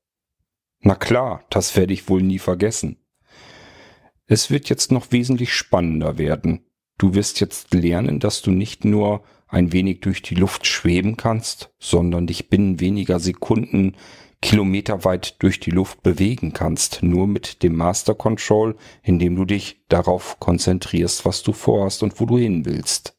Na 0.81 0.95
klar, 0.95 1.45
das 1.49 1.77
werde 1.77 1.93
ich 1.93 2.09
wohl 2.09 2.21
nie 2.21 2.39
vergessen. 2.39 2.97
Es 4.25 4.49
wird 4.49 4.67
jetzt 4.67 4.91
noch 4.91 5.11
wesentlich 5.11 5.53
spannender 5.53 6.17
werden. 6.17 6.65
Du 6.97 7.13
wirst 7.13 7.39
jetzt 7.39 7.73
lernen, 7.73 8.19
dass 8.19 8.41
du 8.41 8.51
nicht 8.51 8.83
nur 8.83 9.23
ein 9.53 9.71
wenig 9.71 10.01
durch 10.01 10.21
die 10.21 10.35
Luft 10.35 10.65
schweben 10.65 11.15
kannst, 11.15 11.71
sondern 11.79 12.27
dich 12.27 12.49
binnen 12.49 12.79
weniger 12.79 13.19
Sekunden 13.19 13.95
kilometerweit 14.41 15.41
durch 15.41 15.59
die 15.59 15.71
Luft 15.71 16.03
bewegen 16.03 16.51
kannst, 16.51 17.01
nur 17.01 17.27
mit 17.27 17.63
dem 17.63 17.75
Master 17.77 18.13
Control, 18.13 18.75
indem 19.01 19.35
du 19.35 19.45
dich 19.45 19.85
darauf 19.87 20.39
konzentrierst, 20.39 21.23
was 21.23 21.43
du 21.43 21.53
vorhast 21.53 22.03
und 22.03 22.19
wo 22.19 22.25
du 22.25 22.37
hin 22.37 22.65
willst. 22.65 23.17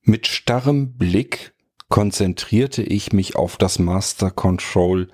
Mit 0.00 0.26
starrem 0.26 0.96
Blick 0.96 1.54
konzentrierte 1.88 2.82
ich 2.82 3.12
mich 3.12 3.36
auf 3.36 3.58
das 3.58 3.78
Master 3.78 4.30
Control 4.30 5.08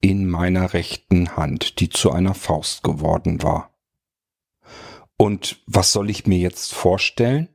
in 0.00 0.26
meiner 0.26 0.72
rechten 0.72 1.36
Hand, 1.36 1.80
die 1.80 1.90
zu 1.90 2.10
einer 2.10 2.34
Faust 2.34 2.82
geworden 2.82 3.42
war. 3.42 3.74
Und 5.18 5.62
was 5.66 5.92
soll 5.92 6.08
ich 6.08 6.26
mir 6.26 6.38
jetzt 6.38 6.72
vorstellen? 6.72 7.48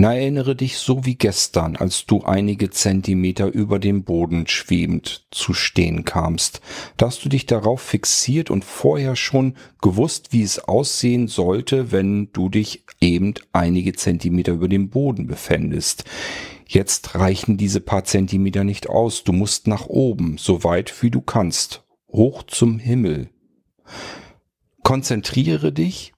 Na, 0.00 0.14
erinnere 0.14 0.54
dich 0.54 0.78
so 0.78 1.04
wie 1.04 1.16
gestern, 1.16 1.74
als 1.74 2.06
du 2.06 2.22
einige 2.22 2.70
Zentimeter 2.70 3.52
über 3.52 3.80
dem 3.80 4.04
Boden 4.04 4.46
schwebend 4.46 5.26
zu 5.32 5.54
stehen 5.54 6.04
kamst. 6.04 6.60
Da 6.96 7.06
hast 7.06 7.24
du 7.24 7.28
dich 7.28 7.46
darauf 7.46 7.80
fixiert 7.80 8.48
und 8.48 8.64
vorher 8.64 9.16
schon 9.16 9.56
gewusst, 9.82 10.32
wie 10.32 10.42
es 10.42 10.60
aussehen 10.60 11.26
sollte, 11.26 11.90
wenn 11.90 12.30
du 12.32 12.48
dich 12.48 12.84
eben 13.00 13.34
einige 13.52 13.92
Zentimeter 13.92 14.52
über 14.52 14.68
dem 14.68 14.88
Boden 14.88 15.26
befändest. 15.26 16.04
Jetzt 16.68 17.16
reichen 17.16 17.56
diese 17.56 17.80
paar 17.80 18.04
Zentimeter 18.04 18.62
nicht 18.62 18.88
aus. 18.88 19.24
Du 19.24 19.32
musst 19.32 19.66
nach 19.66 19.86
oben, 19.86 20.38
so 20.38 20.62
weit 20.62 21.02
wie 21.02 21.10
du 21.10 21.22
kannst. 21.22 21.82
Hoch 22.06 22.44
zum 22.44 22.78
Himmel. 22.78 23.30
Konzentriere 24.84 25.72
dich 25.72 26.12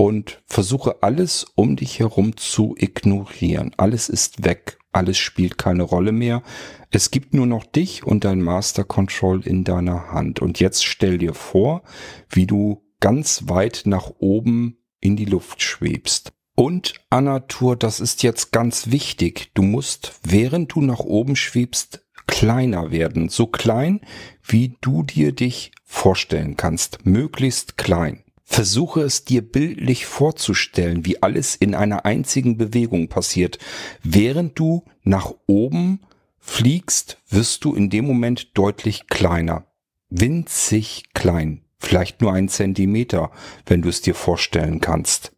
und 0.00 0.42
versuche 0.46 1.02
alles 1.02 1.44
um 1.56 1.76
dich 1.76 1.98
herum 1.98 2.38
zu 2.38 2.74
ignorieren. 2.78 3.72
Alles 3.76 4.08
ist 4.08 4.46
weg, 4.46 4.78
alles 4.92 5.18
spielt 5.18 5.58
keine 5.58 5.82
Rolle 5.82 6.12
mehr. 6.12 6.42
Es 6.90 7.10
gibt 7.10 7.34
nur 7.34 7.44
noch 7.44 7.66
dich 7.66 8.02
und 8.02 8.24
dein 8.24 8.40
Master 8.40 8.82
Control 8.82 9.46
in 9.46 9.62
deiner 9.62 10.10
Hand. 10.10 10.40
Und 10.40 10.58
jetzt 10.58 10.86
stell 10.86 11.18
dir 11.18 11.34
vor, 11.34 11.82
wie 12.30 12.46
du 12.46 12.82
ganz 13.00 13.42
weit 13.50 13.82
nach 13.84 14.10
oben 14.20 14.78
in 15.00 15.16
die 15.16 15.26
Luft 15.26 15.60
schwebst. 15.60 16.32
Und 16.56 16.94
Anatur, 17.10 17.76
das 17.76 18.00
ist 18.00 18.22
jetzt 18.22 18.52
ganz 18.52 18.90
wichtig. 18.90 19.50
Du 19.52 19.60
musst, 19.60 20.18
während 20.22 20.72
du 20.74 20.80
nach 20.80 21.00
oben 21.00 21.36
schwebst, 21.36 22.06
kleiner 22.26 22.90
werden. 22.90 23.28
So 23.28 23.46
klein, 23.46 24.00
wie 24.42 24.78
du 24.80 25.02
dir 25.02 25.32
dich 25.32 25.72
vorstellen 25.84 26.56
kannst. 26.56 27.04
Möglichst 27.04 27.76
klein. 27.76 28.24
Versuche 28.52 29.02
es 29.02 29.24
dir 29.24 29.42
bildlich 29.42 30.06
vorzustellen, 30.06 31.06
wie 31.06 31.22
alles 31.22 31.54
in 31.54 31.72
einer 31.72 32.04
einzigen 32.04 32.56
Bewegung 32.56 33.06
passiert. 33.06 33.60
Während 34.02 34.58
du 34.58 34.84
nach 35.04 35.32
oben 35.46 36.00
fliegst, 36.40 37.18
wirst 37.28 37.64
du 37.64 37.76
in 37.76 37.90
dem 37.90 38.06
Moment 38.06 38.58
deutlich 38.58 39.06
kleiner. 39.06 39.66
Winzig 40.08 41.04
klein. 41.14 41.62
Vielleicht 41.78 42.22
nur 42.22 42.32
ein 42.32 42.48
Zentimeter, 42.48 43.30
wenn 43.66 43.82
du 43.82 43.88
es 43.88 44.00
dir 44.00 44.16
vorstellen 44.16 44.80
kannst. 44.80 45.30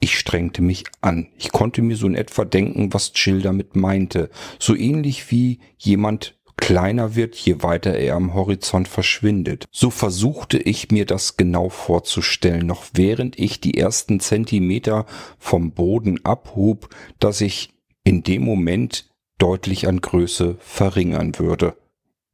Ich 0.00 0.18
strengte 0.18 0.62
mich 0.62 0.84
an. 1.00 1.28
Ich 1.38 1.52
konnte 1.52 1.82
mir 1.82 1.96
so 1.96 2.08
in 2.08 2.16
etwa 2.16 2.44
denken, 2.44 2.92
was 2.92 3.12
Jill 3.14 3.42
damit 3.42 3.76
meinte. 3.76 4.28
So 4.58 4.74
ähnlich 4.74 5.30
wie 5.30 5.60
jemand 5.78 6.39
kleiner 6.60 7.16
wird, 7.16 7.34
je 7.34 7.62
weiter 7.62 7.94
er 7.94 8.14
am 8.14 8.34
Horizont 8.34 8.86
verschwindet. 8.86 9.66
So 9.72 9.90
versuchte 9.90 10.58
ich 10.58 10.90
mir 10.90 11.06
das 11.06 11.36
genau 11.36 11.68
vorzustellen, 11.68 12.66
noch 12.66 12.84
während 12.92 13.38
ich 13.38 13.60
die 13.60 13.76
ersten 13.76 14.20
Zentimeter 14.20 15.06
vom 15.38 15.72
Boden 15.72 16.24
abhub, 16.24 16.88
dass 17.18 17.40
ich 17.40 17.70
in 18.04 18.22
dem 18.22 18.44
Moment 18.44 19.10
deutlich 19.38 19.88
an 19.88 20.00
Größe 20.00 20.56
verringern 20.60 21.38
würde. 21.38 21.76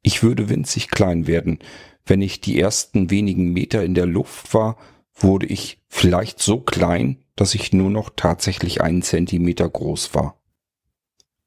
Ich 0.02 0.22
würde 0.22 0.48
winzig 0.48 0.90
klein 0.90 1.26
werden. 1.26 1.58
Wenn 2.04 2.22
ich 2.22 2.40
die 2.40 2.60
ersten 2.60 3.10
wenigen 3.10 3.52
Meter 3.52 3.84
in 3.84 3.94
der 3.94 4.06
Luft 4.06 4.54
war, 4.54 4.76
wurde 5.14 5.46
ich 5.46 5.78
vielleicht 5.88 6.40
so 6.40 6.60
klein, 6.60 7.24
dass 7.36 7.54
ich 7.54 7.72
nur 7.72 7.90
noch 7.90 8.10
tatsächlich 8.14 8.80
einen 8.82 9.02
Zentimeter 9.02 9.68
groß 9.68 10.14
war. 10.14 10.38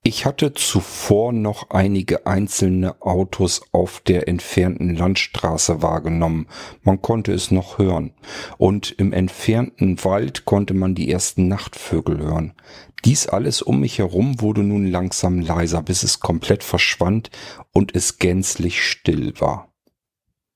Ich 0.02 0.26
hatte 0.26 0.54
zuvor 0.54 1.34
noch 1.34 1.72
einige 1.72 2.26
einzelne 2.26 3.02
Autos 3.02 3.62
auf 3.74 4.00
der 4.00 4.30
entfernten 4.30 4.96
Landstraße 4.96 5.82
wahrgenommen. 5.82 6.48
Man 6.84 7.02
konnte 7.02 7.34
es 7.34 7.52
noch 7.52 7.80
hören. 7.80 8.14
Und 8.58 8.92
im 8.98 9.12
entfernten 9.12 10.02
Wald 10.06 10.46
konnte 10.46 10.74
man 10.74 10.96
die 10.96 11.12
ersten 11.12 11.50
Nachtvögel 11.50 12.20
hören. 12.20 12.54
Dies 13.04 13.28
alles 13.28 13.62
um 13.62 13.82
mich 13.82 14.00
herum 14.00 14.40
wurde 14.40 14.64
nun 14.64 14.88
langsam 14.88 15.40
leiser, 15.40 15.82
bis 15.84 16.04
es 16.04 16.22
komplett 16.22 16.64
verschwand 16.64 17.30
und 17.74 17.94
es 17.94 18.20
gänzlich 18.20 18.82
still 18.82 19.34
war. 19.40 19.74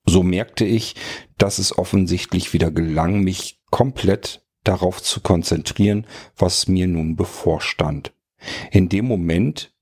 So 0.06 0.22
merkte 0.22 0.64
ich, 0.64 0.94
dass 1.36 1.58
es 1.58 1.76
offensichtlich 1.76 2.54
wieder 2.54 2.70
gelang, 2.70 3.20
mich 3.20 3.60
komplett 3.70 4.42
darauf 4.62 5.02
zu 5.02 5.20
konzentrieren, 5.20 6.06
was 6.36 6.66
mir 6.66 6.86
nun 6.86 7.16
bevorstand. 7.16 8.14
In 8.70 8.88
dem 8.88 9.06
Moment 9.06 9.74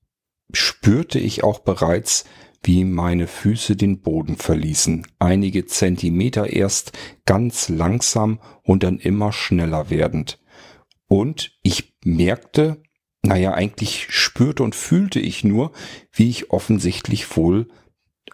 spürte 0.51 1.19
ich 1.19 1.43
auch 1.43 1.59
bereits, 1.59 2.25
wie 2.63 2.85
meine 2.85 3.27
Füße 3.27 3.75
den 3.75 4.01
Boden 4.01 4.37
verließen, 4.37 5.05
einige 5.19 5.65
Zentimeter 5.65 6.51
erst 6.51 6.93
ganz 7.25 7.67
langsam 7.69 8.39
und 8.63 8.83
dann 8.83 8.99
immer 8.99 9.33
schneller 9.33 9.89
werdend. 9.89 10.39
Und 11.07 11.57
ich 11.61 11.93
merkte, 12.05 12.81
naja, 13.21 13.53
eigentlich 13.53 14.07
spürte 14.09 14.63
und 14.63 14.75
fühlte 14.75 15.19
ich 15.19 15.43
nur, 15.43 15.71
wie 16.11 16.29
ich 16.29 16.51
offensichtlich 16.51 17.35
wohl 17.35 17.67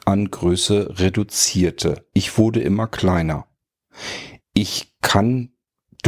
an 0.06 0.30
Größe 0.30 1.00
reduzierte. 1.00 2.06
Ich 2.14 2.38
wurde 2.38 2.62
immer 2.62 2.88
kleiner. 2.88 3.48
Ich 4.54 4.96
kann 5.02 5.52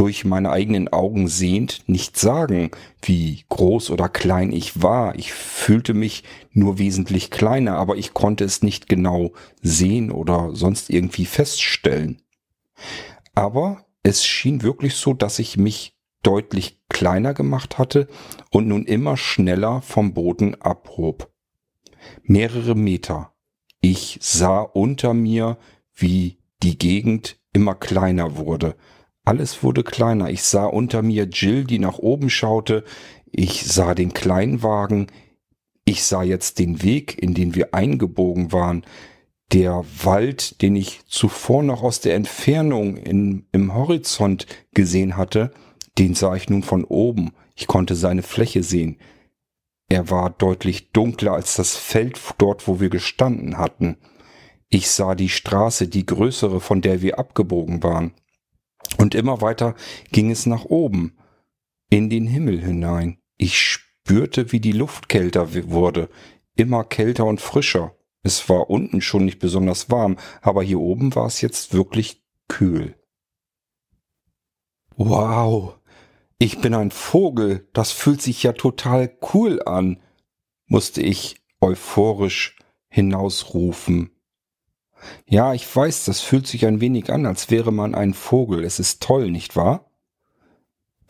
durch 0.02 0.24
meine 0.24 0.50
eigenen 0.50 0.88
Augen 0.88 1.28
sehend 1.28 1.84
nicht 1.86 2.18
sagen, 2.18 2.72
wie 3.02 3.44
groß 3.48 3.88
oder 3.92 4.08
klein 4.08 4.50
ich 4.50 4.82
war. 4.82 5.14
Ich 5.14 5.32
fühlte 5.32 5.94
mich 5.94 6.24
nur 6.50 6.80
wesentlich 6.80 7.30
kleiner, 7.30 7.76
aber 7.76 7.94
ich 7.96 8.12
konnte 8.12 8.42
es 8.42 8.62
nicht 8.62 8.88
genau 8.88 9.30
sehen 9.62 10.10
oder 10.10 10.56
sonst 10.56 10.90
irgendwie 10.90 11.24
feststellen. 11.24 12.20
Aber 13.36 13.86
es 14.02 14.26
schien 14.26 14.64
wirklich 14.64 14.96
so, 14.96 15.14
dass 15.14 15.38
ich 15.38 15.56
mich 15.56 15.96
deutlich 16.24 16.80
kleiner 16.88 17.32
gemacht 17.32 17.78
hatte 17.78 18.08
und 18.50 18.66
nun 18.66 18.86
immer 18.86 19.16
schneller 19.16 19.82
vom 19.82 20.14
Boden 20.14 20.60
abhob. 20.60 21.32
Mehrere 22.24 22.74
Meter. 22.74 23.34
Ich 23.80 24.18
sah 24.20 24.62
unter 24.62 25.14
mir, 25.14 25.58
wie 25.94 26.38
die 26.60 26.76
Gegend 26.76 27.38
immer 27.52 27.76
kleiner 27.76 28.36
wurde. 28.36 28.74
Alles 29.24 29.62
wurde 29.62 29.84
kleiner. 29.84 30.30
Ich 30.30 30.42
sah 30.42 30.64
unter 30.64 31.02
mir 31.02 31.24
Jill, 31.24 31.64
die 31.64 31.78
nach 31.78 31.98
oben 31.98 32.28
schaute. 32.28 32.84
Ich 33.30 33.64
sah 33.64 33.94
den 33.94 34.12
Kleinwagen. 34.12 35.06
Ich 35.84 36.04
sah 36.04 36.22
jetzt 36.22 36.58
den 36.58 36.82
Weg, 36.82 37.22
in 37.22 37.34
den 37.34 37.54
wir 37.54 37.74
eingebogen 37.74 38.52
waren. 38.52 38.84
Der 39.52 39.84
Wald, 40.02 40.62
den 40.62 40.76
ich 40.76 41.04
zuvor 41.06 41.62
noch 41.62 41.82
aus 41.82 42.00
der 42.00 42.14
Entfernung 42.14 42.96
in, 42.96 43.46
im 43.52 43.74
Horizont 43.74 44.46
gesehen 44.74 45.16
hatte, 45.16 45.52
den 45.98 46.14
sah 46.14 46.34
ich 46.34 46.48
nun 46.48 46.62
von 46.62 46.84
oben. 46.84 47.32
Ich 47.54 47.66
konnte 47.66 47.94
seine 47.94 48.22
Fläche 48.22 48.62
sehen. 48.62 48.96
Er 49.88 50.08
war 50.10 50.30
deutlich 50.30 50.90
dunkler 50.92 51.34
als 51.34 51.54
das 51.54 51.76
Feld 51.76 52.18
dort, 52.38 52.66
wo 52.66 52.80
wir 52.80 52.88
gestanden 52.88 53.58
hatten. 53.58 53.98
Ich 54.70 54.90
sah 54.90 55.14
die 55.14 55.28
Straße, 55.28 55.86
die 55.86 56.06
größere, 56.06 56.60
von 56.60 56.80
der 56.80 57.02
wir 57.02 57.18
abgebogen 57.18 57.82
waren. 57.82 58.14
Und 58.98 59.14
immer 59.14 59.40
weiter 59.40 59.74
ging 60.10 60.30
es 60.30 60.46
nach 60.46 60.64
oben, 60.64 61.16
in 61.90 62.10
den 62.10 62.26
Himmel 62.26 62.60
hinein. 62.60 63.18
Ich 63.36 63.58
spürte, 63.58 64.52
wie 64.52 64.60
die 64.60 64.72
Luft 64.72 65.08
kälter 65.08 65.54
wurde, 65.70 66.08
immer 66.56 66.84
kälter 66.84 67.24
und 67.24 67.40
frischer. 67.40 67.96
Es 68.22 68.48
war 68.48 68.70
unten 68.70 69.00
schon 69.00 69.24
nicht 69.24 69.38
besonders 69.38 69.90
warm, 69.90 70.16
aber 70.40 70.62
hier 70.62 70.80
oben 70.80 71.14
war 71.14 71.26
es 71.26 71.40
jetzt 71.40 71.72
wirklich 71.74 72.22
kühl. 72.48 72.94
Wow, 74.96 75.78
ich 76.38 76.60
bin 76.60 76.74
ein 76.74 76.90
Vogel, 76.90 77.68
das 77.72 77.92
fühlt 77.92 78.22
sich 78.22 78.42
ja 78.42 78.52
total 78.52 79.16
cool 79.32 79.62
an, 79.62 80.00
musste 80.66 81.02
ich 81.02 81.42
euphorisch 81.60 82.58
hinausrufen. 82.88 84.10
Ja, 85.26 85.54
ich 85.54 85.74
weiß, 85.74 86.04
das 86.04 86.20
fühlt 86.20 86.46
sich 86.46 86.66
ein 86.66 86.80
wenig 86.80 87.12
an, 87.12 87.26
als 87.26 87.50
wäre 87.50 87.72
man 87.72 87.94
ein 87.94 88.14
Vogel. 88.14 88.64
Es 88.64 88.78
ist 88.78 89.02
toll, 89.02 89.30
nicht 89.30 89.56
wahr? 89.56 89.92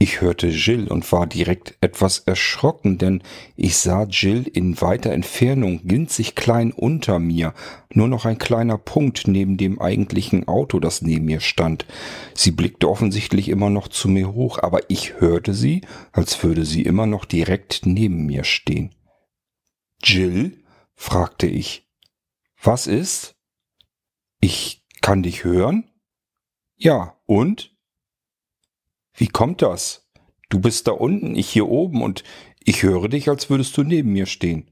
Ich 0.03 0.21
hörte 0.21 0.49
Jill 0.49 0.89
und 0.89 1.13
war 1.13 1.29
direkt 1.29 1.77
etwas 1.81 2.19
erschrocken, 2.19 2.99
denn 2.99 3.23
ich 3.55 3.77
sah 3.77 4.03
Jill 4.03 4.49
in 4.53 4.81
weiter 4.81 5.13
Entfernung 5.13 5.81
winzig 5.85 6.35
klein 6.35 6.73
unter 6.73 7.21
mir, 7.21 7.55
nur 7.95 8.09
noch 8.09 8.25
ein 8.25 8.39
kleiner 8.39 8.79
Punkt 8.79 9.29
neben 9.29 9.59
dem 9.59 9.81
eigentlichen 9.81 10.49
Auto, 10.49 10.81
das 10.81 11.03
neben 11.03 11.27
mir 11.27 11.39
stand. 11.39 11.87
Sie 12.35 12.51
blickte 12.51 12.89
offensichtlich 12.89 13.49
immer 13.49 13.71
noch 13.71 13.87
zu 13.87 14.09
mir 14.09 14.35
hoch, 14.35 14.59
aber 14.59 14.91
ich 14.91 15.21
hörte 15.21 15.55
sie, 15.55 15.83
als 16.11 16.43
würde 16.43 16.65
sie 16.65 16.83
immer 16.83 17.07
noch 17.07 17.25
direkt 17.25 17.83
neben 17.85 18.27
mir 18.27 18.43
stehen. 18.43 18.91
Jill? 20.03 20.65
fragte 20.97 21.47
ich. 21.47 21.89
Was 22.61 22.89
ist? 22.89 23.32
Ich 24.45 24.85
kann 25.01 25.23
dich 25.23 25.45
hören? 25.45 25.89
Ja, 26.77 27.17
und? 27.27 27.77
Wie 29.15 29.29
kommt 29.29 29.63
das? 29.63 30.11
Du 30.49 30.61
bist 30.61 30.89
da 30.89 30.93
unten, 30.93 31.37
ich 31.37 31.49
hier 31.49 31.69
oben 31.69 32.03
und 32.03 32.25
ich 32.59 32.83
höre 32.83 33.09
dich, 33.09 33.29
als 33.29 33.51
würdest 33.51 33.77
du 33.77 33.85
neben 33.85 34.13
mir 34.13 34.27
stehen. 34.27 34.69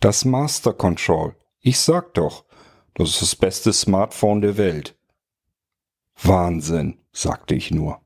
Das 0.00 0.24
Master 0.24 0.72
Control. 0.72 1.36
Ich 1.60 1.78
sag 1.78 2.14
doch, 2.14 2.46
das 2.94 3.10
ist 3.10 3.20
das 3.22 3.36
beste 3.36 3.74
Smartphone 3.74 4.40
der 4.40 4.56
Welt. 4.56 4.96
Wahnsinn, 6.22 6.96
sagte 7.12 7.54
ich 7.54 7.70
nur. 7.70 8.00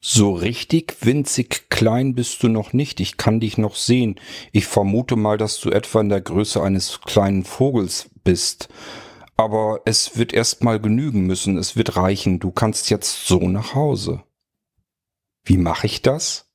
So 0.00 0.32
richtig 0.32 0.96
winzig 1.02 1.68
klein 1.70 2.16
bist 2.16 2.42
du 2.42 2.48
noch 2.48 2.72
nicht. 2.72 2.98
Ich 2.98 3.16
kann 3.16 3.38
dich 3.38 3.58
noch 3.58 3.76
sehen. 3.76 4.18
Ich 4.50 4.66
vermute 4.66 5.14
mal, 5.14 5.38
dass 5.38 5.60
du 5.60 5.70
etwa 5.70 6.00
in 6.00 6.08
der 6.08 6.20
Größe 6.20 6.60
eines 6.60 7.00
kleinen 7.02 7.44
Vogels 7.44 8.10
bist. 8.24 8.68
Aber 9.40 9.80
es 9.86 10.18
wird 10.18 10.34
erst 10.34 10.62
mal 10.64 10.78
genügen 10.78 11.22
müssen, 11.22 11.56
es 11.56 11.74
wird 11.74 11.96
reichen, 11.96 12.40
du 12.40 12.50
kannst 12.50 12.90
jetzt 12.90 13.26
so 13.26 13.48
nach 13.48 13.74
Hause. 13.74 14.22
Wie 15.44 15.56
mache 15.56 15.86
ich 15.86 16.02
das? 16.02 16.52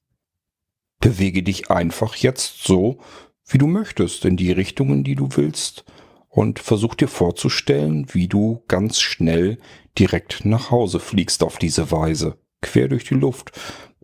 Bewege 1.00 1.42
dich 1.42 1.72
einfach 1.72 2.16
jetzt 2.16 2.64
so, 2.64 3.00
wie 3.48 3.58
du 3.58 3.66
möchtest, 3.66 4.24
in 4.24 4.38
die 4.38 4.52
Richtungen, 4.52 5.04
die 5.04 5.16
du 5.16 5.30
willst, 5.32 5.84
und 6.30 6.60
versuch 6.60 6.94
dir 6.94 7.08
vorzustellen, 7.08 8.06
wie 8.14 8.28
du 8.28 8.64
ganz 8.68 9.00
schnell 9.00 9.58
direkt 9.98 10.46
nach 10.46 10.70
Hause 10.70 11.00
fliegst 11.00 11.42
auf 11.42 11.58
diese 11.58 11.90
Weise, 11.90 12.38
quer 12.62 12.88
durch 12.88 13.06
die 13.06 13.16
Luft. 13.16 13.52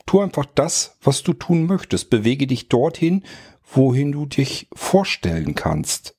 Tu 0.07 0.21
einfach 0.21 0.47
das, 0.55 0.97
was 1.03 1.21
du 1.21 1.33
tun 1.33 1.67
möchtest, 1.67 2.09
bewege 2.09 2.47
dich 2.47 2.67
dorthin, 2.67 3.25
wohin 3.61 4.11
du 4.11 4.25
dich 4.25 4.69
vorstellen 4.73 5.53
kannst. 5.53 6.17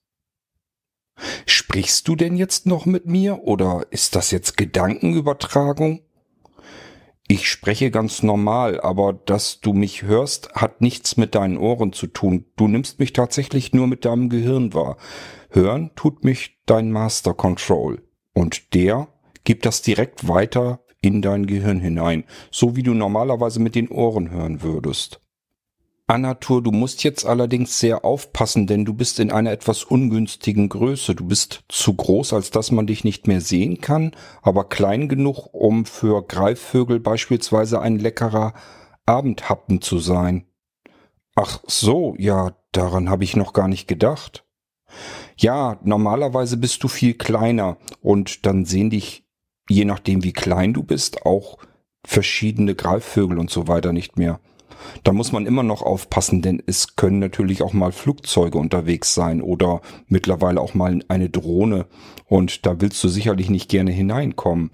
Sprichst 1.47 2.09
du 2.09 2.17
denn 2.17 2.37
jetzt 2.37 2.67
noch 2.67 2.87
mit 2.87 3.07
mir 3.07 3.45
oder 3.45 3.87
ist 3.91 4.17
das 4.17 4.31
jetzt 4.31 4.57
Gedankenübertragung? 4.57 6.01
Ich 7.29 7.49
spreche 7.49 7.91
ganz 7.91 8.23
normal, 8.23 8.79
aber 8.81 9.15
dass 9.15 9.61
du 9.61 9.73
mich 9.73 10.03
hörst, 10.03 10.53
hat 10.53 10.83
nichts 10.83 11.17
mit 11.17 11.35
deinen 11.35 11.57
Ohren 11.57 11.95
zu 11.95 12.07
tun. 12.07 12.45
Du 12.57 12.69
nimmst 12.69 12.99
mich 12.99 13.15
tatsächlich 13.15 13.73
nur 13.73 13.87
mit 13.87 14.05
deinem 14.05 14.29
Gehirn 14.29 14.75
wahr. 14.75 14.99
Hören 15.49 15.93
tut 15.95 16.25
mich 16.25 16.59
dein 16.67 16.93
Master 16.93 17.33
Control. 17.33 18.03
Und 18.35 18.75
der 18.75 19.09
gibt 19.45 19.65
das 19.65 19.81
direkt 19.81 20.29
weiter 20.29 20.81
in 21.01 21.23
dein 21.23 21.47
Gehirn 21.47 21.81
hinein, 21.81 22.25
so 22.51 22.77
wie 22.77 22.83
du 22.83 22.93
normalerweise 22.93 23.61
mit 23.61 23.77
den 23.77 23.89
Ohren 23.89 24.31
hören 24.31 24.61
würdest. 24.61 25.22
Anatur, 26.13 26.63
du 26.63 26.73
musst 26.73 27.05
jetzt 27.05 27.25
allerdings 27.25 27.79
sehr 27.79 28.05
aufpassen, 28.05 28.67
denn 28.67 28.85
du 28.85 28.93
bist 28.93 29.19
in 29.19 29.33
einer 29.33 29.51
etwas 29.51 29.83
ungünstigen 29.83 30.69
Größe. 30.69 31.15
Du 31.15 31.27
bist 31.27 31.65
zu 31.69 31.95
groß, 31.95 32.35
als 32.35 32.51
dass 32.51 32.71
man 32.71 32.87
dich 32.87 33.03
nicht 33.03 33.29
mehr 33.29 33.41
sehen 33.41 33.81
kann, 33.81 34.13
aber 34.43 34.69
klein 34.69 35.09
genug, 35.09 35.55
um 35.55 35.87
für 35.87 36.23
Greifvögel 36.23 37.01
beispielsweise 37.01 37.81
ein 37.81 37.99
leckerer 37.99 38.53
Abendhappen 39.07 39.81
zu 39.81 40.01
sein. 40.01 40.45
Ach 41.35 41.61
so, 41.67 42.15
ja, 42.19 42.53
daran 42.73 43.09
habe 43.09 43.25
ich 43.25 43.35
noch 43.35 43.55
gar 43.55 43.69
nicht 43.69 43.89
gedacht. 43.89 44.45
Ja, 45.39 45.81
normalerweise 45.83 46.59
bist 46.59 46.85
du 46.85 46.89
viel 46.89 47.15
kleiner 47.15 47.79
und 48.03 48.45
dann 48.45 48.67
sehen 48.67 48.91
dich, 48.91 49.25
je 49.67 49.87
nachdem 49.87 50.23
wie 50.23 50.35
klein 50.35 50.75
du 50.75 50.83
bist, 50.83 51.25
auch 51.25 51.57
verschiedene 52.05 52.75
Greifvögel 52.75 53.39
und 53.39 53.49
so 53.49 53.67
weiter 53.67 53.95
nicht 53.95 54.19
mehr. 54.19 54.41
Da 55.05 55.13
muss 55.13 55.33
man 55.33 55.47
immer 55.47 55.63
noch 55.63 55.83
aufpassen, 55.83 56.43
denn 56.43 56.63
es 56.67 56.97
können 56.97 57.19
natürlich 57.19 57.63
auch 57.63 57.73
mal 57.73 57.93
Flugzeuge 57.93 58.59
unterwegs 58.59 59.15
sein 59.15 59.43
oder 59.43 59.81
mittlerweile 60.07 60.61
auch 60.61 60.75
mal 60.75 61.01
eine 61.09 61.31
Drohne 61.31 61.87
und 62.27 62.67
da 62.67 62.81
willst 62.81 63.03
du 63.05 63.09
sicherlich 63.09 63.51
nicht 63.51 63.69
gerne 63.69 63.91
hineinkommen. 63.91 64.71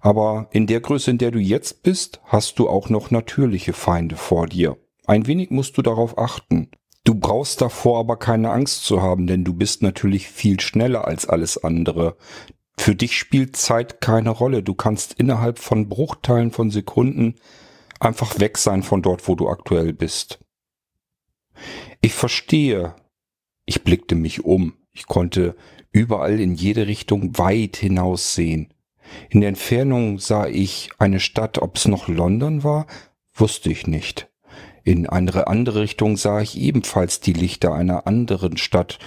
Aber 0.00 0.48
in 0.50 0.66
der 0.66 0.80
Größe, 0.80 1.10
in 1.10 1.18
der 1.18 1.30
du 1.30 1.38
jetzt 1.38 1.82
bist, 1.82 2.20
hast 2.24 2.58
du 2.58 2.68
auch 2.68 2.88
noch 2.88 3.10
natürliche 3.10 3.72
Feinde 3.72 4.16
vor 4.16 4.46
dir. 4.46 4.76
Ein 5.06 5.26
wenig 5.26 5.50
musst 5.50 5.76
du 5.76 5.82
darauf 5.82 6.16
achten. 6.18 6.70
Du 7.04 7.14
brauchst 7.14 7.60
davor 7.60 7.98
aber 7.98 8.16
keine 8.16 8.50
Angst 8.50 8.84
zu 8.84 9.02
haben, 9.02 9.26
denn 9.26 9.44
du 9.44 9.54
bist 9.54 9.82
natürlich 9.82 10.28
viel 10.28 10.60
schneller 10.60 11.06
als 11.06 11.28
alles 11.28 11.62
andere. 11.62 12.16
Für 12.76 12.94
dich 12.94 13.18
spielt 13.18 13.56
Zeit 13.56 14.00
keine 14.00 14.30
Rolle. 14.30 14.62
Du 14.62 14.74
kannst 14.74 15.14
innerhalb 15.14 15.58
von 15.58 15.88
Bruchteilen 15.88 16.50
von 16.50 16.70
Sekunden 16.70 17.34
einfach 18.00 18.40
weg 18.40 18.58
sein 18.58 18.82
von 18.82 19.02
dort, 19.02 19.28
wo 19.28 19.34
du 19.34 19.48
aktuell 19.48 19.92
bist. 19.92 20.40
Ich 22.00 22.14
verstehe. 22.14 22.94
Ich 23.66 23.84
blickte 23.84 24.14
mich 24.14 24.44
um. 24.44 24.74
Ich 24.92 25.06
konnte 25.06 25.54
überall 25.92 26.40
in 26.40 26.54
jede 26.54 26.86
Richtung 26.86 27.38
weit 27.38 27.76
hinaus 27.76 28.34
sehen. 28.34 28.72
In 29.28 29.40
der 29.40 29.50
Entfernung 29.50 30.18
sah 30.18 30.46
ich 30.46 30.90
eine 30.98 31.20
Stadt, 31.20 31.58
ob 31.58 31.76
es 31.76 31.86
noch 31.86 32.08
London 32.08 32.64
war, 32.64 32.86
wusste 33.34 33.70
ich 33.70 33.86
nicht. 33.86 34.28
In 34.84 35.08
eine 35.08 35.46
andere 35.46 35.82
Richtung 35.82 36.16
sah 36.16 36.40
ich 36.40 36.58
ebenfalls 36.58 37.20
die 37.20 37.32
Lichter 37.32 37.74
einer 37.74 38.06
anderen 38.06 38.56
Stadt, 38.56 38.98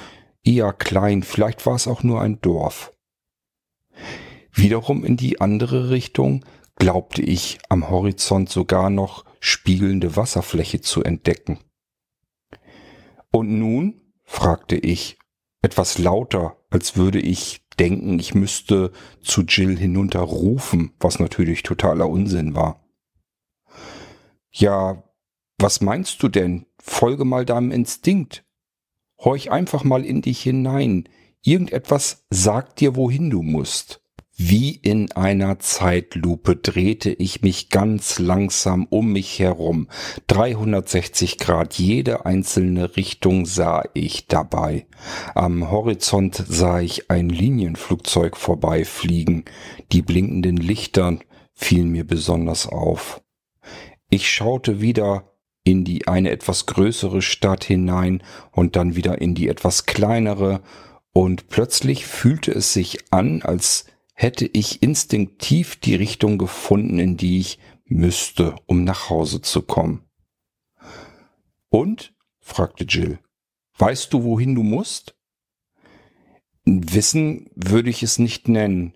eher 0.43 0.73
klein, 0.73 1.23
vielleicht 1.23 1.65
war 1.65 1.75
es 1.75 1.87
auch 1.87 2.03
nur 2.03 2.21
ein 2.21 2.39
Dorf. 2.41 2.93
Wiederum 4.51 5.03
in 5.03 5.17
die 5.17 5.41
andere 5.41 5.89
Richtung 5.89 6.45
glaubte 6.75 7.21
ich 7.21 7.59
am 7.69 7.89
Horizont 7.89 8.49
sogar 8.49 8.89
noch 8.89 9.25
spiegelnde 9.39 10.15
Wasserfläche 10.15 10.81
zu 10.81 11.03
entdecken. 11.03 11.59
Und 13.31 13.57
nun? 13.57 14.01
fragte 14.25 14.75
ich, 14.75 15.19
etwas 15.61 15.97
lauter, 15.97 16.57
als 16.69 16.95
würde 16.95 17.19
ich 17.19 17.63
denken, 17.79 18.19
ich 18.19 18.33
müsste 18.33 18.91
zu 19.21 19.41
Jill 19.41 19.77
hinunterrufen, 19.77 20.93
was 20.99 21.19
natürlich 21.19 21.63
totaler 21.63 22.09
Unsinn 22.09 22.55
war. 22.55 22.85
Ja, 24.51 25.03
was 25.57 25.81
meinst 25.81 26.21
du 26.21 26.27
denn? 26.27 26.65
Folge 26.79 27.25
mal 27.25 27.45
deinem 27.45 27.71
Instinkt. 27.71 28.45
Horch 29.17 29.51
einfach 29.51 29.83
mal 29.83 30.05
in 30.05 30.21
dich 30.21 30.41
hinein. 30.41 31.07
Irgendetwas 31.41 32.25
sagt 32.29 32.79
dir, 32.79 32.95
wohin 32.95 33.29
du 33.29 33.41
musst. 33.41 34.02
Wie 34.35 34.71
in 34.71 35.11
einer 35.11 35.59
Zeitlupe 35.59 36.55
drehte 36.55 37.11
ich 37.11 37.43
mich 37.43 37.69
ganz 37.69 38.17
langsam 38.17 38.87
um 38.89 39.13
mich 39.13 39.37
herum. 39.37 39.87
360 40.25 41.37
Grad, 41.37 41.75
jede 41.75 42.25
einzelne 42.25 42.95
Richtung 42.97 43.45
sah 43.45 43.83
ich 43.93 44.25
dabei. 44.25 44.87
Am 45.35 45.69
Horizont 45.69 46.43
sah 46.47 46.79
ich 46.79 47.11
ein 47.11 47.29
Linienflugzeug 47.29 48.35
vorbeifliegen. 48.35 49.45
Die 49.91 50.01
blinkenden 50.01 50.57
Lichter 50.57 51.19
fielen 51.53 51.89
mir 51.89 52.07
besonders 52.07 52.67
auf. 52.67 53.21
Ich 54.09 54.31
schaute 54.31 54.81
wieder 54.81 55.29
in 55.63 55.85
die 55.85 56.07
eine 56.07 56.31
etwas 56.31 56.65
größere 56.65 57.21
Stadt 57.21 57.63
hinein 57.63 58.23
und 58.51 58.75
dann 58.75 58.95
wieder 58.95 59.21
in 59.21 59.35
die 59.35 59.47
etwas 59.47 59.85
kleinere, 59.85 60.61
und 61.15 61.47
plötzlich 61.47 62.07
fühlte 62.07 62.51
es 62.51 62.73
sich 62.73 62.97
an, 63.11 63.43
als 63.43 63.85
hätte 64.23 64.49
ich 64.53 64.81
instinktiv 64.81 65.75
die 65.75 65.95
Richtung 65.95 66.37
gefunden, 66.37 66.97
in 66.97 67.17
die 67.17 67.39
ich 67.39 67.59
müsste, 67.83 68.55
um 68.65 68.85
nach 68.85 69.09
Hause 69.09 69.41
zu 69.41 69.61
kommen. 69.61 70.05
Und? 71.69 72.13
fragte 72.39 72.85
Jill. 72.85 73.19
Weißt 73.77 74.13
du, 74.13 74.23
wohin 74.23 74.55
du 74.55 74.63
musst? 74.63 75.15
Wissen 76.63 77.49
würde 77.55 77.89
ich 77.89 78.01
es 78.01 78.17
nicht 78.17 78.47
nennen. 78.47 78.93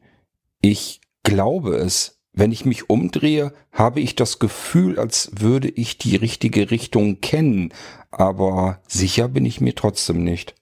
Ich 0.62 1.02
glaube 1.24 1.76
es. 1.76 2.22
Wenn 2.32 2.54
ich 2.54 2.64
mich 2.64 2.90
umdrehe, 2.90 3.54
habe 3.72 4.00
ich 4.00 4.16
das 4.16 4.40
Gefühl, 4.40 4.98
als 4.98 5.32
würde 5.34 5.68
ich 5.68 5.98
die 5.98 6.16
richtige 6.16 6.72
Richtung 6.72 7.20
kennen, 7.20 7.74
aber 8.12 8.82
sicher 8.88 9.28
bin 9.28 9.44
ich 9.44 9.60
mir 9.60 9.76
trotzdem 9.76 10.24
nicht. 10.24 10.56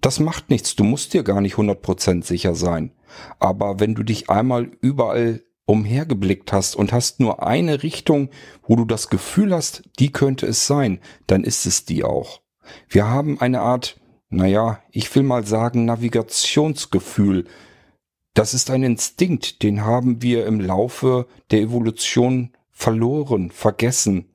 Das 0.00 0.20
macht 0.20 0.50
nichts, 0.50 0.76
du 0.76 0.84
musst 0.84 1.14
dir 1.14 1.22
gar 1.22 1.40
nicht 1.40 1.56
100% 1.56 2.24
sicher 2.24 2.54
sein. 2.54 2.92
Aber 3.38 3.80
wenn 3.80 3.94
du 3.94 4.02
dich 4.02 4.30
einmal 4.30 4.70
überall 4.80 5.42
umhergeblickt 5.66 6.52
hast 6.52 6.76
und 6.76 6.92
hast 6.92 7.20
nur 7.20 7.46
eine 7.46 7.82
Richtung, 7.82 8.30
wo 8.62 8.76
du 8.76 8.84
das 8.84 9.10
Gefühl 9.10 9.52
hast, 9.52 9.82
die 9.98 10.12
könnte 10.12 10.46
es 10.46 10.66
sein, 10.66 11.00
dann 11.26 11.44
ist 11.44 11.66
es 11.66 11.84
die 11.84 12.04
auch. 12.04 12.40
Wir 12.88 13.08
haben 13.08 13.40
eine 13.40 13.60
Art, 13.60 14.00
naja, 14.28 14.80
ich 14.90 15.14
will 15.14 15.22
mal 15.22 15.44
sagen, 15.44 15.84
Navigationsgefühl. 15.84 17.46
Das 18.34 18.54
ist 18.54 18.70
ein 18.70 18.82
Instinkt, 18.82 19.62
den 19.62 19.84
haben 19.84 20.22
wir 20.22 20.46
im 20.46 20.60
Laufe 20.60 21.26
der 21.50 21.60
Evolution 21.60 22.52
verloren, 22.70 23.50
vergessen, 23.50 24.30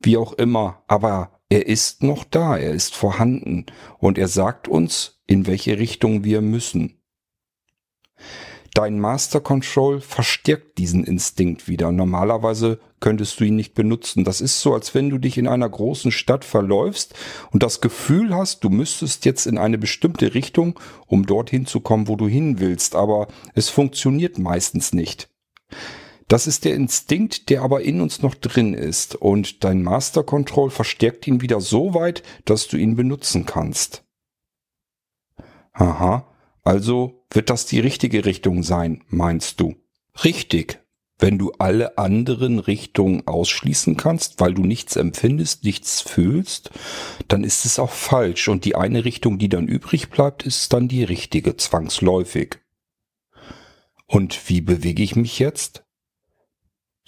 wie 0.00 0.16
auch 0.16 0.34
immer, 0.34 0.82
aber 0.86 1.37
er 1.48 1.66
ist 1.66 2.02
noch 2.02 2.24
da, 2.24 2.56
er 2.56 2.72
ist 2.72 2.94
vorhanden 2.94 3.66
und 3.98 4.18
er 4.18 4.28
sagt 4.28 4.68
uns, 4.68 5.20
in 5.26 5.46
welche 5.46 5.78
Richtung 5.78 6.24
wir 6.24 6.40
müssen. 6.40 7.00
Dein 8.74 9.00
Master 9.00 9.40
Control 9.40 10.00
verstärkt 10.00 10.78
diesen 10.78 11.02
Instinkt 11.02 11.66
wieder. 11.66 11.90
Normalerweise 11.90 12.78
könntest 13.00 13.40
du 13.40 13.44
ihn 13.44 13.56
nicht 13.56 13.74
benutzen. 13.74 14.24
Das 14.24 14.40
ist 14.40 14.60
so, 14.60 14.74
als 14.74 14.94
wenn 14.94 15.10
du 15.10 15.18
dich 15.18 15.36
in 15.38 15.48
einer 15.48 15.68
großen 15.68 16.12
Stadt 16.12 16.44
verläufst 16.44 17.14
und 17.50 17.62
das 17.62 17.80
Gefühl 17.80 18.34
hast, 18.34 18.62
du 18.62 18.68
müsstest 18.68 19.24
jetzt 19.24 19.46
in 19.46 19.58
eine 19.58 19.78
bestimmte 19.78 20.34
Richtung, 20.34 20.78
um 21.06 21.26
dorthin 21.26 21.66
zu 21.66 21.80
kommen, 21.80 22.08
wo 22.08 22.14
du 22.14 22.28
hin 22.28 22.60
willst. 22.60 22.94
Aber 22.94 23.26
es 23.54 23.68
funktioniert 23.68 24.38
meistens 24.38 24.92
nicht. 24.92 25.28
Das 26.28 26.46
ist 26.46 26.66
der 26.66 26.74
Instinkt, 26.74 27.48
der 27.48 27.62
aber 27.62 27.82
in 27.82 28.02
uns 28.02 28.20
noch 28.20 28.34
drin 28.34 28.74
ist. 28.74 29.16
Und 29.16 29.64
dein 29.64 29.82
Master 29.82 30.22
Control 30.22 30.70
verstärkt 30.70 31.26
ihn 31.26 31.40
wieder 31.40 31.60
so 31.60 31.94
weit, 31.94 32.22
dass 32.44 32.68
du 32.68 32.76
ihn 32.76 32.96
benutzen 32.96 33.46
kannst. 33.46 34.04
Aha. 35.72 36.26
Also 36.62 37.24
wird 37.30 37.48
das 37.48 37.64
die 37.64 37.80
richtige 37.80 38.26
Richtung 38.26 38.62
sein, 38.62 39.02
meinst 39.08 39.58
du? 39.58 39.76
Richtig. 40.22 40.84
Wenn 41.20 41.38
du 41.38 41.50
alle 41.58 41.98
anderen 41.98 42.58
Richtungen 42.58 43.26
ausschließen 43.26 43.96
kannst, 43.96 44.38
weil 44.38 44.54
du 44.54 44.62
nichts 44.62 44.96
empfindest, 44.96 45.64
nichts 45.64 46.00
fühlst, 46.00 46.70
dann 47.26 47.42
ist 47.42 47.64
es 47.64 47.78
auch 47.78 47.90
falsch. 47.90 48.48
Und 48.48 48.64
die 48.64 48.76
eine 48.76 49.04
Richtung, 49.04 49.38
die 49.38 49.48
dann 49.48 49.66
übrig 49.66 50.10
bleibt, 50.10 50.44
ist 50.44 50.72
dann 50.72 50.88
die 50.88 51.02
richtige, 51.04 51.56
zwangsläufig. 51.56 52.58
Und 54.06 54.48
wie 54.48 54.60
bewege 54.60 55.02
ich 55.02 55.16
mich 55.16 55.38
jetzt? 55.38 55.87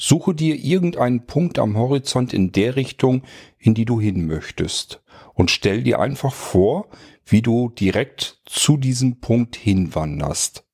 Suche 0.02 0.34
dir 0.34 0.56
irgendeinen 0.56 1.26
Punkt 1.26 1.58
am 1.58 1.76
Horizont 1.76 2.32
in 2.32 2.52
der 2.52 2.74
Richtung, 2.74 3.20
in 3.58 3.74
die 3.74 3.84
du 3.84 4.00
hin 4.00 4.26
möchtest. 4.26 5.02
Und 5.34 5.50
stell 5.50 5.82
dir 5.82 6.00
einfach 6.00 6.32
vor, 6.32 6.88
wie 7.26 7.42
du 7.42 7.68
direkt 7.68 8.40
zu 8.46 8.78
diesem 8.78 9.20
Punkt 9.20 9.56
hinwanderst. 9.56 10.64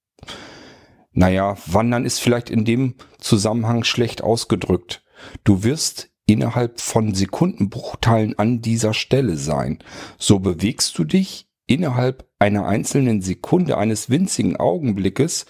Naja, 1.11 1.57
wandern 1.67 2.05
ist 2.05 2.21
vielleicht 2.21 2.51
in 2.51 2.65
dem 2.65 2.95
Zusammenhang 3.19 3.83
schlecht 3.83 4.23
ausgedrückt. 4.23 5.03
Du 5.43 5.65
wirst 5.65 6.09
innerhalb 6.27 6.81
von 6.81 7.13
Sekundenbruchteilen 7.13 8.39
an 8.39 8.61
dieser 8.61 8.95
Stelle 8.95 9.37
sein. 9.37 9.81
So 10.19 10.39
bewegst 10.39 10.97
du 10.99 11.05
dich 11.05 11.49
innerhalb 11.67 12.31
einer 12.39 12.67
einzelnen 12.67 13.23
Sekunde 13.23 13.77
eines 13.77 14.09
winzigen 14.09 14.57
Augenblickes 14.57 15.47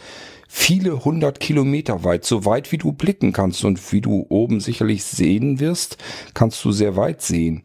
viele 0.57 1.05
hundert 1.05 1.39
Kilometer 1.39 2.03
weit, 2.03 2.25
so 2.25 2.45
weit 2.45 2.73
wie 2.73 2.79
du 2.79 2.93
blicken 2.93 3.33
kannst 3.33 3.65
und 3.65 3.93
wie 3.93 4.01
du 4.01 4.27
oben 4.31 4.59
sicherlich 4.59 5.05
sehen 5.05 5.61
wirst, 5.61 5.99
kannst 6.35 6.65
du 6.65 6.73
sehr 6.73 6.97
weit 6.97 7.21
sehen. 7.23 7.63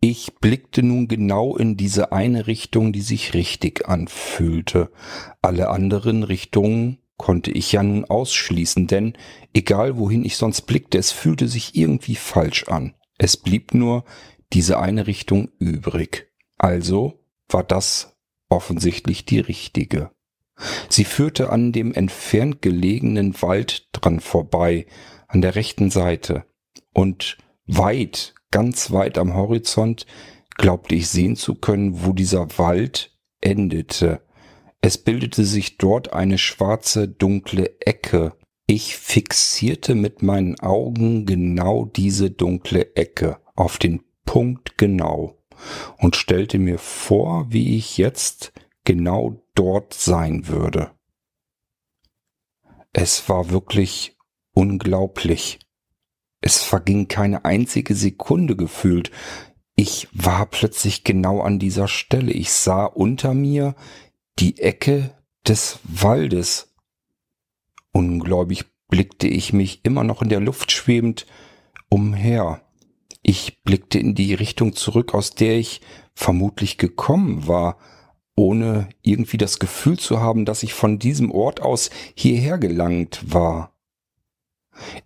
Ich 0.00 0.34
blickte 0.40 0.82
nun 0.82 1.06
genau 1.06 1.56
in 1.56 1.76
diese 1.76 2.12
eine 2.12 2.46
Richtung, 2.46 2.92
die 2.92 3.02
sich 3.02 3.34
richtig 3.34 3.86
anfühlte. 3.88 4.90
Alle 5.42 5.68
anderen 5.68 6.22
Richtungen 6.24 6.98
konnte 7.18 7.52
ich 7.52 7.70
ja 7.72 7.82
nun 7.82 8.06
ausschließen, 8.06 8.86
denn 8.86 9.12
egal 9.52 9.98
wohin 9.98 10.24
ich 10.24 10.36
sonst 10.36 10.62
blickte, 10.62 10.96
es 10.96 11.12
fühlte 11.12 11.46
sich 11.46 11.76
irgendwie 11.76 12.16
falsch 12.16 12.64
an. 12.68 12.94
Es 13.18 13.36
blieb 13.36 13.74
nur 13.74 14.04
diese 14.52 14.80
eine 14.80 15.06
Richtung 15.06 15.50
übrig. 15.58 16.32
Also 16.56 17.22
war 17.48 17.62
das 17.62 18.16
offensichtlich 18.48 19.26
die 19.26 19.40
richtige. 19.40 20.10
Sie 20.88 21.04
führte 21.04 21.50
an 21.50 21.72
dem 21.72 21.92
entfernt 21.94 22.62
gelegenen 22.62 23.40
Wald 23.42 23.88
dran 23.92 24.20
vorbei, 24.20 24.86
an 25.28 25.40
der 25.40 25.54
rechten 25.54 25.90
Seite. 25.90 26.44
Und 26.92 27.38
weit 27.66 28.34
ganz 28.50 28.90
weit 28.90 29.18
am 29.18 29.34
Horizont 29.34 30.06
glaubte 30.56 30.94
ich 30.94 31.08
sehen 31.08 31.36
zu 31.36 31.54
können, 31.54 32.04
wo 32.04 32.12
dieser 32.12 32.58
Wald 32.58 33.16
endete. 33.40 34.20
Es 34.82 34.98
bildete 34.98 35.44
sich 35.44 35.78
dort 35.78 36.12
eine 36.12 36.38
schwarze, 36.38 37.08
dunkle 37.08 37.80
Ecke. 37.80 38.34
Ich 38.66 38.96
fixierte 38.96 39.94
mit 39.94 40.22
meinen 40.22 40.58
Augen 40.60 41.26
genau 41.26 41.86
diese 41.86 42.30
dunkle 42.30 42.94
Ecke, 42.94 43.38
auf 43.56 43.78
den 43.78 44.02
Punkt 44.24 44.78
genau, 44.78 45.38
und 45.98 46.16
stellte 46.16 46.58
mir 46.58 46.78
vor, 46.78 47.46
wie 47.50 47.76
ich 47.76 47.98
jetzt 47.98 48.52
genau 48.84 49.42
dort 49.54 49.94
sein 49.94 50.48
würde. 50.48 50.92
Es 52.92 53.28
war 53.28 53.50
wirklich 53.50 54.16
unglaublich. 54.52 55.60
Es 56.40 56.62
verging 56.62 57.08
keine 57.08 57.44
einzige 57.44 57.94
Sekunde 57.94 58.56
gefühlt. 58.56 59.10
Ich 59.76 60.08
war 60.12 60.46
plötzlich 60.46 61.04
genau 61.04 61.40
an 61.40 61.58
dieser 61.58 61.88
Stelle. 61.88 62.32
Ich 62.32 62.52
sah 62.52 62.84
unter 62.84 63.34
mir 63.34 63.74
die 64.38 64.58
Ecke 64.58 65.14
des 65.46 65.78
Waldes. 65.84 66.74
Ungläubig 67.92 68.64
blickte 68.88 69.28
ich 69.28 69.52
mich 69.52 69.84
immer 69.84 70.04
noch 70.04 70.22
in 70.22 70.28
der 70.28 70.40
Luft 70.40 70.72
schwebend 70.72 71.26
umher. 71.88 72.62
Ich 73.22 73.62
blickte 73.62 73.98
in 73.98 74.14
die 74.14 74.34
Richtung 74.34 74.74
zurück, 74.74 75.14
aus 75.14 75.34
der 75.34 75.58
ich 75.58 75.80
vermutlich 76.14 76.78
gekommen 76.78 77.46
war, 77.46 77.78
ohne 78.40 78.88
irgendwie 79.02 79.36
das 79.36 79.58
Gefühl 79.58 79.98
zu 79.98 80.22
haben, 80.22 80.46
dass 80.46 80.62
ich 80.62 80.72
von 80.72 80.98
diesem 80.98 81.30
Ort 81.30 81.60
aus 81.60 81.90
hierher 82.14 82.56
gelangt 82.56 83.20
war. 83.34 83.76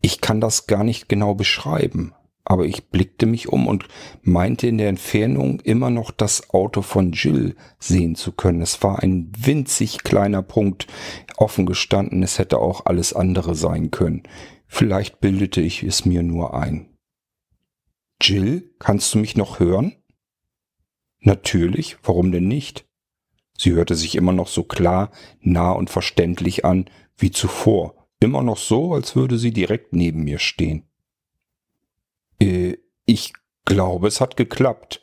Ich 0.01 0.21
kann 0.21 0.41
das 0.41 0.69
gar 0.69 0.85
nicht 0.85 1.09
genau 1.09 1.35
beschreiben, 1.35 2.15
aber 2.45 2.65
ich 2.65 2.91
blickte 2.91 3.27
mich 3.27 3.49
um 3.49 3.67
und 3.67 3.89
meinte 4.23 4.69
in 4.69 4.79
der 4.79 4.89
Entfernung 4.89 5.59
immer 5.59 5.91
noch 5.91 6.13
das 6.13 6.51
Auto 6.51 6.81
von 6.81 7.11
Jill 7.11 7.57
sehen 7.81 8.15
zu 8.15 8.31
können. 8.31 8.63
Es 8.63 8.85
war 8.85 9.01
ein 9.01 9.33
winzig 9.37 10.05
kleiner 10.05 10.43
Punkt, 10.43 10.87
offen 11.37 11.67
gestanden, 11.67 12.23
es 12.23 12.39
hätte 12.39 12.61
auch 12.61 12.87
alles 12.87 13.15
andere 13.15 13.57
sein 13.57 13.91
können. 13.91 14.23
Vielleicht 14.69 15.21
bildete 15.21 15.61
ich 15.61 15.83
es 15.83 16.05
mir 16.05 16.23
nur 16.23 16.55
ein. 16.55 16.89
Jill, 18.23 18.73
kannst 18.79 19.13
du 19.13 19.19
mich 19.19 19.37
noch 19.37 19.59
hören? 19.59 19.97
Natürlich, 21.19 21.97
warum 22.05 22.31
denn 22.31 22.47
nicht? 22.47 22.87
Sie 23.65 23.73
hörte 23.73 23.95
sich 23.95 24.15
immer 24.15 24.33
noch 24.33 24.49
so 24.49 24.63
klar, 24.63 25.11
nah 25.41 25.73
und 25.73 25.89
verständlich 25.89 26.67
an 26.67 26.85
wie 27.17 27.31
zuvor, 27.31 27.95
immer 28.21 28.43
noch 28.43 28.59
so, 28.59 28.93
als 28.93 29.17
würde 29.17 29.39
sie 29.39 29.53
direkt 29.53 29.95
neben 29.95 30.23
mir 30.23 30.39
stehen. 30.39 30.85
Äh, 32.39 32.77
ich 33.07 33.33
glaube, 33.65 34.09
es 34.09 34.21
hat 34.21 34.37
geklappt. 34.37 35.01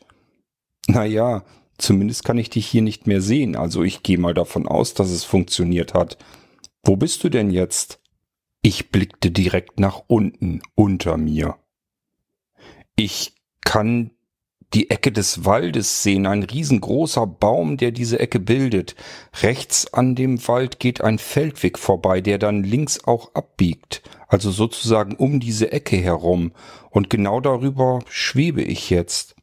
Na 0.86 1.04
ja, 1.04 1.42
zumindest 1.76 2.22
kann 2.22 2.38
ich 2.38 2.50
dich 2.50 2.68
hier 2.68 2.82
nicht 2.82 3.08
mehr 3.08 3.20
sehen, 3.20 3.56
also 3.56 3.82
ich 3.82 4.04
gehe 4.04 4.18
mal 4.18 4.32
davon 4.32 4.68
aus, 4.68 4.94
dass 4.94 5.10
es 5.10 5.24
funktioniert 5.24 5.92
hat. 5.92 6.16
Wo 6.84 6.94
bist 6.94 7.24
du 7.24 7.30
denn 7.30 7.50
jetzt? 7.50 8.00
Ich 8.60 8.92
blickte 8.92 9.32
direkt 9.32 9.80
nach 9.80 10.04
unten, 10.06 10.62
unter 10.76 11.16
mir. 11.16 11.56
Ich 12.94 13.34
kann 13.64 14.12
die 14.74 14.90
Ecke 14.90 15.12
des 15.12 15.44
Waldes 15.44 16.02
sehen, 16.02 16.26
ein 16.26 16.42
riesengroßer 16.42 17.26
Baum, 17.26 17.76
der 17.76 17.90
diese 17.90 18.18
Ecke 18.20 18.40
bildet. 18.40 18.94
Rechts 19.42 19.92
an 19.92 20.14
dem 20.14 20.46
Wald 20.48 20.80
geht 20.80 21.02
ein 21.02 21.18
Feldweg 21.18 21.78
vorbei, 21.78 22.20
der 22.20 22.38
dann 22.38 22.62
links 22.62 23.04
auch 23.04 23.34
abbiegt, 23.34 24.02
also 24.28 24.50
sozusagen 24.50 25.14
um 25.16 25.40
diese 25.40 25.72
Ecke 25.72 25.96
herum, 25.96 26.52
und 26.90 27.10
genau 27.10 27.40
darüber 27.40 28.00
schwebe 28.08 28.62
ich 28.62 28.90
jetzt. 28.90 29.34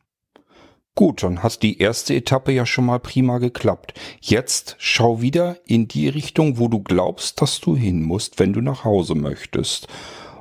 Gut, 0.96 1.24
dann 1.24 1.44
hat 1.44 1.64
die 1.64 1.80
erste 1.80 2.14
Etappe 2.14 2.52
ja 2.52 2.66
schon 2.66 2.86
mal 2.86 3.00
prima 3.00 3.38
geklappt. 3.38 3.94
Jetzt 4.20 4.76
schau 4.80 5.22
wieder 5.22 5.58
in 5.66 5.88
die 5.88 6.10
Richtung, 6.10 6.60
wo 6.60 6.68
du 6.68 6.82
glaubst, 6.82 7.42
dass 7.42 7.62
du 7.62 7.76
hin 7.76 8.04
musst, 8.04 8.38
wenn 8.38 8.52
du 8.52 8.62
nach 8.62 8.84
Hause 8.84 9.16
möchtest. 9.16 9.88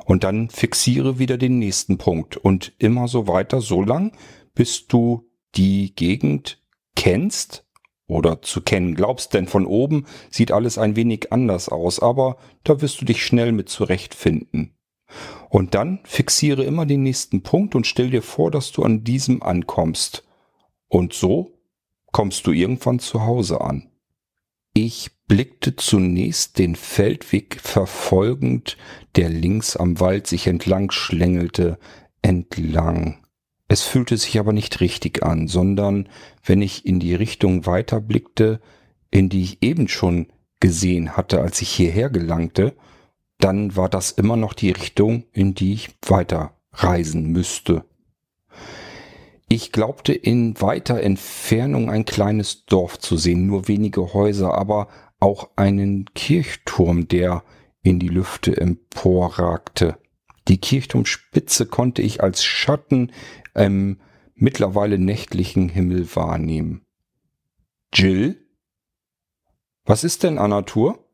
Und 0.04 0.24
dann 0.24 0.50
fixiere 0.50 1.18
wieder 1.18 1.38
den 1.38 1.58
nächsten 1.58 1.96
Punkt 1.96 2.36
und 2.36 2.72
immer 2.78 3.06
so 3.08 3.28
weiter, 3.28 3.60
so 3.60 3.82
lang, 3.82 4.12
bis 4.58 4.88
du 4.88 5.30
die 5.54 5.94
Gegend 5.94 6.60
kennst 6.96 7.64
oder 8.08 8.42
zu 8.42 8.60
kennen 8.60 8.96
glaubst, 8.96 9.32
denn 9.32 9.46
von 9.46 9.64
oben 9.66 10.04
sieht 10.30 10.50
alles 10.50 10.78
ein 10.78 10.96
wenig 10.96 11.32
anders 11.32 11.68
aus, 11.68 12.00
aber 12.00 12.38
da 12.64 12.82
wirst 12.82 13.00
du 13.00 13.04
dich 13.04 13.24
schnell 13.24 13.52
mit 13.52 13.68
zurechtfinden. 13.68 14.76
Und 15.48 15.76
dann 15.76 16.00
fixiere 16.02 16.64
immer 16.64 16.86
den 16.86 17.04
nächsten 17.04 17.44
Punkt 17.44 17.76
und 17.76 17.86
stell 17.86 18.10
dir 18.10 18.20
vor, 18.20 18.50
dass 18.50 18.72
du 18.72 18.82
an 18.82 19.04
diesem 19.04 19.44
ankommst. 19.44 20.26
Und 20.88 21.12
so 21.12 21.60
kommst 22.10 22.44
du 22.48 22.50
irgendwann 22.50 22.98
zu 22.98 23.22
Hause 23.22 23.60
an. 23.60 23.92
Ich 24.74 25.10
blickte 25.28 25.76
zunächst 25.76 26.58
den 26.58 26.74
Feldweg 26.74 27.60
verfolgend, 27.60 28.76
der 29.14 29.28
links 29.28 29.76
am 29.76 30.00
Wald 30.00 30.26
sich 30.26 30.48
entlang 30.48 30.90
schlängelte, 30.90 31.78
entlang. 32.22 33.24
Es 33.68 33.82
fühlte 33.82 34.16
sich 34.16 34.38
aber 34.38 34.54
nicht 34.54 34.80
richtig 34.80 35.22
an, 35.22 35.46
sondern 35.46 36.08
wenn 36.42 36.62
ich 36.62 36.86
in 36.86 37.00
die 37.00 37.14
Richtung 37.14 37.66
weiterblickte, 37.66 38.60
in 39.10 39.28
die 39.28 39.42
ich 39.42 39.62
eben 39.62 39.88
schon 39.88 40.28
gesehen 40.58 41.16
hatte, 41.16 41.40
als 41.40 41.60
ich 41.60 41.68
hierher 41.68 42.08
gelangte, 42.08 42.74
dann 43.38 43.76
war 43.76 43.88
das 43.88 44.10
immer 44.10 44.36
noch 44.36 44.54
die 44.54 44.70
Richtung, 44.70 45.24
in 45.32 45.54
die 45.54 45.74
ich 45.74 45.90
weiter 46.06 46.56
reisen 46.72 47.30
müsste. 47.30 47.84
Ich 49.48 49.72
glaubte 49.72 50.12
in 50.12 50.60
weiter 50.60 51.00
Entfernung 51.00 51.90
ein 51.90 52.04
kleines 52.04 52.66
Dorf 52.66 52.98
zu 52.98 53.16
sehen, 53.16 53.46
nur 53.46 53.68
wenige 53.68 54.12
Häuser, 54.12 54.54
aber 54.54 54.88
auch 55.20 55.50
einen 55.56 56.06
Kirchturm, 56.14 57.08
der 57.08 57.44
in 57.82 57.98
die 57.98 58.08
Lüfte 58.08 58.56
emporragte. 58.56 59.96
Die 60.48 60.58
Kirchturmspitze 60.58 61.66
konnte 61.66 62.02
ich 62.02 62.22
als 62.22 62.44
Schatten 62.44 63.12
im 63.58 64.00
mittlerweile 64.34 64.98
nächtlichen 64.98 65.68
Himmel 65.68 66.14
wahrnehmen. 66.14 66.86
Jill? 67.92 68.46
Was 69.84 70.04
ist 70.04 70.22
denn 70.22 70.38
Anatur? 70.38 71.04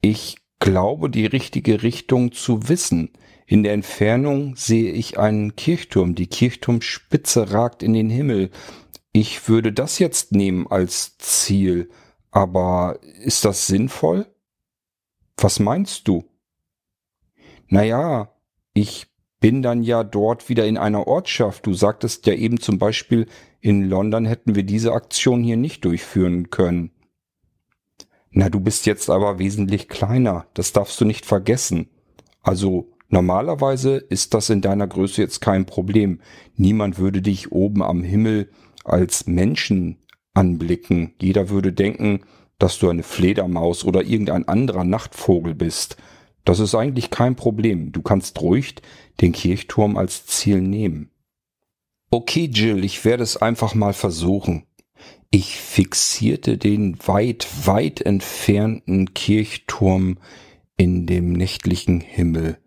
Ich 0.00 0.36
glaube, 0.58 1.10
die 1.10 1.26
richtige 1.26 1.82
Richtung 1.82 2.32
zu 2.32 2.68
wissen. 2.68 3.10
In 3.46 3.62
der 3.62 3.72
Entfernung 3.72 4.56
sehe 4.56 4.92
ich 4.92 5.18
einen 5.18 5.56
Kirchturm. 5.56 6.14
Die 6.14 6.26
Kirchturmspitze 6.26 7.52
ragt 7.52 7.82
in 7.82 7.94
den 7.94 8.10
Himmel. 8.10 8.50
Ich 9.12 9.48
würde 9.48 9.72
das 9.72 9.98
jetzt 9.98 10.32
nehmen 10.32 10.66
als 10.68 11.18
Ziel. 11.18 11.90
Aber 12.30 12.98
ist 13.02 13.44
das 13.44 13.66
sinnvoll? 13.66 14.26
Was 15.36 15.58
meinst 15.58 16.08
du? 16.08 16.24
Naja, 17.68 18.34
ich 18.74 19.11
bin 19.42 19.60
dann 19.60 19.82
ja 19.82 20.04
dort 20.04 20.48
wieder 20.48 20.66
in 20.66 20.78
einer 20.78 21.06
Ortschaft. 21.08 21.66
Du 21.66 21.74
sagtest 21.74 22.26
ja 22.26 22.32
eben 22.32 22.60
zum 22.60 22.78
Beispiel, 22.78 23.26
in 23.60 23.88
London 23.88 24.24
hätten 24.24 24.54
wir 24.54 24.62
diese 24.62 24.92
Aktion 24.92 25.42
hier 25.42 25.56
nicht 25.56 25.84
durchführen 25.84 26.48
können. 26.48 26.92
Na, 28.30 28.48
du 28.48 28.60
bist 28.60 28.86
jetzt 28.86 29.10
aber 29.10 29.40
wesentlich 29.40 29.88
kleiner. 29.88 30.46
Das 30.54 30.72
darfst 30.72 30.98
du 31.00 31.04
nicht 31.04 31.26
vergessen. 31.26 31.88
Also 32.40 32.92
normalerweise 33.08 33.96
ist 33.96 34.32
das 34.32 34.48
in 34.48 34.60
deiner 34.60 34.86
Größe 34.86 35.20
jetzt 35.20 35.40
kein 35.40 35.66
Problem. 35.66 36.20
Niemand 36.54 36.98
würde 36.98 37.20
dich 37.20 37.50
oben 37.50 37.82
am 37.82 38.04
Himmel 38.04 38.48
als 38.84 39.26
Menschen 39.26 39.98
anblicken. 40.34 41.14
Jeder 41.20 41.50
würde 41.50 41.72
denken, 41.72 42.20
dass 42.58 42.78
du 42.78 42.88
eine 42.88 43.02
Fledermaus 43.02 43.84
oder 43.84 44.04
irgendein 44.04 44.46
anderer 44.46 44.84
Nachtvogel 44.84 45.56
bist. 45.56 45.96
Das 46.44 46.58
ist 46.58 46.74
eigentlich 46.74 47.10
kein 47.10 47.36
Problem. 47.36 47.92
Du 47.92 48.02
kannst 48.02 48.40
ruhig 48.40 48.76
den 49.20 49.32
Kirchturm 49.32 49.96
als 49.96 50.26
Ziel 50.26 50.60
nehmen. 50.60 51.10
Okay, 52.10 52.50
Jill, 52.52 52.84
ich 52.84 53.04
werde 53.04 53.22
es 53.22 53.36
einfach 53.36 53.74
mal 53.74 53.92
versuchen. 53.92 54.66
Ich 55.30 55.56
fixierte 55.56 56.58
den 56.58 56.98
weit, 57.06 57.46
weit 57.64 58.02
entfernten 58.02 59.14
Kirchturm 59.14 60.18
in 60.76 61.06
dem 61.06 61.32
nächtlichen 61.32 62.00
Himmel. 62.00 62.58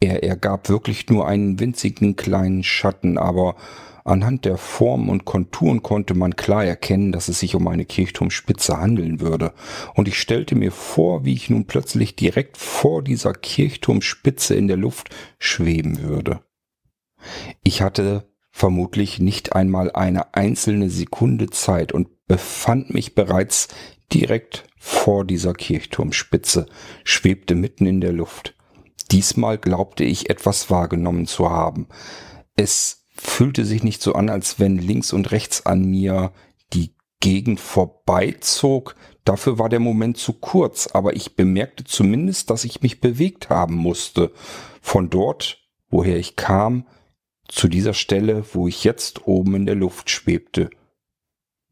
Er 0.00 0.24
ergab 0.24 0.68
wirklich 0.68 1.08
nur 1.08 1.28
einen 1.28 1.60
winzigen 1.60 2.16
kleinen 2.16 2.64
Schatten, 2.64 3.18
aber 3.18 3.56
Anhand 4.04 4.44
der 4.44 4.56
Form 4.56 5.08
und 5.08 5.24
Konturen 5.24 5.82
konnte 5.82 6.14
man 6.14 6.34
klar 6.34 6.64
erkennen, 6.64 7.12
dass 7.12 7.28
es 7.28 7.40
sich 7.40 7.54
um 7.54 7.68
eine 7.68 7.84
Kirchturmspitze 7.84 8.78
handeln 8.78 9.20
würde, 9.20 9.52
und 9.94 10.08
ich 10.08 10.18
stellte 10.18 10.54
mir 10.54 10.72
vor, 10.72 11.24
wie 11.24 11.34
ich 11.34 11.50
nun 11.50 11.66
plötzlich 11.66 12.16
direkt 12.16 12.56
vor 12.56 13.02
dieser 13.02 13.34
Kirchturmspitze 13.34 14.54
in 14.54 14.68
der 14.68 14.78
Luft 14.78 15.10
schweben 15.38 16.02
würde. 16.02 16.40
Ich 17.62 17.82
hatte 17.82 18.28
vermutlich 18.50 19.20
nicht 19.20 19.54
einmal 19.54 19.92
eine 19.92 20.34
einzelne 20.34 20.90
Sekunde 20.90 21.50
Zeit 21.50 21.92
und 21.92 22.08
befand 22.26 22.92
mich 22.92 23.14
bereits 23.14 23.68
direkt 24.12 24.64
vor 24.78 25.24
dieser 25.24 25.52
Kirchturmspitze, 25.52 26.66
schwebte 27.04 27.54
mitten 27.54 27.86
in 27.86 28.00
der 28.00 28.12
Luft. 28.12 28.56
Diesmal 29.10 29.58
glaubte 29.58 30.04
ich 30.04 30.30
etwas 30.30 30.70
wahrgenommen 30.70 31.26
zu 31.26 31.50
haben. 31.50 31.88
Es 32.56 33.06
fühlte 33.08 33.64
sich 33.64 33.82
nicht 33.82 34.02
so 34.02 34.14
an, 34.14 34.28
als 34.28 34.58
wenn 34.58 34.78
links 34.78 35.12
und 35.12 35.30
rechts 35.30 35.66
an 35.66 35.84
mir 35.84 36.32
die 36.72 36.94
Gegend 37.20 37.60
vorbeizog. 37.60 38.94
Dafür 39.24 39.58
war 39.58 39.68
der 39.68 39.80
Moment 39.80 40.16
zu 40.16 40.32
kurz, 40.34 40.86
aber 40.86 41.16
ich 41.16 41.36
bemerkte 41.36 41.84
zumindest, 41.84 42.50
dass 42.50 42.64
ich 42.64 42.82
mich 42.82 43.00
bewegt 43.00 43.50
haben 43.50 43.74
musste. 43.74 44.32
Von 44.80 45.10
dort, 45.10 45.58
woher 45.90 46.16
ich 46.16 46.36
kam, 46.36 46.86
zu 47.46 47.68
dieser 47.68 47.94
Stelle, 47.94 48.44
wo 48.52 48.68
ich 48.68 48.84
jetzt 48.84 49.26
oben 49.26 49.54
in 49.56 49.66
der 49.66 49.74
Luft 49.74 50.08
schwebte. 50.08 50.70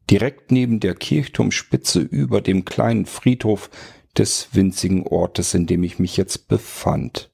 Direkt 0.09 0.51
neben 0.51 0.79
der 0.79 0.93
Kirchturmspitze 0.93 2.01
über 2.01 2.41
dem 2.41 2.65
kleinen 2.65 3.05
Friedhof 3.05 3.69
des 4.17 4.49
winzigen 4.53 5.07
Ortes, 5.07 5.53
in 5.53 5.67
dem 5.67 5.83
ich 5.83 5.99
mich 5.99 6.17
jetzt 6.17 6.47
befand. 6.47 7.28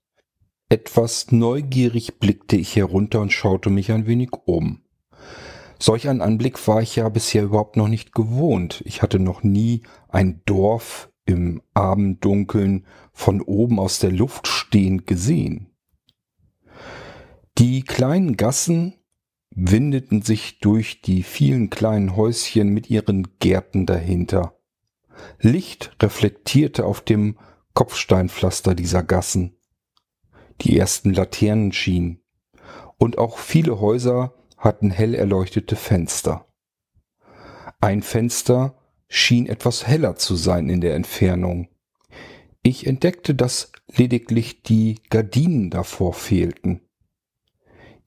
Etwas 0.70 1.32
neugierig 1.32 2.20
blickte 2.20 2.56
ich 2.56 2.76
herunter 2.76 3.22
und 3.22 3.32
schaute 3.32 3.70
mich 3.70 3.92
ein 3.92 4.08
wenig 4.08 4.32
um. 4.46 4.82
Solch 5.80 6.08
einen 6.08 6.22
Anblick 6.22 6.68
war 6.68 6.82
ich 6.82 6.96
ja 6.96 7.08
bisher 7.10 7.44
überhaupt 7.44 7.78
noch 7.78 7.88
nicht 7.88 8.14
gewohnt. 8.14 8.82
Ich 8.86 9.02
hatte 9.02 9.20
noch 9.20 9.44
nie 9.44 9.84
ein 10.08 10.42
Dorf 10.46 11.12
im 11.26 11.62
Abenddunkeln 11.74 12.86
von 13.12 13.42
oben 13.42 13.80
aus 13.80 14.00
der 14.00 14.12
Luft 14.12 14.48
stehend 14.48 15.06
gesehen. 15.06 15.68
Die 17.58 17.84
kleinen 17.84 18.36
Gassen 18.36 18.96
windeten 19.52 20.22
sich 20.22 20.60
durch 20.60 21.02
die 21.02 21.24
vielen 21.24 21.70
kleinen 21.70 22.16
Häuschen 22.16 22.70
mit 22.70 22.90
ihren 22.90 23.28
Gärten 23.40 23.86
dahinter. 23.86 24.58
Licht 25.40 25.96
reflektierte 26.02 26.86
auf 26.86 27.02
dem 27.02 27.38
Kopfsteinpflaster 27.74 28.76
dieser 28.76 29.04
Gassen. 29.04 29.55
Die 30.62 30.78
ersten 30.78 31.14
Laternen 31.14 31.72
schienen. 31.72 32.22
Und 32.98 33.18
auch 33.18 33.38
viele 33.38 33.80
Häuser 33.80 34.34
hatten 34.58 34.90
hell 34.90 35.14
erleuchtete 35.14 35.76
Fenster. 35.76 36.48
Ein 37.82 38.02
Fenster 38.02 38.76
schien 39.08 39.48
etwas 39.48 39.86
heller 39.86 40.16
zu 40.16 40.36
sein 40.36 40.70
in 40.70 40.82
der 40.82 40.96
Entfernung. 40.96 41.68
Ich 42.64 42.88
entdeckte, 42.88 43.36
dass 43.36 43.72
lediglich 43.96 44.64
die 44.64 45.00
Gardinen 45.10 45.70
davor 45.70 46.14
fehlten. 46.14 46.82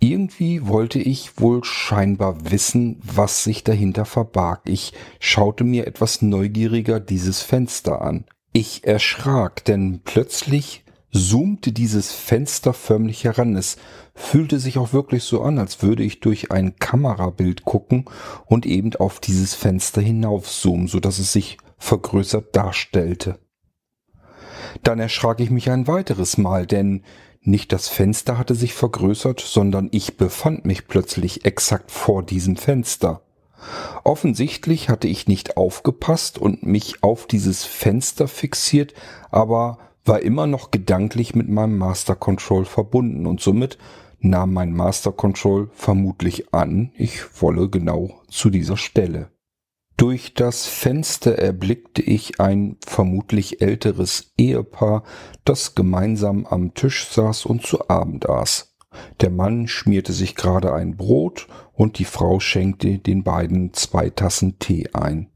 Irgendwie 0.01 0.67
wollte 0.67 1.01
ich 1.01 1.41
wohl 1.41 1.65
scheinbar 1.65 2.51
wissen, 2.51 3.01
was 3.03 3.45
sich 3.45 3.65
dahinter 3.65 4.05
verbarg. 4.05 4.63
Ich 4.65 4.93
schaute 5.19 5.65
mir 5.65 5.87
etwas 5.87 6.23
neugieriger 6.23 7.01
dieses 7.01 7.43
Fenster 7.43 8.03
an. 8.03 8.25
Ich 8.53 8.85
erschrak, 8.85 9.65
denn 9.65 10.01
plötzlich 10.05 10.85
zoomte 11.13 11.73
dieses 11.73 12.13
Fenster 12.13 12.73
förmlich 12.75 13.25
heran. 13.25 13.57
Es 13.57 13.77
fühlte 14.15 14.59
sich 14.59 14.79
auch 14.79 14.93
wirklich 14.93 15.25
so 15.25 15.43
an, 15.43 15.59
als 15.59 15.83
würde 15.83 16.03
ich 16.03 16.21
durch 16.21 16.51
ein 16.51 16.77
Kamerabild 16.77 17.65
gucken 17.65 18.05
und 18.47 18.67
eben 18.67 18.95
auf 18.97 19.21
dieses 19.21 19.55
Fenster 19.55 20.01
hinaufzoomen, 20.01 20.89
so 20.89 21.01
dass 21.01 21.19
es 21.19 21.33
sich 21.33 21.59
vergrößert 21.79 22.55
darstellte. 22.55 23.39
Dann 24.83 24.99
erschrak 24.99 25.41
ich 25.41 25.51
mich 25.51 25.71
ein 25.71 25.87
weiteres 25.87 26.37
Mal, 26.37 26.67
denn 26.67 27.03
nicht 27.41 27.73
das 27.73 27.89
Fenster 27.89 28.37
hatte 28.37 28.55
sich 28.55 28.75
vergrößert, 28.75 29.41
sondern 29.41 29.89
ich 29.93 30.17
befand 30.17 30.67
mich 30.67 30.89
plötzlich 30.89 31.45
exakt 31.45 31.91
vor 31.91 32.23
diesem 32.23 32.57
Fenster. 32.57 33.23
Offensichtlich 34.05 34.89
hatte 34.89 35.09
ich 35.09 35.27
nicht 35.27 35.57
aufgepasst 35.57 36.39
und 36.39 36.63
mich 36.65 37.03
auf 37.03 37.27
dieses 37.27 37.65
Fenster 37.65 38.29
fixiert, 38.29 38.95
aber 39.31 39.79
war 40.09 40.21
immer 40.21 40.47
noch 40.47 40.71
gedanklich 40.71 41.35
mit 41.35 41.49
meinem 41.49 41.79
Master 41.79 42.17
Control 42.17 42.65
verbunden 42.65 43.27
und 43.27 43.41
somit 43.41 43.79
nahm 44.21 44.53
mein 44.53 44.73
Master 44.73 45.13
Control 45.13 45.71
vermutlich 45.73 46.53
an, 46.53 46.91
ich 46.97 47.41
wolle 47.41 47.69
genau 47.69 48.23
zu 48.29 48.51
dieser 48.51 48.77
Stelle. 48.77 49.31
Durch 49.97 50.35
das 50.35 50.67
Fenster 50.67 51.39
erblickte 51.39 52.03
ich 52.03 52.41
ein 52.41 52.77
vermutlich 52.87 53.61
älteres 53.61 54.33
Ehepaar, 54.39 55.03
das 55.45 55.75
gemeinsam 55.75 56.47
am 56.47 56.75
Tisch 56.75 57.09
saß 57.09 57.47
und 57.47 57.67
zu 57.67 57.89
Abend 57.89 58.29
aß. 58.29 58.77
Der 59.21 59.31
Mann 59.31 59.67
schmierte 59.69 60.13
sich 60.13 60.35
gerade 60.35 60.73
ein 60.73 60.97
Brot 60.97 61.49
und 61.73 61.99
die 61.99 62.05
Frau 62.05 62.41
schenkte 62.41 62.99
den 62.99 63.25
beiden 63.25 63.75
zwei 63.75 64.09
Tassen 64.09 64.59
Tee 64.59 64.89
ein. 64.93 65.31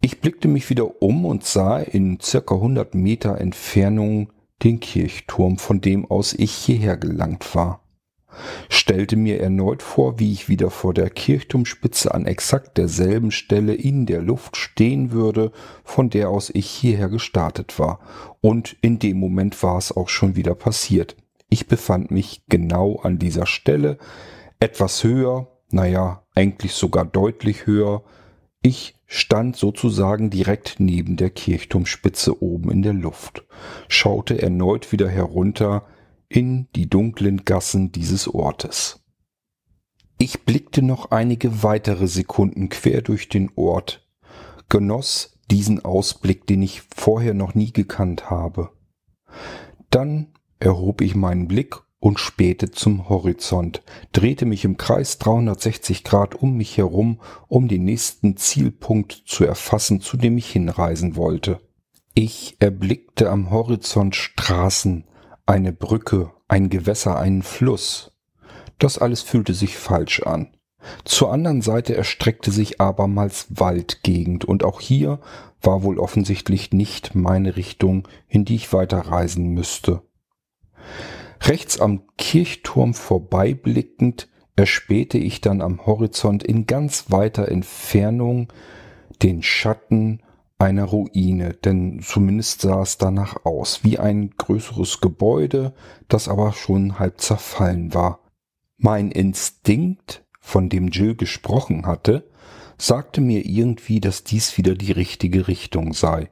Ich 0.00 0.20
blickte 0.20 0.48
mich 0.48 0.70
wieder 0.70 1.02
um 1.02 1.26
und 1.26 1.44
sah 1.44 1.78
in 1.78 2.20
circa 2.20 2.54
100 2.54 2.94
Meter 2.94 3.38
Entfernung 3.38 4.32
den 4.62 4.80
Kirchturm, 4.80 5.58
von 5.58 5.80
dem 5.80 6.10
aus 6.10 6.32
ich 6.32 6.52
hierher 6.52 6.96
gelangt 6.96 7.54
war 7.54 7.80
stellte 8.68 9.16
mir 9.16 9.40
erneut 9.40 9.82
vor, 9.82 10.18
wie 10.18 10.32
ich 10.32 10.48
wieder 10.48 10.70
vor 10.70 10.94
der 10.94 11.10
Kirchturmspitze 11.10 12.12
an 12.14 12.26
exakt 12.26 12.78
derselben 12.78 13.30
Stelle 13.30 13.74
in 13.74 14.06
der 14.06 14.22
Luft 14.22 14.56
stehen 14.56 15.10
würde, 15.10 15.52
von 15.84 16.10
der 16.10 16.30
aus 16.30 16.50
ich 16.50 16.68
hierher 16.68 17.08
gestartet 17.08 17.78
war. 17.78 18.00
Und 18.40 18.76
in 18.82 18.98
dem 18.98 19.18
Moment 19.18 19.62
war 19.62 19.78
es 19.78 19.92
auch 19.92 20.08
schon 20.08 20.36
wieder 20.36 20.54
passiert. 20.54 21.16
Ich 21.48 21.66
befand 21.66 22.10
mich 22.10 22.42
genau 22.48 22.96
an 22.96 23.18
dieser 23.18 23.46
Stelle, 23.46 23.98
etwas 24.60 25.04
höher, 25.04 25.48
naja, 25.70 26.22
eigentlich 26.34 26.72
sogar 26.72 27.04
deutlich 27.04 27.66
höher. 27.66 28.02
Ich 28.62 28.94
stand 29.06 29.56
sozusagen 29.56 30.28
direkt 30.28 30.76
neben 30.78 31.16
der 31.16 31.30
Kirchturmspitze 31.30 32.42
oben 32.42 32.70
in 32.70 32.82
der 32.82 32.92
Luft, 32.92 33.46
schaute 33.88 34.40
erneut 34.40 34.92
wieder 34.92 35.08
herunter, 35.08 35.86
in 36.28 36.68
die 36.76 36.88
dunklen 36.88 37.44
Gassen 37.44 37.90
dieses 37.90 38.28
Ortes. 38.28 39.00
Ich 40.18 40.44
blickte 40.44 40.82
noch 40.82 41.10
einige 41.10 41.62
weitere 41.62 42.06
Sekunden 42.06 42.68
quer 42.68 43.00
durch 43.00 43.30
den 43.30 43.50
Ort, 43.56 44.06
genoss 44.68 45.38
diesen 45.50 45.84
Ausblick, 45.84 46.46
den 46.46 46.62
ich 46.62 46.82
vorher 46.94 47.34
noch 47.34 47.54
nie 47.54 47.72
gekannt 47.72 48.30
habe. 48.30 48.70
Dann 49.88 50.28
erhob 50.58 51.00
ich 51.00 51.14
meinen 51.16 51.48
Blick 51.48 51.76
und 52.00 52.18
spähte 52.18 52.70
zum 52.70 53.08
Horizont, 53.08 53.82
drehte 54.12 54.46
mich 54.46 54.64
im 54.64 54.78
Kreis 54.78 55.18
360 55.18 56.02
Grad 56.02 56.34
um 56.34 56.56
mich 56.56 56.76
herum, 56.78 57.20
um 57.46 57.68
den 57.68 57.84
nächsten 57.84 58.36
Zielpunkt 58.36 59.22
zu 59.26 59.44
erfassen, 59.44 60.00
zu 60.00 60.16
dem 60.16 60.38
ich 60.38 60.50
hinreisen 60.50 61.14
wollte. 61.14 61.60
Ich 62.14 62.56
erblickte 62.58 63.30
am 63.30 63.50
Horizont 63.50 64.16
Straßen, 64.16 65.04
eine 65.46 65.72
Brücke, 65.72 66.32
ein 66.48 66.70
Gewässer, 66.70 67.18
einen 67.18 67.42
Fluss. 67.42 68.12
Das 68.78 68.98
alles 68.98 69.20
fühlte 69.20 69.54
sich 69.54 69.76
falsch 69.76 70.22
an. 70.22 70.48
Zur 71.04 71.30
anderen 71.30 71.60
Seite 71.60 71.94
erstreckte 71.94 72.50
sich 72.50 72.80
abermals 72.80 73.46
Waldgegend, 73.50 74.46
und 74.46 74.64
auch 74.64 74.80
hier 74.80 75.20
war 75.60 75.82
wohl 75.82 75.98
offensichtlich 75.98 76.72
nicht 76.72 77.14
meine 77.14 77.56
Richtung, 77.56 78.08
in 78.28 78.46
die 78.46 78.54
ich 78.54 78.72
weiterreisen 78.72 79.48
müsste. 79.48 80.02
Rechts 81.42 81.80
am 81.80 82.02
Kirchturm 82.18 82.94
vorbeiblickend 82.94 84.28
erspähte 84.56 85.18
ich 85.18 85.40
dann 85.40 85.62
am 85.62 85.86
Horizont 85.86 86.42
in 86.42 86.66
ganz 86.66 87.10
weiter 87.10 87.48
Entfernung 87.48 88.48
den 89.22 89.42
Schatten 89.42 90.22
einer 90.58 90.84
Ruine, 90.84 91.54
denn 91.54 92.00
zumindest 92.02 92.60
sah 92.60 92.82
es 92.82 92.98
danach 92.98 93.44
aus, 93.44 93.82
wie 93.82 93.98
ein 93.98 94.30
größeres 94.36 95.00
Gebäude, 95.00 95.72
das 96.08 96.28
aber 96.28 96.52
schon 96.52 96.98
halb 96.98 97.20
zerfallen 97.20 97.94
war. 97.94 98.20
Mein 98.76 99.10
Instinkt, 99.10 100.24
von 100.38 100.68
dem 100.68 100.88
Jill 100.88 101.16
gesprochen 101.16 101.86
hatte, 101.86 102.28
sagte 102.76 103.20
mir 103.20 103.44
irgendwie, 103.46 104.00
dass 104.00 104.24
dies 104.24 104.56
wieder 104.58 104.74
die 104.74 104.92
richtige 104.92 105.48
Richtung 105.48 105.92
sei. 105.92 106.30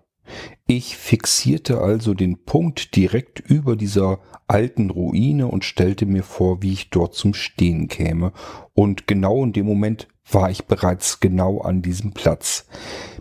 Ich 0.67 0.97
fixierte 0.97 1.81
also 1.81 2.15
den 2.15 2.45
Punkt 2.45 2.95
direkt 2.97 3.41
über 3.41 3.77
dieser 3.77 4.21
alten 4.47 4.91
Ruine 4.91 5.47
und 5.49 5.65
stellte 5.65 6.07
mir 6.07 6.23
vor, 6.23 6.63
wie 6.63 6.73
ich 6.73 6.91
dort 6.91 7.15
zum 7.15 7.35
Stehen 7.35 7.89
käme. 7.89 8.33
Und 8.75 9.07
genau 9.07 9.45
in 9.45 9.53
dem 9.53 9.67
Moment 9.67 10.09
war 10.31 10.51
ich 10.51 10.67
bereits 10.67 11.21
genau 11.21 11.61
an 11.61 11.83
diesem 11.83 12.13
Platz. 12.13 12.67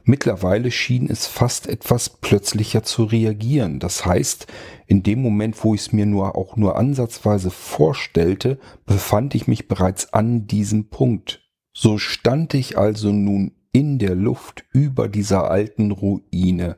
Mittlerweile 0.04 0.72
schien 0.72 1.10
es 1.10 1.28
fast 1.28 1.68
etwas 1.68 2.10
plötzlicher 2.10 2.84
zu 2.84 3.04
reagieren. 3.04 3.80
Das 3.80 4.06
heißt, 4.06 4.48
in 4.86 5.04
dem 5.04 5.22
Moment, 5.22 5.62
wo 5.64 5.76
ich 5.76 5.82
es 5.82 5.94
mir 5.94 6.06
nur 6.06 6.38
auch 6.38 6.56
nur 6.56 6.78
ansatzweise 6.78 7.52
vorstellte, 7.52 8.58
befand 8.86 9.36
ich 9.36 9.48
mich 9.48 9.68
bereits 9.68 10.14
an 10.14 10.48
diesem 10.48 10.90
Punkt. 10.90 11.42
So 11.74 11.98
stand 11.98 12.54
ich 12.54 12.78
also 12.78 13.12
nun 13.12 13.52
in 13.78 14.00
der 14.00 14.16
Luft 14.16 14.66
über 14.72 15.08
dieser 15.08 15.52
alten 15.52 15.92
Ruine, 15.92 16.78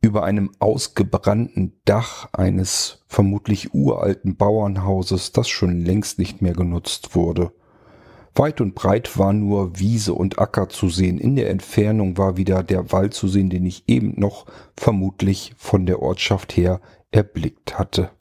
über 0.00 0.24
einem 0.24 0.52
ausgebrannten 0.58 1.74
Dach 1.84 2.30
eines 2.32 3.04
vermutlich 3.08 3.74
uralten 3.74 4.34
Bauernhauses, 4.34 5.32
das 5.32 5.50
schon 5.50 5.84
längst 5.84 6.18
nicht 6.18 6.40
mehr 6.40 6.54
genutzt 6.54 7.14
wurde. 7.14 7.52
Weit 8.34 8.62
und 8.62 8.74
breit 8.74 9.18
war 9.18 9.34
nur 9.34 9.78
Wiese 9.78 10.14
und 10.14 10.38
Acker 10.38 10.70
zu 10.70 10.88
sehen. 10.88 11.18
In 11.18 11.36
der 11.36 11.50
Entfernung 11.50 12.16
war 12.16 12.38
wieder 12.38 12.62
der 12.62 12.90
Wald 12.90 13.12
zu 13.12 13.28
sehen, 13.28 13.50
den 13.50 13.66
ich 13.66 13.84
eben 13.86 14.18
noch 14.18 14.46
vermutlich 14.78 15.52
von 15.58 15.84
der 15.84 16.00
Ortschaft 16.00 16.56
her 16.56 16.80
erblickt 17.10 17.78
hatte. 17.78 18.12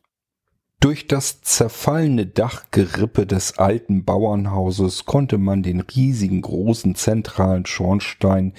Durch 0.84 1.08
das 1.08 1.40
zerfallene 1.40 2.26
Dachgerippe 2.26 3.26
des 3.26 3.58
alten 3.58 4.04
Bauernhauses 4.04 5.06
konnte 5.06 5.38
man 5.38 5.64
den 5.64 5.80
riesigen 5.80 6.42
großen 6.42 6.96
zentralen 6.96 7.66
Schornstein 7.66 8.52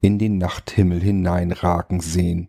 in 0.00 0.16
den 0.16 0.38
Nachthimmel 0.38 1.00
hineinragen 1.00 1.98
sehen. 1.98 2.46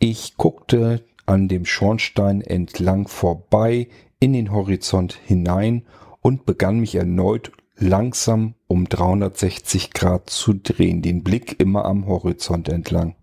Ich 0.00 0.36
guckte 0.38 1.04
an 1.24 1.46
dem 1.46 1.64
Schornstein 1.64 2.40
entlang 2.40 3.06
vorbei 3.06 3.86
in 4.18 4.32
den 4.32 4.50
Horizont 4.50 5.20
hinein 5.24 5.86
und 6.20 6.44
begann 6.44 6.80
mich 6.80 6.96
erneut 6.96 7.52
langsam 7.76 8.54
um 8.66 8.88
360 8.88 9.92
Grad 9.92 10.28
zu 10.28 10.54
drehen, 10.54 11.00
den 11.00 11.22
Blick 11.22 11.60
immer 11.60 11.84
am 11.84 12.08
Horizont 12.08 12.68
entlang. 12.68 13.14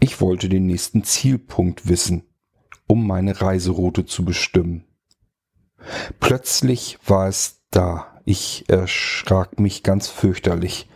Ich 0.00 0.20
wollte 0.20 0.48
den 0.48 0.66
nächsten 0.66 1.04
Zielpunkt 1.04 1.88
wissen, 1.88 2.24
um 2.86 3.06
meine 3.06 3.40
Reiseroute 3.40 4.06
zu 4.06 4.24
bestimmen. 4.24 4.84
Plötzlich 6.20 6.98
war 7.06 7.28
es 7.28 7.62
da. 7.70 8.20
Ich 8.24 8.64
erschrak 8.68 9.60
mich 9.60 9.82
ganz 9.82 10.08
fürchterlich. 10.08 10.88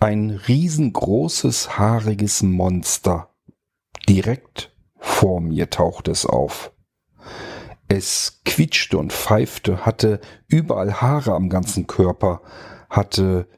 Ein 0.00 0.30
riesengroßes, 0.30 1.78
haariges 1.78 2.42
Monster. 2.42 3.30
Direkt 4.08 4.74
vor 4.98 5.40
mir 5.40 5.70
tauchte 5.70 6.10
es 6.10 6.26
auf. 6.26 6.72
Es 7.88 8.42
quietschte 8.44 8.98
und 8.98 9.12
pfeifte, 9.12 9.86
hatte 9.86 10.20
überall 10.48 11.00
Haare 11.00 11.34
am 11.34 11.48
ganzen 11.48 11.86
Körper, 11.86 12.42
hatte 12.90 13.48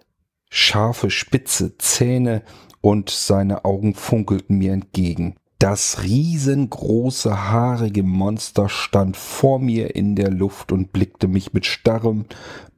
scharfe, 0.50 1.10
spitze 1.10 1.78
Zähne 1.78 2.42
und 2.80 3.10
seine 3.10 3.64
Augen 3.64 3.94
funkelten 3.94 4.58
mir 4.58 4.72
entgegen. 4.72 5.37
Das 5.58 6.04
riesengroße, 6.04 7.50
haarige 7.50 8.04
Monster 8.04 8.68
stand 8.68 9.16
vor 9.16 9.58
mir 9.58 9.96
in 9.96 10.14
der 10.14 10.30
Luft 10.30 10.70
und 10.70 10.92
blickte 10.92 11.26
mich 11.26 11.52
mit 11.52 11.66
starrem 11.66 12.26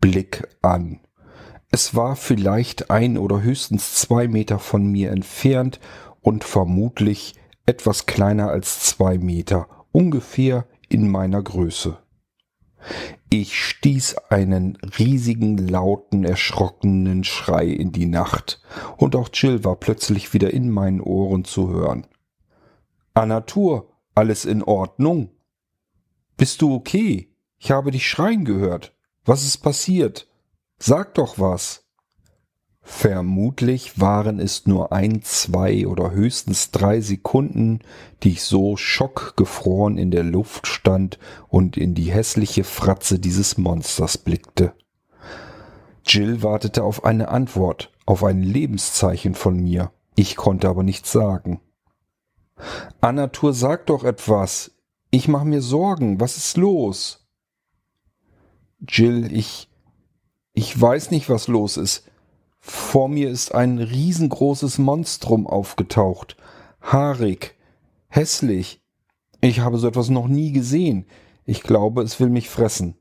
Blick 0.01 0.49
an. 0.63 1.01
Es 1.71 1.95
war 1.95 2.17
vielleicht 2.17 2.91
ein 2.91 3.19
oder 3.19 3.43
höchstens 3.43 3.97
zwei 3.97 4.29
Meter 4.29 4.59
von 4.59 4.87
mir 4.87 5.11
entfernt 5.11 5.79
und 6.23 6.43
vermutlich 6.43 7.35
etwas 7.67 8.07
kleiner 8.07 8.49
als 8.49 8.81
zwei 8.81 9.19
Meter, 9.19 9.69
ungefähr 9.93 10.67
in 10.89 11.11
meiner 11.11 11.43
Größe. 11.43 11.99
Ich 13.29 13.63
stieß 13.63 14.17
einen 14.31 14.79
riesigen, 14.99 15.59
lauten, 15.59 16.25
erschrockenen 16.25 17.25
Schrei 17.25 17.67
in 17.67 17.93
die 17.93 18.07
Nacht, 18.07 18.63
und 18.97 19.15
auch 19.17 19.29
Jill 19.35 19.65
war 19.65 19.77
plötzlich 19.77 20.33
wieder 20.33 20.51
in 20.51 20.71
meinen 20.71 21.03
Ohren 21.03 21.45
zu 21.45 21.69
hören. 21.69 22.07
Anatur, 23.15 23.93
alles 24.15 24.45
in 24.45 24.63
Ordnung? 24.63 25.31
Bist 26.37 26.63
du 26.63 26.75
okay? 26.75 27.35
Ich 27.59 27.71
habe 27.71 27.91
dich 27.91 28.09
schreien 28.09 28.45
gehört. 28.45 28.95
Was 29.25 29.45
ist 29.45 29.59
passiert? 29.59 30.29
Sag 30.79 31.15
doch 31.15 31.39
was. 31.39 31.85
Vermutlich 32.83 34.01
waren 34.01 34.41
es 34.41 34.67
nur 34.67 34.93
ein, 34.93 35.23
zwei 35.23 35.87
oder 35.87 36.13
höchstens 36.13 36.71
drei 36.71 37.01
Sekunden, 37.01 37.81
die 38.23 38.31
ich 38.31 38.43
so 38.43 38.77
schockgefroren 38.77 39.99
in 39.99 40.11
der 40.11 40.25
Luft 40.25 40.67
stand 40.67 41.19
und 41.49 41.77
in 41.77 41.95
die 41.95 42.11
hässliche 42.11 42.65
Fratze 42.65 43.19
dieses 43.19 43.59
Monsters 43.59 44.17
blickte. 44.17 44.73
Jill 46.07 46.43
wartete 46.43 46.83
auf 46.83 47.05
eine 47.05 47.29
Antwort, 47.29 47.93
auf 48.07 48.25
ein 48.25 48.43
Lebenszeichen 48.43 49.35
von 49.35 49.57
mir. 49.63 49.93
Ich 50.17 50.37
konnte 50.37 50.69
aber 50.69 50.83
nichts 50.83 51.13
sagen. 51.13 51.61
Anatur, 53.01 53.53
sag 53.55 53.87
doch 53.87 54.05
etwas. 54.05 54.73
Ich 55.11 55.29
mach 55.29 55.45
mir 55.45 55.63
Sorgen. 55.63 56.21
Was 56.21 56.37
ist 56.37 56.57
los? 56.57 57.29
Jill, 58.87 59.31
ich. 59.33 59.69
Ich 60.53 60.79
weiß 60.79 61.11
nicht, 61.11 61.29
was 61.29 61.49
los 61.49 61.77
ist. 61.77 62.11
Vor 62.59 63.09
mir 63.09 63.31
ist 63.31 63.55
ein 63.55 63.79
riesengroßes 63.79 64.79
Monstrum 64.79 65.47
aufgetaucht. 65.47 66.37
Haarig. 66.81 67.57
Hässlich. 68.09 68.83
Ich 69.41 69.61
habe 69.61 69.79
so 69.79 69.89
etwas 69.89 70.11
noch 70.11 70.29
nie 70.29 70.53
gesehen. 70.53 71.07
Ich 71.45 71.63
glaube, 71.63 72.03
es 72.03 72.21
will 72.21 72.29
mich 72.29 72.51
fressen. 72.51 72.97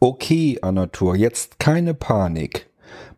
Okay, 0.00 0.58
Anatur, 0.60 1.16
jetzt 1.16 1.58
keine 1.58 1.94
Panik. 1.94 2.68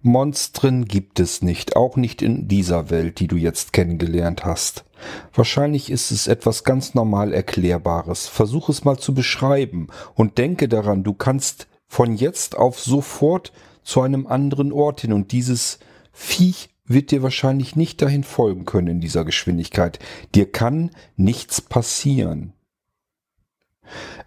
Monstren 0.02 0.84
gibt 0.84 1.20
es 1.20 1.42
nicht, 1.42 1.76
auch 1.76 1.96
nicht 1.96 2.22
in 2.22 2.48
dieser 2.48 2.90
Welt, 2.90 3.20
die 3.20 3.26
du 3.26 3.36
jetzt 3.36 3.72
kennengelernt 3.72 4.44
hast. 4.44 4.84
Wahrscheinlich 5.32 5.90
ist 5.90 6.10
es 6.10 6.26
etwas 6.26 6.64
ganz 6.64 6.94
normal 6.94 7.32
Erklärbares. 7.32 8.26
Versuch 8.28 8.68
es 8.68 8.84
mal 8.84 8.98
zu 8.98 9.14
beschreiben 9.14 9.88
und 10.14 10.38
denke 10.38 10.68
daran, 10.68 11.04
du 11.04 11.14
kannst 11.14 11.66
von 11.88 12.14
jetzt 12.14 12.56
auf 12.56 12.80
sofort 12.80 13.52
zu 13.82 14.00
einem 14.00 14.26
anderen 14.26 14.72
Ort 14.72 15.02
hin 15.02 15.12
und 15.12 15.32
dieses 15.32 15.78
Viech 16.12 16.70
wird 16.86 17.10
dir 17.10 17.22
wahrscheinlich 17.22 17.76
nicht 17.76 18.02
dahin 18.02 18.24
folgen 18.24 18.64
können 18.64 18.88
in 18.88 19.00
dieser 19.00 19.24
Geschwindigkeit. 19.24 19.98
Dir 20.34 20.50
kann 20.50 20.90
nichts 21.16 21.60
passieren. 21.60 22.52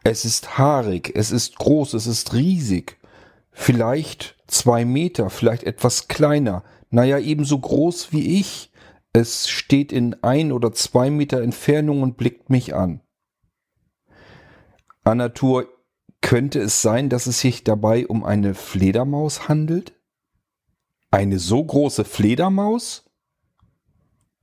Es 0.03 0.25
ist 0.25 0.57
haarig, 0.57 1.11
es 1.15 1.31
ist 1.31 1.57
groß, 1.57 1.93
es 1.93 2.07
ist 2.07 2.33
riesig. 2.33 2.97
Vielleicht 3.51 4.36
zwei 4.47 4.85
Meter, 4.85 5.29
vielleicht 5.29 5.63
etwas 5.63 6.07
kleiner. 6.07 6.63
Naja, 6.89 7.19
ebenso 7.19 7.59
groß 7.59 8.11
wie 8.11 8.39
ich. 8.39 8.71
Es 9.13 9.47
steht 9.47 9.91
in 9.91 10.23
ein 10.23 10.51
oder 10.51 10.71
zwei 10.71 11.09
Meter 11.09 11.41
Entfernung 11.41 12.01
und 12.01 12.17
blickt 12.17 12.49
mich 12.49 12.75
an. 12.75 13.01
Anatur, 15.03 15.67
könnte 16.21 16.59
es 16.59 16.81
sein, 16.81 17.09
dass 17.09 17.27
es 17.27 17.39
sich 17.39 17.63
dabei 17.63 18.07
um 18.07 18.23
eine 18.23 18.53
Fledermaus 18.53 19.47
handelt? 19.47 19.93
Eine 21.11 21.39
so 21.39 21.63
große 21.63 22.03
Fledermaus? 22.03 23.05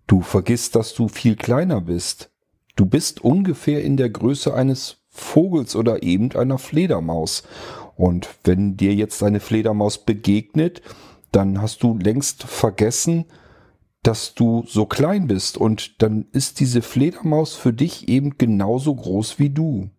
Du 0.07 0.23
vergisst, 0.23 0.77
dass 0.77 0.95
du 0.95 1.09
viel 1.09 1.37
kleiner 1.37 1.81
bist. 1.81 2.31
Du 2.77 2.87
bist 2.87 3.23
ungefähr 3.23 3.83
in 3.85 3.97
der 3.97 4.11
Größe 4.11 4.55
eines 4.55 4.99
Vogels 5.09 5.77
oder 5.77 6.03
eben 6.03 6.33
einer 6.33 6.59
Fledermaus. 6.59 7.45
Und 7.97 8.29
wenn 8.45 8.77
dir 8.77 8.95
jetzt 8.95 9.23
eine 9.23 9.41
Fledermaus 9.41 10.05
begegnet, 10.05 10.83
dann 11.33 11.61
hast 11.61 11.83
du 11.83 11.97
längst 11.99 12.45
vergessen, 12.45 13.27
dass 14.03 14.35
du 14.35 14.65
so 14.67 14.87
klein 14.87 15.27
bist 15.27 15.57
und 15.57 16.03
dann 16.03 16.27
ist 16.33 16.61
diese 16.61 16.83
Fledermaus 16.83 17.55
für 17.55 17.73
dich 17.73 18.09
eben 18.09 18.37
genauso 18.37 18.95
groß 18.95 19.39
wie 19.39 19.51
du. 19.51 19.91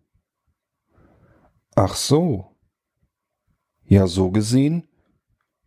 Ach 1.74 1.94
so. 1.94 2.52
Ja, 3.84 4.06
so 4.06 4.30
gesehen 4.30 4.88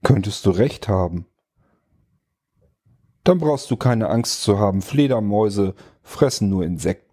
könntest 0.04 0.46
du 0.46 0.52
recht 0.52 0.88
haben. 0.88 1.26
Dann 3.24 3.40
brauchst 3.40 3.70
du 3.70 3.78
keine 3.78 4.10
Angst 4.10 4.42
zu 4.42 4.58
haben, 4.58 4.82
Fledermäuse 4.82 5.76
fressen 6.02 6.50
nur 6.50 6.64
Insekten. 6.64 7.09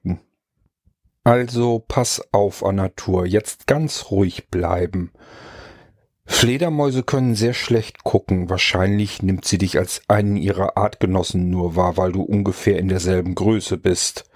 Also 1.26 1.82
pass 1.88 2.22
auf, 2.30 2.62
Natur, 2.62 3.26
jetzt 3.26 3.66
ganz 3.66 4.12
ruhig 4.12 4.46
bleiben. 4.48 5.10
Fledermäuse 6.24 7.02
können 7.02 7.34
sehr 7.34 7.52
schlecht 7.52 8.04
gucken. 8.04 8.48
Wahrscheinlich 8.48 9.22
nimmt 9.22 9.44
sie 9.44 9.58
dich 9.58 9.76
als 9.76 10.02
einen 10.06 10.36
ihrer 10.36 10.76
Artgenossen 10.76 11.50
nur 11.50 11.74
wahr, 11.74 11.96
weil 11.96 12.12
du 12.12 12.22
ungefähr 12.22 12.78
in 12.78 12.86
derselben 12.86 13.34
Größe 13.34 13.76
bist. 13.76 14.30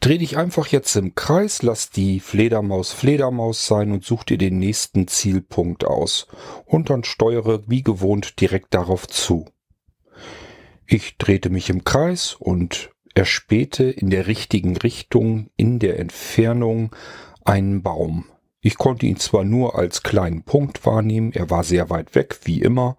Dreh 0.00 0.18
dich 0.18 0.36
einfach 0.36 0.66
jetzt 0.66 0.94
im 0.96 1.14
Kreis, 1.14 1.62
lass 1.62 1.88
die 1.88 2.20
Fledermaus 2.20 2.92
Fledermaus 2.92 3.66
sein 3.66 3.90
und 3.90 4.04
such 4.04 4.24
dir 4.24 4.36
den 4.36 4.58
nächsten 4.58 5.08
Zielpunkt 5.08 5.86
aus. 5.86 6.26
Und 6.66 6.90
dann 6.90 7.04
steuere 7.04 7.62
wie 7.68 7.82
gewohnt 7.82 8.38
direkt 8.38 8.74
darauf 8.74 9.08
zu. 9.08 9.46
Ich 10.86 11.16
drehte 11.16 11.48
mich 11.48 11.70
im 11.70 11.84
Kreis 11.84 12.36
und 12.38 12.91
erspähte 13.14 13.84
in 13.84 14.10
der 14.10 14.26
richtigen 14.26 14.76
Richtung, 14.76 15.50
in 15.56 15.78
der 15.78 15.98
Entfernung, 15.98 16.94
einen 17.44 17.82
Baum. 17.82 18.24
Ich 18.60 18.78
konnte 18.78 19.06
ihn 19.06 19.16
zwar 19.16 19.44
nur 19.44 19.76
als 19.76 20.02
kleinen 20.02 20.44
Punkt 20.44 20.86
wahrnehmen, 20.86 21.32
er 21.32 21.50
war 21.50 21.64
sehr 21.64 21.90
weit 21.90 22.14
weg, 22.14 22.38
wie 22.44 22.60
immer, 22.60 22.96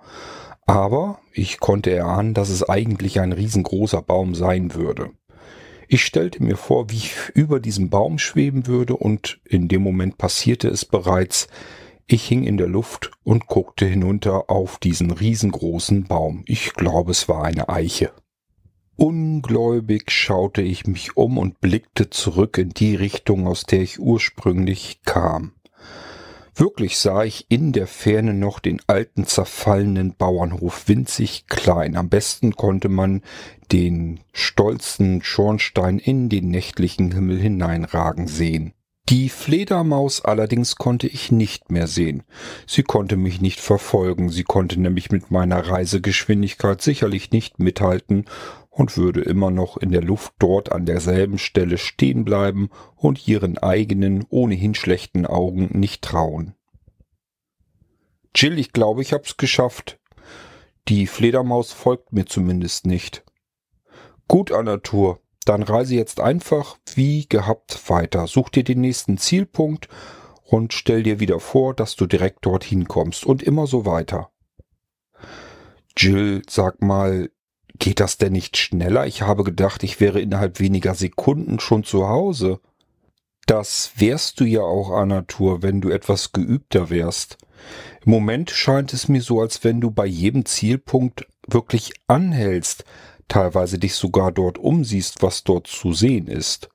aber 0.66 1.20
ich 1.32 1.59
konnte 1.59 1.91
erahnen, 1.91 2.34
dass 2.34 2.49
es 2.49 2.68
eigentlich 2.68 3.20
ein 3.20 3.32
riesengroßer 3.32 4.01
Baum 4.01 4.36
sein 4.36 4.76
würde. 4.76 5.11
Ich 5.88 6.03
stellte 6.03 6.43
mir 6.43 6.57
vor, 6.57 6.89
wie 6.89 6.97
ich 6.97 7.16
über 7.34 7.59
diesem 7.59 7.89
Baum 7.89 8.18
schweben 8.18 8.68
würde 8.68 8.95
und 8.95 9.39
in 9.45 9.68
dem 9.68 9.84
Moment 9.84 10.18
passierte 10.18 10.68
es 10.68 10.86
bereits. 10.86 11.47
Ich 12.07 12.28
hing 12.28 12.43
in 12.43 12.57
der 12.57 12.68
Luft 12.68 13.11
und 13.24 13.47
guckte 13.47 13.86
hinunter 13.86 14.49
auf 14.49 14.78
diesen 14.78 15.11
riesengroßen 15.11 16.05
Baum. 16.05 16.43
Ich 16.45 16.74
glaube, 16.74 17.11
es 17.11 17.30
war 17.30 17.43
eine 17.43 17.70
Eiche. 17.70 18.11
Ungläubig 18.95 20.11
schaute 20.11 20.61
ich 20.61 20.85
mich 20.85 21.17
um 21.17 21.37
und 21.37 21.59
blickte 21.59 22.09
zurück 22.09 22.57
in 22.57 22.69
die 22.69 22.95
Richtung, 22.95 23.47
aus 23.47 23.63
der 23.63 23.81
ich 23.81 23.99
ursprünglich 23.99 25.01
kam. 25.03 25.53
Wirklich 26.55 26.99
sah 26.99 27.23
ich 27.23 27.47
in 27.49 27.71
der 27.71 27.87
Ferne 27.87 28.35
noch 28.35 28.59
den 28.59 28.79
alten 28.85 29.25
zerfallenen 29.25 30.13
Bauernhof 30.15 30.87
winzig 30.87 31.47
klein. 31.47 31.95
Am 31.95 32.09
besten 32.09 32.55
konnte 32.55 32.89
man 32.89 33.23
den 33.71 34.19
stolzen 34.33 35.23
Schornstein 35.23 35.97
in 35.97 36.29
den 36.29 36.49
nächtlichen 36.49 37.11
Himmel 37.11 37.39
hineinragen 37.39 38.27
sehen. 38.27 38.73
Die 39.09 39.27
Fledermaus 39.29 40.23
allerdings 40.23 40.75
konnte 40.75 41.07
ich 41.07 41.31
nicht 41.31 41.71
mehr 41.71 41.87
sehen. 41.87 42.23
Sie 42.67 42.83
konnte 42.83 43.17
mich 43.17 43.41
nicht 43.41 43.59
verfolgen, 43.59 44.29
sie 44.29 44.43
konnte 44.43 44.79
nämlich 44.79 45.11
mit 45.11 45.29
meiner 45.29 45.67
Reisegeschwindigkeit 45.67 46.81
sicherlich 46.81 47.31
nicht 47.31 47.59
mithalten 47.59 48.25
und 48.74 48.97
würde 48.97 49.21
immer 49.21 49.51
noch 49.51 49.78
in 49.78 49.91
der 49.91 50.01
Luft 50.01 50.34
dort 50.39 50.71
an 50.71 50.86
derselben 50.86 51.38
Stelle 51.38 51.78
stehen 51.78 52.26
bleiben 52.26 52.69
und 52.95 53.28
ihren 53.28 53.59
eigenen, 53.59 54.26
ohnehin 54.30 54.74
schlechten 54.74 55.26
Augen 55.28 55.69
nicht 55.80 56.01
trauen. 56.01 56.55
Jill, 58.36 58.57
ich 58.57 58.74
glaube, 58.74 59.03
ich 59.03 59.13
hab's 59.13 59.38
geschafft. 59.38 59.99
Die 60.88 61.05
Fledermaus 61.05 61.71
folgt 61.71 62.13
mir 62.13 62.26
zumindest 62.26 62.88
nicht. 62.88 63.24
Gut, 64.28 64.51
Anatur, 64.51 65.19
dann 65.45 65.61
reise 65.61 65.95
jetzt 65.95 66.19
einfach 66.19 66.78
wie 66.95 67.28
gehabt 67.28 67.89
weiter. 67.89 68.26
Such 68.26 68.49
dir 68.49 68.63
den 68.63 68.82
nächsten 68.82 69.19
Zielpunkt 69.19 69.88
und 70.43 70.74
stell 70.74 71.03
dir 71.03 71.19
wieder 71.19 71.39
vor, 71.39 71.76
dass 71.76 71.95
du 71.95 72.07
direkt 72.07 72.43
dorthin 72.45 72.88
kommst 72.88 73.24
und 73.24 73.43
immer 73.43 73.67
so 73.67 73.86
weiter. 73.86 74.32
Jill, 75.95 76.41
sag 76.49 76.82
mal, 76.82 77.30
Geht 77.84 77.99
das 77.99 78.15
denn 78.15 78.31
nicht 78.31 78.55
schneller? 78.55 79.07
Ich 79.07 79.23
habe 79.23 79.43
gedacht, 79.43 79.84
ich 79.84 79.99
wäre 79.99 80.21
innerhalb 80.21 80.61
weniger 80.61 80.95
Sekunden 80.95 81.59
schon 81.59 81.84
zu 81.84 82.07
Hause. 82.07 82.61
Das 83.45 83.91
wärst 83.97 84.39
du 84.39 84.45
ja 84.45 84.61
auch, 84.61 84.91
Anatur, 84.91 85.61
wenn 85.63 85.81
du 85.81 85.89
etwas 85.89 86.31
geübter 86.31 86.89
wärst. 86.89 87.38
Im 88.05 88.11
Moment 88.11 88.51
scheint 88.51 88.93
es 88.93 89.09
mir 89.09 89.21
so, 89.21 89.41
als 89.41 89.65
wenn 89.65 89.81
du 89.81 89.91
bei 89.91 90.05
jedem 90.05 90.45
Zielpunkt 90.45 91.27
wirklich 91.45 91.91
anhältst, 92.07 92.86
teilweise 93.27 93.79
dich 93.79 93.95
sogar 93.95 94.31
dort 94.31 94.57
umsiehst, 94.57 95.21
was 95.21 95.43
dort 95.43 95.67
zu 95.67 95.91
sehen 95.91 96.27
ist. 96.27 96.69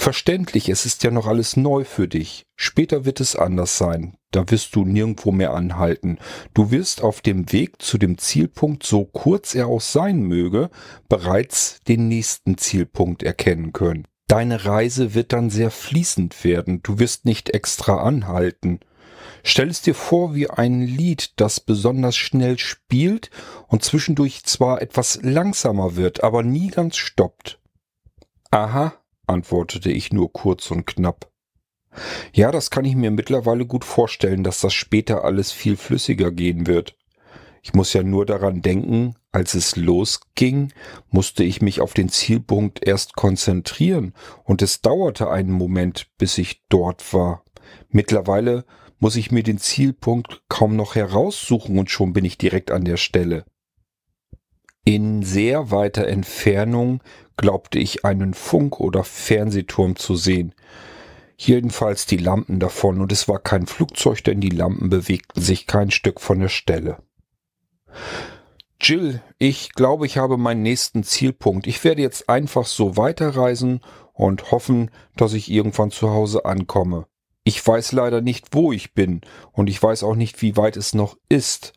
Verständlich, 0.00 0.68
es 0.68 0.86
ist 0.86 1.02
ja 1.02 1.10
noch 1.10 1.26
alles 1.26 1.56
neu 1.56 1.82
für 1.82 2.06
dich. 2.06 2.44
Später 2.54 3.04
wird 3.04 3.18
es 3.18 3.34
anders 3.34 3.78
sein. 3.78 4.16
Da 4.30 4.48
wirst 4.48 4.76
du 4.76 4.84
nirgendwo 4.84 5.32
mehr 5.32 5.52
anhalten. 5.52 6.18
Du 6.54 6.70
wirst 6.70 7.02
auf 7.02 7.20
dem 7.20 7.50
Weg 7.50 7.82
zu 7.82 7.98
dem 7.98 8.16
Zielpunkt, 8.16 8.84
so 8.84 9.04
kurz 9.04 9.56
er 9.56 9.66
auch 9.66 9.80
sein 9.80 10.20
möge, 10.20 10.70
bereits 11.08 11.80
den 11.88 12.06
nächsten 12.06 12.56
Zielpunkt 12.56 13.24
erkennen 13.24 13.72
können. 13.72 14.06
Deine 14.28 14.64
Reise 14.64 15.14
wird 15.14 15.32
dann 15.32 15.50
sehr 15.50 15.72
fließend 15.72 16.44
werden. 16.44 16.80
Du 16.84 17.00
wirst 17.00 17.24
nicht 17.24 17.50
extra 17.50 17.96
anhalten. 17.96 18.78
Stell 19.42 19.68
es 19.68 19.82
dir 19.82 19.96
vor 19.96 20.32
wie 20.32 20.48
ein 20.48 20.80
Lied, 20.80 21.32
das 21.40 21.58
besonders 21.58 22.16
schnell 22.16 22.56
spielt 22.58 23.30
und 23.66 23.82
zwischendurch 23.82 24.44
zwar 24.44 24.80
etwas 24.80 25.18
langsamer 25.22 25.96
wird, 25.96 26.22
aber 26.22 26.44
nie 26.44 26.68
ganz 26.68 26.96
stoppt. 26.96 27.58
Aha, 28.52 28.94
antwortete 29.28 29.90
ich 29.90 30.12
nur 30.12 30.32
kurz 30.32 30.70
und 30.70 30.86
knapp. 30.86 31.30
Ja, 32.32 32.52
das 32.52 32.70
kann 32.70 32.84
ich 32.84 32.94
mir 32.94 33.10
mittlerweile 33.10 33.66
gut 33.66 33.84
vorstellen, 33.84 34.44
dass 34.44 34.60
das 34.60 34.74
später 34.74 35.24
alles 35.24 35.52
viel 35.52 35.76
flüssiger 35.76 36.30
gehen 36.30 36.66
wird. 36.66 36.96
Ich 37.62 37.74
muss 37.74 37.92
ja 37.92 38.02
nur 38.02 38.24
daran 38.24 38.62
denken, 38.62 39.16
als 39.32 39.54
es 39.54 39.76
losging, 39.76 40.72
musste 41.10 41.44
ich 41.44 41.60
mich 41.60 41.80
auf 41.80 41.92
den 41.92 42.08
Zielpunkt 42.08 42.86
erst 42.86 43.14
konzentrieren, 43.14 44.14
und 44.44 44.62
es 44.62 44.80
dauerte 44.80 45.30
einen 45.30 45.52
Moment, 45.52 46.08
bis 46.18 46.38
ich 46.38 46.62
dort 46.68 47.12
war. 47.12 47.44
Mittlerweile 47.90 48.64
muss 49.00 49.16
ich 49.16 49.30
mir 49.30 49.42
den 49.42 49.58
Zielpunkt 49.58 50.42
kaum 50.48 50.76
noch 50.76 50.94
heraussuchen 50.94 51.78
und 51.78 51.90
schon 51.90 52.12
bin 52.12 52.24
ich 52.24 52.38
direkt 52.38 52.70
an 52.70 52.84
der 52.84 52.96
Stelle. 52.96 53.44
In 54.84 55.22
sehr 55.22 55.70
weiter 55.70 56.06
Entfernung 56.06 57.02
glaubte 57.36 57.78
ich 57.78 58.04
einen 58.04 58.34
Funk- 58.34 58.80
oder 58.80 59.04
Fernsehturm 59.04 59.96
zu 59.96 60.16
sehen. 60.16 60.54
Jedenfalls 61.36 62.06
die 62.06 62.16
Lampen 62.16 62.58
davon, 62.58 63.00
und 63.00 63.12
es 63.12 63.28
war 63.28 63.38
kein 63.38 63.66
Flugzeug, 63.66 64.24
denn 64.24 64.40
die 64.40 64.50
Lampen 64.50 64.90
bewegten 64.90 65.40
sich 65.40 65.66
kein 65.66 65.90
Stück 65.90 66.20
von 66.20 66.40
der 66.40 66.48
Stelle. 66.48 66.98
Jill, 68.80 69.22
ich 69.38 69.72
glaube, 69.72 70.06
ich 70.06 70.18
habe 70.18 70.36
meinen 70.36 70.62
nächsten 70.62 71.02
Zielpunkt. 71.02 71.66
Ich 71.66 71.82
werde 71.84 72.02
jetzt 72.02 72.28
einfach 72.28 72.66
so 72.66 72.96
weiterreisen 72.96 73.80
und 74.12 74.50
hoffen, 74.50 74.90
dass 75.16 75.32
ich 75.32 75.50
irgendwann 75.50 75.90
zu 75.90 76.10
Hause 76.10 76.44
ankomme. 76.44 77.06
Ich 77.44 77.66
weiß 77.66 77.92
leider 77.92 78.20
nicht, 78.20 78.48
wo 78.52 78.72
ich 78.72 78.94
bin, 78.94 79.20
und 79.52 79.68
ich 79.68 79.82
weiß 79.82 80.02
auch 80.02 80.14
nicht, 80.14 80.42
wie 80.42 80.56
weit 80.56 80.76
es 80.76 80.92
noch 80.92 81.16
ist, 81.28 81.72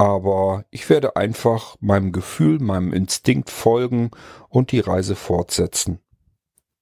aber 0.00 0.64
ich 0.70 0.88
werde 0.88 1.16
einfach 1.16 1.76
meinem 1.80 2.10
Gefühl, 2.10 2.58
meinem 2.58 2.94
Instinkt 2.94 3.50
folgen 3.50 4.10
und 4.48 4.72
die 4.72 4.80
Reise 4.80 5.14
fortsetzen. 5.14 6.00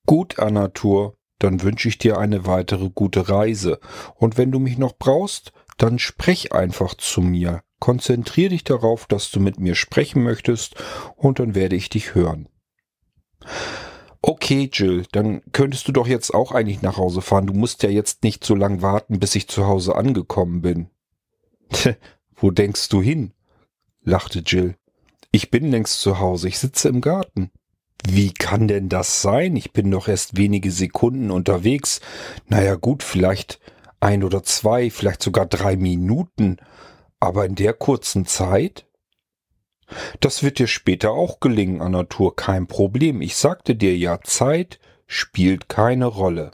Gut, 0.07 0.39
Anatur, 0.39 1.17
dann 1.41 1.63
wünsche 1.63 1.89
ich 1.89 1.99
dir 1.99 2.19
eine 2.19 2.47
weitere 2.47 2.91
gute 2.91 3.29
Reise, 3.29 3.81
und 4.15 4.39
wenn 4.39 4.53
du 4.53 4.61
mich 4.61 4.79
noch 4.79 4.97
brauchst, 4.97 5.53
dann 5.79 5.99
sprech 5.99 6.53
einfach 6.53 6.95
zu 6.95 7.21
mir. 7.21 7.65
Konzentrier 7.81 8.51
dich 8.51 8.63
darauf, 8.63 9.07
dass 9.07 9.33
du 9.33 9.41
mit 9.41 9.59
mir 9.59 9.75
sprechen 9.75 10.23
möchtest, 10.23 10.77
und 11.17 11.41
dann 11.41 11.57
werde 11.57 11.75
ich 11.75 11.89
dich 11.89 12.15
hören. 12.15 12.49
Okay, 14.23 14.71
Jill, 14.73 15.07
dann 15.11 15.43
könntest 15.51 15.89
du 15.89 15.93
doch 15.93 16.07
jetzt 16.07 16.33
auch 16.33 16.53
eigentlich 16.53 16.83
nach 16.83 16.99
Hause 16.99 17.21
fahren. 17.21 17.49
Du 17.49 17.53
musst 17.53 17.83
ja 17.83 17.91
jetzt 17.91 18.23
nicht 18.23 18.45
so 18.45 18.55
lang 18.55 18.81
warten, 18.81 19.19
bis 19.19 19.35
ich 19.35 19.49
zu 19.49 19.67
Hause 19.67 19.97
angekommen 19.97 20.63
bin. 20.63 20.91
Wo 22.41 22.51
denkst 22.51 22.89
du 22.89 23.03
hin? 23.03 23.33
lachte 24.03 24.41
Jill. 24.41 24.77
Ich 25.31 25.51
bin 25.51 25.71
längst 25.71 26.01
zu 26.01 26.19
Hause, 26.19 26.49
ich 26.49 26.59
sitze 26.59 26.89
im 26.89 27.01
Garten. 27.01 27.51
Wie 28.07 28.33
kann 28.33 28.69
denn 28.69 28.89
das 28.89 29.23
sein? 29.23 29.57
Ich 29.57 29.73
bin 29.73 29.91
doch 29.91 30.09
erst 30.09 30.37
wenige 30.37 30.71
Sekunden 30.71 31.31
unterwegs. 31.31 32.01
Naja 32.47 32.77
gut, 32.77 33.03
vielleicht 33.03 33.61
ein 34.01 34.23
oder 34.23 34.43
zwei, 34.43 34.91
vielleicht 34.91 35.23
sogar 35.23 35.47
drei 35.47 35.77
Minuten. 35.77 36.59
Aber 37.21 37.45
in 37.45 37.57
der 37.57 37.75
kurzen 37.75 38.25
Zeit? 38.25 38.87
Das 40.21 40.43
wird 40.43 40.59
dir 40.59 40.67
später 40.69 41.11
auch 41.11 41.41
gelingen, 41.41 41.83
Anatur, 41.83 42.37
kein 42.37 42.67
Problem. 42.67 43.21
Ich 43.21 43.37
sagte 43.37 43.75
dir 43.75 43.97
ja, 43.97 44.21
Zeit 44.23 44.79
spielt 45.07 45.69
keine 45.69 46.07
Rolle. 46.07 46.53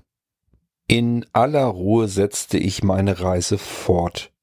In 0.87 1.27
aller 1.33 1.65
Ruhe 1.65 2.09
setzte 2.09 2.59
ich 2.59 2.83
meine 2.83 3.21
Reise 3.21 3.59
fort. 3.59 4.34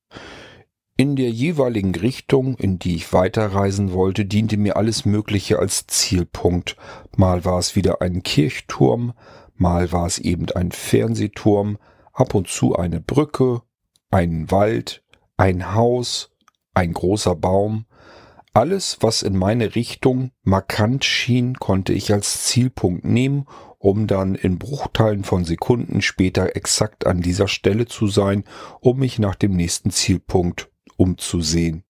In 1.01 1.15
der 1.15 1.31
jeweiligen 1.31 1.95
Richtung, 1.95 2.53
in 2.57 2.77
die 2.77 2.93
ich 2.93 3.11
weiterreisen 3.11 3.91
wollte, 3.91 4.23
diente 4.23 4.55
mir 4.55 4.77
alles 4.77 5.03
Mögliche 5.03 5.57
als 5.57 5.87
Zielpunkt. 5.87 6.77
Mal 7.17 7.43
war 7.43 7.57
es 7.57 7.75
wieder 7.75 8.03
ein 8.03 8.21
Kirchturm, 8.21 9.13
mal 9.55 9.91
war 9.91 10.05
es 10.05 10.19
eben 10.19 10.51
ein 10.51 10.71
Fernsehturm, 10.71 11.79
ab 12.13 12.35
und 12.35 12.49
zu 12.49 12.75
eine 12.75 12.99
Brücke, 12.99 13.63
ein 14.11 14.51
Wald, 14.51 15.03
ein 15.37 15.73
Haus, 15.73 16.29
ein 16.75 16.93
großer 16.93 17.33
Baum. 17.33 17.87
Alles, 18.53 18.99
was 19.01 19.23
in 19.23 19.35
meine 19.35 19.73
Richtung 19.73 20.29
markant 20.43 21.03
schien, 21.03 21.55
konnte 21.55 21.93
ich 21.93 22.13
als 22.13 22.43
Zielpunkt 22.45 23.05
nehmen, 23.05 23.47
um 23.79 24.05
dann 24.05 24.35
in 24.35 24.59
Bruchteilen 24.59 25.23
von 25.23 25.45
Sekunden 25.45 26.03
später 26.03 26.55
exakt 26.55 27.07
an 27.07 27.21
dieser 27.21 27.47
Stelle 27.47 27.87
zu 27.87 28.05
sein, 28.05 28.43
um 28.81 28.99
mich 28.99 29.17
nach 29.17 29.33
dem 29.33 29.53
nächsten 29.55 29.89
Zielpunkt 29.89 30.70
umzusehen. 31.01 31.83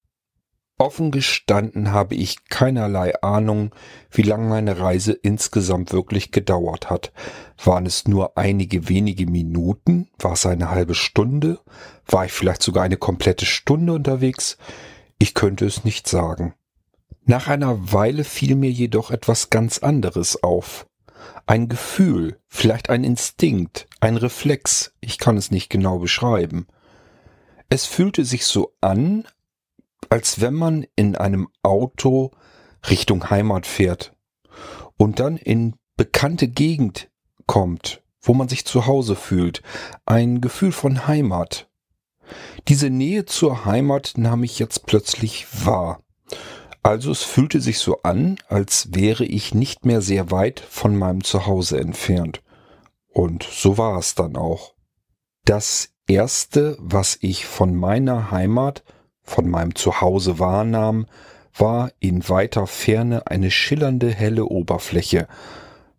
Offen 0.78 1.12
gestanden 1.12 1.92
habe 1.92 2.16
ich 2.16 2.46
keinerlei 2.46 3.22
Ahnung, 3.22 3.72
wie 4.10 4.24
lang 4.24 4.48
meine 4.48 4.80
Reise 4.80 5.12
insgesamt 5.12 5.92
wirklich 5.92 6.32
gedauert 6.32 6.90
hat. 6.90 7.12
Waren 7.64 7.86
es 7.86 8.08
nur 8.08 8.38
einige 8.38 8.88
wenige 8.88 9.28
Minuten? 9.28 10.10
War 10.18 10.32
es 10.32 10.46
eine 10.46 10.72
halbe 10.72 10.96
Stunde? 10.96 11.60
War 12.08 12.26
ich 12.26 12.32
vielleicht 12.32 12.64
sogar 12.64 12.84
eine 12.84 12.98
komplette 12.98 13.46
Stunde 13.46 13.94
unterwegs? 13.94 14.58
Ich 15.20 15.34
könnte 15.34 15.66
es 15.66 15.84
nicht 15.84 16.08
sagen. 16.08 16.56
Nach 17.26 17.48
einer 17.48 17.94
Weile 17.94 18.24
fiel 18.24 18.56
mir 18.56 18.72
jedoch 18.72 19.12
etwas 19.12 19.50
ganz 19.50 19.80
anderes 19.80 20.42
auf. 20.42 20.88
Ein 21.46 21.68
Gefühl, 21.68 22.40
vielleicht 22.48 22.90
ein 22.90 23.04
Instinkt, 23.04 23.88
ein 24.00 24.18
Reflex, 24.18 24.94
ich 25.02 25.20
kann 25.20 25.38
es 25.38 25.52
nicht 25.52 25.70
genau 25.70 26.00
beschreiben. 26.00 26.66
Es 27.74 27.86
fühlte 27.86 28.26
sich 28.26 28.46
so 28.46 28.74
an, 28.82 29.26
als 30.10 30.42
wenn 30.42 30.54
man 30.54 30.86
in 30.98 31.16
einem 31.16 31.48
Auto 31.64 32.32
Richtung 32.90 33.30
Heimat 33.30 33.66
fährt 33.66 34.14
und 34.98 35.22
dann 35.22 35.38
in 35.38 35.78
bekannte 35.96 36.50
Gegend 36.50 37.10
kommt, 37.46 38.04
wo 38.22 38.34
man 38.34 38.50
sich 38.50 38.66
zu 38.66 38.88
Hause 38.88 39.16
fühlt. 39.16 39.62
Ein 40.06 40.42
Gefühl 40.42 40.74
von 40.74 41.08
Heimat. 41.08 41.70
Diese 42.68 42.90
Nähe 42.90 43.24
zur 43.24 43.64
Heimat 43.64 44.16
nahm 44.18 44.44
ich 44.44 44.60
jetzt 44.60 44.86
plötzlich 44.86 45.48
wahr. 45.66 46.02
Also 46.84 47.10
es 47.10 47.24
fühlte 47.24 47.62
sich 47.62 47.80
so 47.80 48.02
an, 48.02 48.36
als 48.50 48.90
wäre 48.92 49.24
ich 49.24 49.54
nicht 49.54 49.86
mehr 49.86 50.02
sehr 50.02 50.30
weit 50.30 50.60
von 50.60 50.98
meinem 50.98 51.24
Zuhause 51.24 51.80
entfernt. 51.80 52.44
Und 53.08 53.44
so 53.44 53.78
war 53.78 53.98
es 53.98 54.14
dann 54.14 54.36
auch. 54.36 54.74
Das 55.46 55.94
Erste, 56.12 56.76
was 56.78 57.18
ich 57.22 57.46
von 57.46 57.74
meiner 57.74 58.32
Heimat, 58.32 58.84
von 59.24 59.50
meinem 59.50 59.76
Zuhause 59.76 60.40
wahrnahm, 60.40 61.06
war 61.58 61.94
in 62.02 62.28
weiter 62.28 62.68
Ferne 62.68 63.28
eine 63.28 63.50
schillernde 63.50 64.12
helle 64.12 64.44
Oberfläche, 64.44 65.30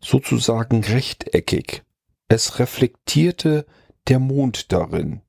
sozusagen 0.02 0.84
rechteckig. 0.84 1.82
Es 2.28 2.59
reflektierte 2.59 3.64
der 4.06 4.18
Mond 4.18 4.70
darin. 4.70 5.22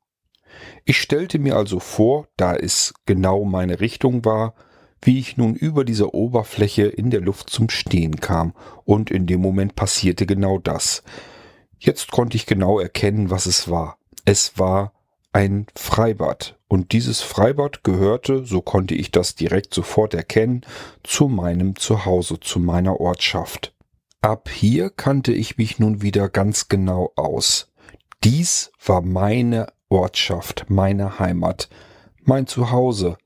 Ich 0.84 0.98
stellte 0.98 1.40
mir 1.40 1.56
also 1.56 1.80
vor, 1.80 2.28
da 2.36 2.54
es 2.54 2.94
genau 3.06 3.46
meine 3.46 3.80
Richtung 3.80 4.26
war, 4.26 4.54
wie 5.02 5.18
ich 5.18 5.38
nun 5.38 5.56
über 5.56 5.86
dieser 5.86 6.14
Oberfläche 6.14 6.88
in 6.88 7.10
der 7.10 7.22
Luft 7.22 7.50
zum 7.50 7.70
Stehen 7.70 8.18
kam, 8.18 8.54
und 8.84 9.12
in 9.12 9.28
dem 9.28 9.40
Moment 9.40 9.78
passierte 9.78 10.26
genau 10.26 10.60
das. 10.60 11.04
Jetzt 11.80 12.12
konnte 12.12 12.36
ich 12.36 12.46
genau 12.46 12.82
erkennen, 12.82 13.30
was 13.30 13.46
es 13.46 13.70
war. 13.70 13.98
Es 14.26 14.58
war 14.58 14.94
ein 15.34 15.68
Freibad. 15.76 16.58
Und 16.68 16.92
dieses 16.92 17.22
Freibad 17.22 17.84
gehörte, 17.84 18.46
so 18.46 18.62
konnte 18.62 18.96
ich 18.96 19.12
das 19.12 19.36
direkt 19.36 19.74
sofort 19.74 20.14
erkennen, 20.14 20.62
zu 21.04 21.28
meinem 21.28 21.76
Zuhause, 21.76 22.40
zu 22.40 22.60
meiner 22.60 23.00
Ortschaft. 23.00 23.76
Ab 24.22 24.50
hier 24.50 24.90
kannte 24.90 25.34
ich 25.34 25.58
mich 25.58 25.80
nun 25.80 26.02
wieder 26.02 26.30
ganz 26.30 26.70
genau 26.70 27.12
aus. 27.18 27.74
Dies 28.24 28.72
war 28.84 29.02
meine 29.02 29.68
Ortschaft, 29.90 30.66
meine 30.70 31.20
Heimat, 31.20 31.68
mein 32.24 32.48
Zuhause. 32.48 33.18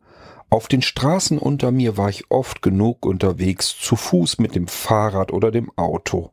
Auf 0.49 0.67
den 0.67 0.81
Straßen 0.81 1.37
unter 1.37 1.71
mir 1.71 1.97
war 1.97 2.09
ich 2.09 2.31
oft 2.31 2.61
genug 2.61 3.05
unterwegs, 3.05 3.77
zu 3.79 3.95
Fuß 3.95 4.39
mit 4.39 4.55
dem 4.55 4.67
Fahrrad 4.67 5.31
oder 5.31 5.51
dem 5.51 5.71
Auto. 5.77 6.31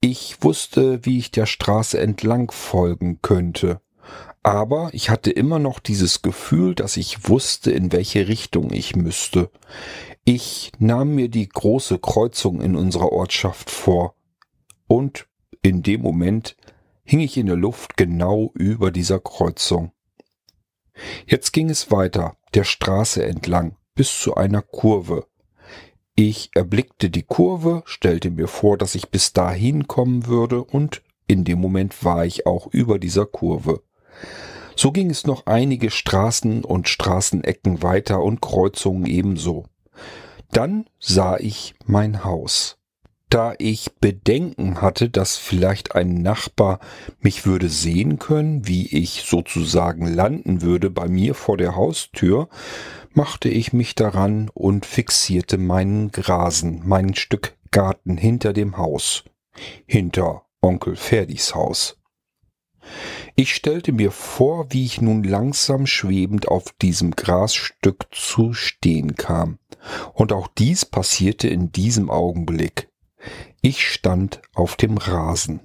Ich 0.00 0.42
wusste, 0.42 1.04
wie 1.04 1.18
ich 1.18 1.30
der 1.30 1.46
Straße 1.46 1.98
entlang 1.98 2.50
folgen 2.50 3.20
könnte. 3.22 3.80
Aber 4.42 4.90
ich 4.92 5.10
hatte 5.10 5.30
immer 5.30 5.58
noch 5.58 5.80
dieses 5.80 6.22
Gefühl, 6.22 6.74
dass 6.74 6.96
ich 6.96 7.28
wusste, 7.28 7.72
in 7.72 7.90
welche 7.90 8.28
Richtung 8.28 8.72
ich 8.72 8.94
müsste. 8.94 9.50
Ich 10.24 10.70
nahm 10.78 11.14
mir 11.14 11.28
die 11.28 11.48
große 11.48 11.98
Kreuzung 11.98 12.60
in 12.60 12.76
unserer 12.76 13.10
Ortschaft 13.10 13.70
vor. 13.70 14.14
Und 14.86 15.26
in 15.62 15.82
dem 15.82 16.02
Moment 16.02 16.56
hing 17.02 17.20
ich 17.20 17.36
in 17.36 17.46
der 17.46 17.56
Luft 17.56 17.96
genau 17.96 18.52
über 18.54 18.90
dieser 18.90 19.18
Kreuzung. 19.18 19.92
Jetzt 21.26 21.52
ging 21.52 21.70
es 21.70 21.90
weiter, 21.90 22.36
der 22.54 22.64
Straße 22.64 23.24
entlang, 23.24 23.76
bis 23.94 24.18
zu 24.20 24.34
einer 24.34 24.62
Kurve. 24.62 25.26
Ich 26.18 26.48
erblickte 26.54 27.10
die 27.10 27.24
Kurve, 27.24 27.82
stellte 27.84 28.30
mir 28.30 28.48
vor, 28.48 28.78
dass 28.78 28.94
ich 28.94 29.10
bis 29.10 29.34
dahin 29.34 29.86
kommen 29.86 30.26
würde, 30.26 30.64
und 30.64 31.02
in 31.26 31.44
dem 31.44 31.60
Moment 31.60 32.04
war 32.04 32.24
ich 32.24 32.46
auch 32.46 32.68
über 32.68 32.98
dieser 32.98 33.26
Kurve. 33.26 33.82
So 34.76 34.92
ging 34.92 35.10
es 35.10 35.26
noch 35.26 35.44
einige 35.44 35.90
Straßen 35.90 36.64
und 36.64 36.88
Straßenecken 36.88 37.82
weiter 37.82 38.22
und 38.22 38.40
Kreuzungen 38.40 39.04
ebenso. 39.04 39.66
Dann 40.52 40.86
sah 40.98 41.36
ich 41.36 41.74
mein 41.84 42.24
Haus. 42.24 42.78
Da 43.28 43.54
ich 43.58 43.96
Bedenken 44.00 44.80
hatte, 44.80 45.10
dass 45.10 45.36
vielleicht 45.36 45.94
ein 45.96 46.22
Nachbar 46.22 46.80
mich 47.20 47.44
würde 47.44 47.68
sehen 47.68 48.18
können, 48.18 48.66
wie 48.66 48.86
ich 48.86 49.24
sozusagen 49.26 50.06
landen 50.06 50.62
würde 50.62 50.88
bei 50.88 51.08
mir 51.08 51.34
vor 51.34 51.58
der 51.58 51.76
Haustür, 51.76 52.48
machte 53.16 53.48
ich 53.48 53.72
mich 53.72 53.94
daran 53.94 54.50
und 54.52 54.84
fixierte 54.84 55.56
meinen 55.56 56.10
Grasen, 56.12 56.82
mein 56.84 57.14
Stück 57.14 57.56
Garten 57.70 58.16
hinter 58.16 58.52
dem 58.52 58.76
Haus, 58.76 59.24
hinter 59.86 60.44
Onkel 60.60 60.96
Ferdis 60.96 61.54
Haus. 61.54 61.98
Ich 63.34 63.54
stellte 63.54 63.92
mir 63.92 64.12
vor, 64.12 64.66
wie 64.70 64.84
ich 64.84 65.00
nun 65.00 65.24
langsam 65.24 65.86
schwebend 65.86 66.48
auf 66.48 66.72
diesem 66.80 67.12
Grasstück 67.12 68.06
zu 68.12 68.52
stehen 68.52 69.14
kam. 69.16 69.58
Und 70.12 70.32
auch 70.32 70.48
dies 70.48 70.84
passierte 70.84 71.48
in 71.48 71.72
diesem 71.72 72.10
Augenblick. 72.10 72.88
Ich 73.62 73.88
stand 73.88 74.42
auf 74.54 74.76
dem 74.76 74.98
Rasen. 74.98 75.60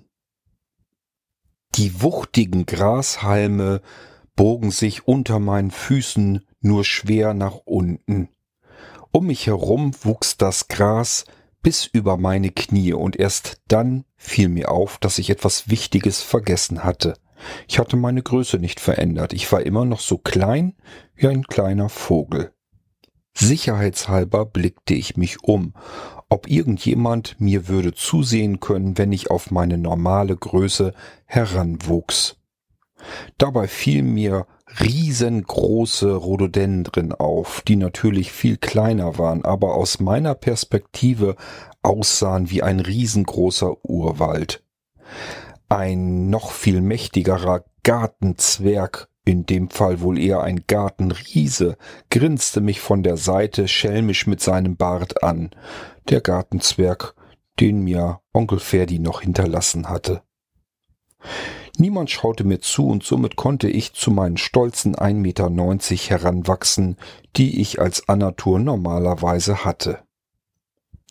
Die 1.75 2.01
wuchtigen 2.01 2.65
Grashalme 2.65 3.81
bogen 4.35 4.71
sich 4.71 5.07
unter 5.07 5.39
meinen 5.39 5.71
Füßen 5.71 6.45
nur 6.61 6.83
schwer 6.83 7.33
nach 7.33 7.55
unten. 7.65 8.29
Um 9.11 9.27
mich 9.27 9.47
herum 9.47 9.91
wuchs 10.03 10.37
das 10.37 10.67
Gras 10.67 11.25
bis 11.61 11.85
über 11.85 12.17
meine 12.17 12.49
Knie 12.49 12.93
und 12.93 13.15
erst 13.17 13.61
dann 13.67 14.05
fiel 14.15 14.49
mir 14.49 14.71
auf, 14.71 14.97
dass 14.97 15.19
ich 15.19 15.29
etwas 15.29 15.69
Wichtiges 15.69 16.21
vergessen 16.21 16.83
hatte. 16.83 17.15
Ich 17.67 17.79
hatte 17.79 17.97
meine 17.97 18.21
Größe 18.21 18.57
nicht 18.57 18.79
verändert. 18.79 19.33
Ich 19.33 19.51
war 19.51 19.61
immer 19.61 19.85
noch 19.85 19.99
so 19.99 20.17
klein 20.17 20.75
wie 21.15 21.27
ein 21.27 21.43
kleiner 21.43 21.89
Vogel. 21.89 22.53
Sicherheitshalber 23.33 24.45
blickte 24.45 24.93
ich 24.93 25.17
mich 25.17 25.43
um, 25.43 25.73
ob 26.29 26.49
irgendjemand 26.49 27.39
mir 27.39 27.67
würde 27.67 27.93
zusehen 27.93 28.59
können, 28.59 28.97
wenn 28.97 29.11
ich 29.11 29.31
auf 29.31 29.51
meine 29.51 29.77
normale 29.77 30.35
Größe 30.35 30.93
heranwuchs. 31.25 32.37
Dabei 33.37 33.67
fiel 33.67 34.03
mir 34.03 34.47
riesengroße 34.79 36.13
Rhododendren 36.13 37.11
auf, 37.11 37.61
die 37.61 37.75
natürlich 37.75 38.31
viel 38.31 38.57
kleiner 38.57 39.17
waren, 39.17 39.43
aber 39.43 39.75
aus 39.75 39.99
meiner 39.99 40.35
Perspektive 40.35 41.35
aussahen 41.81 42.49
wie 42.49 42.63
ein 42.63 42.79
riesengroßer 42.79 43.83
Urwald. 43.83 44.63
Ein 45.69 46.29
noch 46.29 46.51
viel 46.51 46.81
mächtigerer 46.81 47.65
Gartenzwerg, 47.83 49.07
in 49.25 49.45
dem 49.45 49.69
Fall 49.69 50.01
wohl 50.01 50.19
eher 50.19 50.41
ein 50.41 50.63
Gartenriese, 50.67 51.77
grinste 52.09 52.61
mich 52.61 52.79
von 52.81 53.03
der 53.03 53.17
Seite 53.17 53.67
schelmisch 53.67 54.27
mit 54.27 54.41
seinem 54.41 54.77
Bart 54.77 55.23
an, 55.23 55.51
der 56.09 56.21
Gartenzwerg, 56.21 57.15
den 57.59 57.83
mir 57.83 58.21
Onkel 58.33 58.59
Ferdi 58.59 58.99
noch 58.99 59.21
hinterlassen 59.21 59.89
hatte. 59.89 60.23
Niemand 61.77 62.11
schaute 62.11 62.43
mir 62.43 62.59
zu 62.59 62.87
und 62.87 63.03
somit 63.03 63.35
konnte 63.35 63.69
ich 63.69 63.93
zu 63.93 64.11
meinen 64.11 64.37
stolzen 64.37 64.95
1,90 64.95 65.13
Meter 65.13 65.49
heranwachsen, 66.09 66.97
die 67.37 67.61
ich 67.61 67.79
als 67.79 68.07
Anatur 68.09 68.59
normalerweise 68.59 69.63
hatte. 69.63 70.03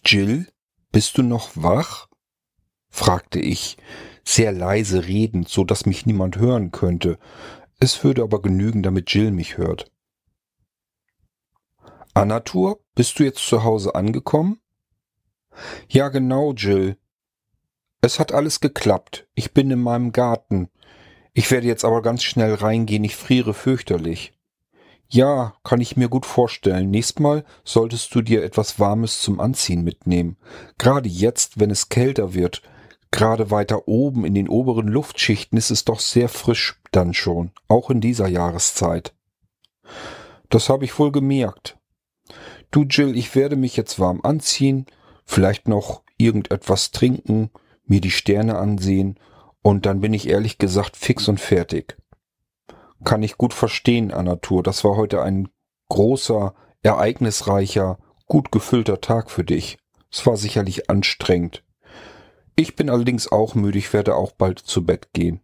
Jill, 0.04 0.46
bist 0.92 1.18
du 1.18 1.22
noch 1.22 1.50
wach? 1.54 2.08
fragte 2.88 3.38
ich, 3.38 3.78
sehr 4.24 4.52
leise 4.52 5.06
redend, 5.06 5.48
so 5.48 5.64
dass 5.64 5.86
mich 5.86 6.06
niemand 6.06 6.36
hören 6.36 6.72
könnte. 6.72 7.18
Es 7.78 8.02
würde 8.04 8.22
aber 8.22 8.42
genügen, 8.42 8.82
damit 8.82 9.12
Jill 9.12 9.30
mich 9.30 9.56
hört. 9.56 9.90
Anatur, 12.12 12.80
bist 12.94 13.18
du 13.18 13.24
jetzt 13.24 13.46
zu 13.46 13.62
Hause 13.64 13.94
angekommen? 13.94 14.60
Ja, 15.88 16.08
genau, 16.08 16.52
Jill. 16.52 16.96
Es 18.00 18.18
hat 18.18 18.32
alles 18.32 18.60
geklappt. 18.60 19.26
Ich 19.34 19.52
bin 19.52 19.70
in 19.70 19.80
meinem 19.80 20.12
Garten. 20.12 20.68
Ich 21.32 21.50
werde 21.50 21.66
jetzt 21.66 21.84
aber 21.84 22.02
ganz 22.02 22.22
schnell 22.22 22.54
reingehen, 22.54 23.04
ich 23.04 23.16
friere 23.16 23.54
fürchterlich. 23.54 24.32
Ja, 25.08 25.54
kann 25.64 25.80
ich 25.80 25.96
mir 25.96 26.08
gut 26.08 26.24
vorstellen. 26.24 26.90
Nächstes 26.90 27.20
Mal 27.20 27.44
solltest 27.64 28.14
du 28.14 28.22
dir 28.22 28.44
etwas 28.44 28.78
Warmes 28.78 29.20
zum 29.20 29.40
Anziehen 29.40 29.82
mitnehmen. 29.82 30.36
Gerade 30.78 31.08
jetzt, 31.08 31.58
wenn 31.58 31.70
es 31.70 31.88
kälter 31.88 32.34
wird, 32.34 32.62
Gerade 33.10 33.50
weiter 33.50 33.88
oben 33.88 34.24
in 34.24 34.34
den 34.34 34.48
oberen 34.48 34.86
Luftschichten 34.86 35.58
ist 35.58 35.70
es 35.70 35.84
doch 35.84 36.00
sehr 36.00 36.28
frisch 36.28 36.80
dann 36.92 37.12
schon, 37.12 37.50
auch 37.68 37.90
in 37.90 38.00
dieser 38.00 38.28
Jahreszeit. 38.28 39.14
Das 40.48 40.68
habe 40.68 40.84
ich 40.84 40.98
wohl 40.98 41.10
gemerkt. 41.10 41.76
Du 42.70 42.84
Jill, 42.84 43.16
ich 43.16 43.34
werde 43.34 43.56
mich 43.56 43.76
jetzt 43.76 43.98
warm 43.98 44.20
anziehen, 44.22 44.86
vielleicht 45.24 45.66
noch 45.66 46.02
irgendetwas 46.18 46.92
trinken, 46.92 47.50
mir 47.90 48.00
die 48.00 48.10
Sterne 48.10 48.56
ansehen 48.56 49.18
und 49.62 49.84
dann 49.84 50.00
bin 50.00 50.14
ich 50.14 50.28
ehrlich 50.28 50.58
gesagt 50.58 50.96
fix 50.96 51.28
und 51.28 51.40
fertig. 51.40 51.98
Kann 53.04 53.22
ich 53.22 53.36
gut 53.36 53.52
verstehen, 53.52 54.12
Anatur. 54.12 54.62
Das 54.62 54.84
war 54.84 54.96
heute 54.96 55.22
ein 55.22 55.48
großer, 55.88 56.54
ereignisreicher, 56.82 57.98
gut 58.26 58.52
gefüllter 58.52 59.00
Tag 59.00 59.30
für 59.30 59.44
dich. 59.44 59.78
Es 60.10 60.24
war 60.26 60.36
sicherlich 60.36 60.88
anstrengend. 60.88 61.64
Ich 62.56 62.76
bin 62.76 62.90
allerdings 62.90 63.30
auch 63.30 63.54
müde, 63.54 63.78
ich 63.78 63.92
werde 63.92 64.14
auch 64.14 64.32
bald 64.32 64.58
zu 64.58 64.84
Bett 64.84 65.12
gehen. 65.12 65.40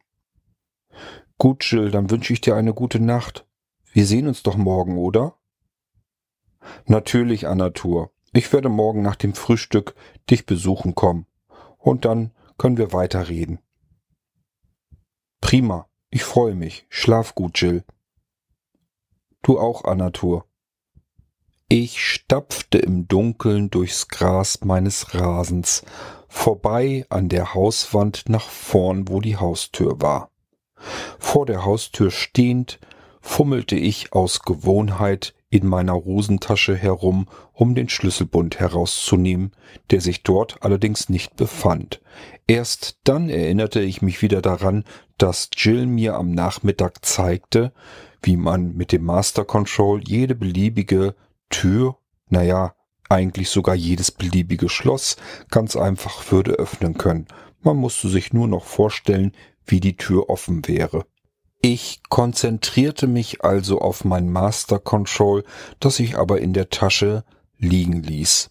Gut, 1.38 1.64
Jill, 1.64 1.90
dann 1.90 2.10
wünsche 2.10 2.32
ich 2.32 2.40
dir 2.40 2.54
eine 2.54 2.74
gute 2.74 3.00
Nacht. 3.00 3.46
Wir 3.92 4.06
sehen 4.06 4.28
uns 4.28 4.42
doch 4.42 4.56
morgen, 4.56 4.98
oder? 4.98 5.36
Natürlich, 6.86 7.46
Anatur. 7.46 8.12
Ich 8.32 8.52
werde 8.52 8.68
morgen 8.68 9.02
nach 9.02 9.16
dem 9.16 9.34
Frühstück 9.34 9.94
dich 10.30 10.46
besuchen 10.46 10.94
kommen. 10.94 11.26
Und 11.78 12.04
dann 12.04 12.32
können 12.58 12.76
wir 12.76 12.92
weiterreden. 12.92 13.58
Prima. 15.40 15.88
Ich 16.10 16.24
freue 16.24 16.54
mich. 16.54 16.86
Schlaf 16.88 17.34
gut, 17.34 17.60
Jill. 17.60 17.84
Du 19.42 19.58
auch, 19.58 19.84
Anatur. 19.84 20.46
Ich 21.68 22.00
stapfte 22.00 22.78
im 22.78 23.08
Dunkeln 23.08 23.70
durchs 23.70 24.08
Gras 24.08 24.60
meines 24.62 25.14
Rasens 25.14 25.82
vorbei 26.28 27.06
an 27.08 27.28
der 27.28 27.54
Hauswand 27.54 28.28
nach 28.28 28.48
vorn, 28.48 29.08
wo 29.08 29.20
die 29.20 29.36
Haustür 29.36 30.00
war. 30.00 30.30
Vor 31.18 31.46
der 31.46 31.64
Haustür 31.64 32.10
stehend, 32.10 32.78
fummelte 33.20 33.74
ich 33.74 34.12
aus 34.12 34.40
Gewohnheit 34.42 35.34
in 35.56 35.66
meiner 35.66 35.92
Rosentasche 35.92 36.76
herum, 36.76 37.26
um 37.52 37.74
den 37.74 37.88
Schlüsselbund 37.88 38.60
herauszunehmen, 38.60 39.52
der 39.90 40.00
sich 40.00 40.22
dort 40.22 40.62
allerdings 40.62 41.08
nicht 41.08 41.36
befand. 41.36 42.00
Erst 42.46 42.98
dann 43.04 43.28
erinnerte 43.28 43.80
ich 43.80 44.02
mich 44.02 44.22
wieder 44.22 44.42
daran, 44.42 44.84
dass 45.18 45.50
Jill 45.56 45.86
mir 45.86 46.14
am 46.14 46.30
Nachmittag 46.30 47.04
zeigte, 47.04 47.72
wie 48.22 48.36
man 48.36 48.74
mit 48.76 48.92
dem 48.92 49.04
Master 49.04 49.44
Control 49.44 50.02
jede 50.06 50.34
beliebige 50.34 51.14
Tür, 51.48 51.96
naja, 52.28 52.74
eigentlich 53.08 53.50
sogar 53.50 53.74
jedes 53.74 54.10
beliebige 54.10 54.68
Schloss 54.68 55.16
ganz 55.50 55.76
einfach 55.76 56.30
würde 56.32 56.52
öffnen 56.52 56.98
können. 56.98 57.26
Man 57.62 57.76
musste 57.76 58.08
sich 58.08 58.32
nur 58.32 58.48
noch 58.48 58.64
vorstellen, 58.64 59.32
wie 59.64 59.80
die 59.80 59.96
Tür 59.96 60.28
offen 60.28 60.66
wäre. 60.66 61.06
Ich 61.68 62.00
konzentrierte 62.10 63.08
mich 63.08 63.42
also 63.42 63.80
auf 63.80 64.04
mein 64.04 64.30
Master 64.30 64.78
Control, 64.78 65.42
das 65.80 65.98
ich 65.98 66.16
aber 66.16 66.40
in 66.40 66.52
der 66.52 66.70
Tasche 66.70 67.24
liegen 67.58 68.04
ließ. 68.04 68.50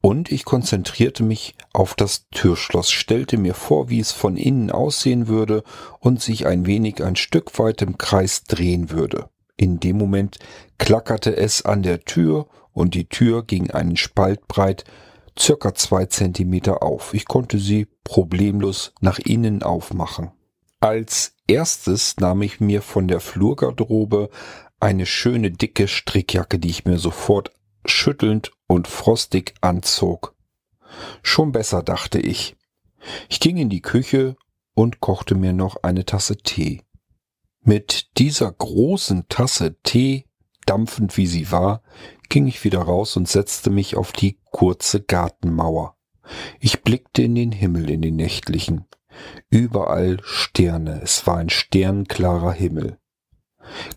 Und 0.00 0.30
ich 0.30 0.44
konzentrierte 0.44 1.24
mich 1.24 1.56
auf 1.72 1.96
das 1.96 2.28
Türschloss, 2.30 2.92
stellte 2.92 3.38
mir 3.38 3.54
vor, 3.54 3.90
wie 3.90 3.98
es 3.98 4.12
von 4.12 4.36
innen 4.36 4.70
aussehen 4.70 5.26
würde 5.26 5.64
und 5.98 6.22
sich 6.22 6.46
ein 6.46 6.64
wenig 6.64 7.02
ein 7.02 7.16
Stück 7.16 7.58
weit 7.58 7.82
im 7.82 7.98
Kreis 7.98 8.44
drehen 8.44 8.92
würde. 8.92 9.28
In 9.56 9.80
dem 9.80 9.98
Moment 9.98 10.38
klackerte 10.78 11.36
es 11.36 11.64
an 11.64 11.82
der 11.82 12.04
Tür 12.04 12.46
und 12.72 12.94
die 12.94 13.08
Tür 13.08 13.42
ging 13.42 13.72
einen 13.72 13.96
Spalt 13.96 14.46
breit 14.46 14.84
circa 15.36 15.74
zwei 15.74 16.06
Zentimeter 16.06 16.84
auf. 16.84 17.14
Ich 17.14 17.24
konnte 17.24 17.58
sie 17.58 17.88
problemlos 18.04 18.92
nach 19.00 19.18
innen 19.18 19.64
aufmachen. 19.64 20.30
Als 20.80 21.34
erstes 21.46 22.16
nahm 22.18 22.42
ich 22.42 22.60
mir 22.60 22.82
von 22.82 23.08
der 23.08 23.20
Flurgarderobe 23.20 24.30
eine 24.80 25.06
schöne 25.06 25.50
dicke 25.50 25.88
Strickjacke, 25.88 26.58
die 26.58 26.70
ich 26.70 26.84
mir 26.84 26.98
sofort 26.98 27.50
schüttelnd 27.86 28.52
und 28.66 28.88
frostig 28.88 29.54
anzog. 29.60 30.34
Schon 31.22 31.52
besser, 31.52 31.82
dachte 31.82 32.18
ich. 32.18 32.56
Ich 33.28 33.40
ging 33.40 33.56
in 33.56 33.68
die 33.68 33.82
Küche 33.82 34.36
und 34.74 35.00
kochte 35.00 35.34
mir 35.34 35.52
noch 35.52 35.82
eine 35.82 36.04
Tasse 36.04 36.36
Tee. 36.36 36.82
Mit 37.62 38.18
dieser 38.18 38.52
großen 38.52 39.28
Tasse 39.28 39.76
Tee, 39.82 40.26
dampfend 40.66 41.16
wie 41.16 41.26
sie 41.26 41.50
war, 41.50 41.82
ging 42.28 42.46
ich 42.46 42.64
wieder 42.64 42.80
raus 42.80 43.16
und 43.16 43.28
setzte 43.28 43.70
mich 43.70 43.96
auf 43.96 44.12
die 44.12 44.38
kurze 44.50 45.02
Gartenmauer. 45.02 45.96
Ich 46.60 46.82
blickte 46.82 47.22
in 47.22 47.34
den 47.34 47.52
Himmel, 47.52 47.90
in 47.90 48.02
den 48.02 48.16
nächtlichen. 48.16 48.86
Überall 49.50 50.18
Sterne, 50.22 51.00
es 51.02 51.26
war 51.26 51.38
ein 51.38 51.50
sternklarer 51.50 52.52
Himmel. 52.52 52.98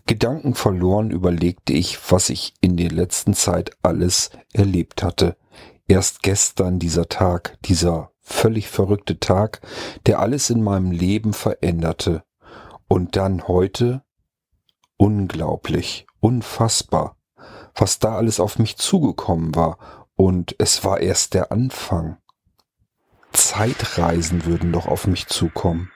Gedanken 0.06 0.54
verloren 0.54 1.10
überlegte 1.10 1.72
ich, 1.72 1.98
was 2.10 2.30
ich 2.30 2.54
in 2.60 2.76
der 2.76 2.90
letzten 2.90 3.34
Zeit 3.34 3.76
alles 3.82 4.30
erlebt 4.52 5.02
hatte. 5.02 5.36
Erst 5.86 6.22
gestern 6.22 6.78
dieser 6.78 7.08
Tag, 7.08 7.58
dieser 7.62 8.12
völlig 8.20 8.68
verrückte 8.68 9.18
Tag, 9.18 9.60
der 10.06 10.20
alles 10.20 10.50
in 10.50 10.62
meinem 10.62 10.90
Leben 10.90 11.32
veränderte. 11.32 12.24
Und 12.88 13.16
dann 13.16 13.48
heute? 13.48 14.02
Unglaublich, 14.96 16.06
unfassbar, 16.20 17.16
was 17.74 17.98
da 17.98 18.16
alles 18.16 18.40
auf 18.40 18.58
mich 18.58 18.76
zugekommen 18.76 19.54
war. 19.54 19.78
Und 20.16 20.56
es 20.58 20.84
war 20.84 21.00
erst 21.00 21.34
der 21.34 21.52
Anfang. 21.52 22.18
Zeitreisen 23.38 24.44
würden 24.44 24.72
doch 24.72 24.86
auf 24.86 25.06
mich 25.06 25.28
zukommen. 25.28 25.90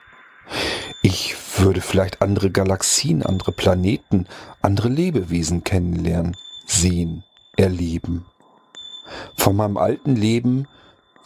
Ich 1.01 1.35
würde 1.57 1.81
vielleicht 1.81 2.21
andere 2.21 2.49
Galaxien, 2.49 3.21
andere 3.21 3.51
Planeten, 3.51 4.27
andere 4.61 4.87
Lebewesen 4.87 5.63
kennenlernen, 5.63 6.37
sehen, 6.65 7.23
erleben. 7.57 8.25
Von 9.35 9.57
meinem 9.57 9.77
alten 9.77 10.15
Leben 10.15 10.67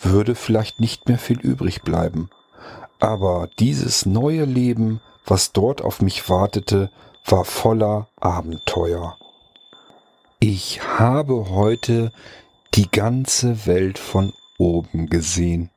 würde 0.02 0.34
vielleicht 0.34 0.80
nicht 0.80 1.08
mehr 1.08 1.20
viel 1.20 1.40
übrig 1.40 1.84
bleiben. 1.84 2.30
Aber 3.00 3.48
dieses 3.60 4.08
neue 4.08 4.46
Leben, 4.46 5.02
was 5.26 5.54
dort 5.54 5.82
auf 5.84 6.02
mich 6.02 6.30
wartete, 6.30 6.90
war 7.26 7.46
voller 7.46 8.08
Abenteuer. 8.20 9.18
Ich 10.40 10.82
habe 10.82 11.50
heute 11.50 12.12
die 12.74 12.90
ganze 12.90 13.68
Welt 13.68 14.00
von 14.00 14.34
oben 14.58 15.08
gesehen 15.08 15.70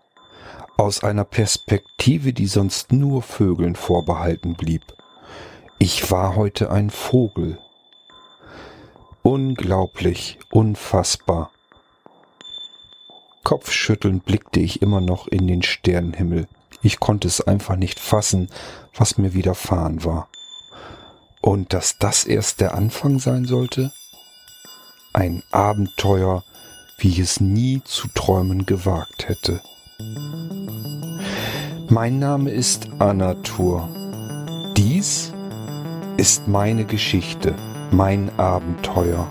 aus 0.81 1.05
einer 1.05 1.24
Perspektive, 1.24 2.32
die 2.32 2.47
sonst 2.47 2.90
nur 2.90 3.20
Vögeln 3.23 3.77
vorbehalten 3.77 4.55
blieb. 4.55 4.82
Ich 5.78 6.11
war 6.11 6.36
heute 6.36 6.70
ein 6.70 6.89
Vogel. 6.89 7.59
Unglaublich, 9.23 10.39
unfassbar. 10.51 11.51
Kopfschüttelnd 13.44 14.24
blickte 14.24 14.61
ich 14.61 14.81
immer 14.81 15.02
noch 15.02 15.28
in 15.28 15.47
den 15.47 15.62
Sternenhimmel. 15.62 16.48
Ich 16.82 16.98
konnte 16.98 17.28
es 17.28 17.43
einfach 17.43 17.77
nicht 17.77 18.01
fassen, 18.01 18.48
was 18.94 19.19
mir 19.19 19.35
widerfahren 19.35 20.02
war. 20.02 20.28
Und 21.43 21.74
dass 21.74 21.98
das 21.98 22.24
erst 22.24 22.62
der 22.62 22.74
Anfang 22.74 23.19
sein 23.19 23.44
sollte? 23.44 23.93
Ein 25.12 25.43
Abenteuer, 25.51 26.43
wie 26.97 27.09
ich 27.09 27.19
es 27.19 27.39
nie 27.39 27.82
zu 27.85 28.09
träumen 28.15 28.65
gewagt 28.65 29.28
hätte. 29.28 29.61
Mein 31.89 32.20
Name 32.20 32.51
ist 32.51 32.89
Anatur. 33.01 33.89
Dies 34.77 35.32
ist 36.16 36.47
meine 36.47 36.85
Geschichte, 36.85 37.55
mein 37.90 38.31
Abenteuer. 38.39 39.27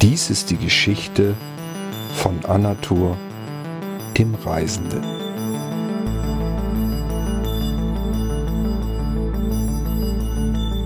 Dies 0.00 0.30
ist 0.30 0.50
die 0.50 0.56
Geschichte 0.56 1.34
von 2.14 2.44
Anatur, 2.44 3.16
dem 4.16 4.34
Reisenden. 4.34 5.02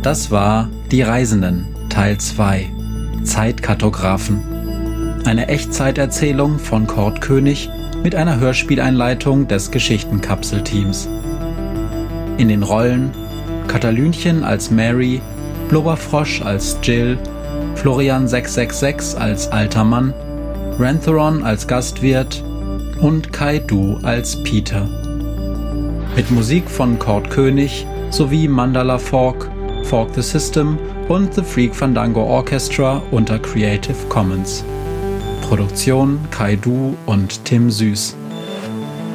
Das 0.02 0.30
war 0.30 0.70
Die 0.90 1.02
Reisenden, 1.02 1.66
Teil 1.88 2.18
2, 2.18 2.70
Zeitkartografen. 3.24 4.40
Eine 5.24 5.48
Echtzeiterzählung 5.48 6.58
von 6.60 6.86
Kurt 6.86 7.20
König 7.20 7.68
mit 8.06 8.14
einer 8.14 8.38
Hörspieleinleitung 8.38 9.48
des 9.48 9.72
Geschichtenkapselteams. 9.72 11.08
In 12.38 12.46
den 12.46 12.62
Rollen 12.62 13.10
Katalünchen 13.66 14.44
als 14.44 14.70
Mary, 14.70 15.20
Blubberfrosch 15.68 16.40
als 16.40 16.78
Jill, 16.84 17.18
Florian 17.74 18.28
666 18.28 19.20
als 19.20 19.50
alter 19.50 19.82
Mann, 19.82 20.14
Rantheron 20.78 21.42
als 21.42 21.66
Gastwirt 21.66 22.44
und 23.00 23.32
Kai 23.32 23.58
Du 23.58 23.98
als 24.04 24.40
Peter. 24.44 24.88
Mit 26.14 26.30
Musik 26.30 26.70
von 26.70 27.00
Kurt 27.00 27.28
König 27.28 27.88
sowie 28.10 28.46
Mandala 28.46 28.98
Fork, 28.98 29.50
Fork 29.82 30.14
the 30.14 30.22
System 30.22 30.78
und 31.08 31.34
The 31.34 31.42
Freak 31.42 31.74
Fandango 31.74 32.22
Orchestra 32.22 33.02
unter 33.10 33.40
Creative 33.40 33.98
Commons. 34.08 34.64
Produktion 35.48 36.18
Kai 36.32 36.56
Du 36.56 36.96
und 37.06 37.44
Tim 37.44 37.70
Süß. 37.70 38.16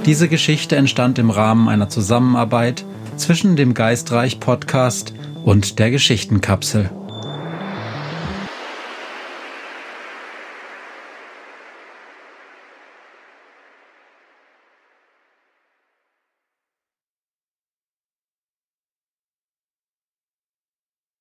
Diese 0.06 0.30
Geschichte 0.30 0.78
entstand 0.78 1.20
im 1.20 1.30
Rahmen 1.30 1.68
einer 1.68 1.90
Zusammenarbeit 1.90 2.86
zwischen 3.18 3.58
dem 3.58 3.74
Geistreich 3.74 4.40
Podcast 4.40 5.14
und 5.44 5.78
der 5.78 5.92
Geschichtenkapsel. 5.92 6.90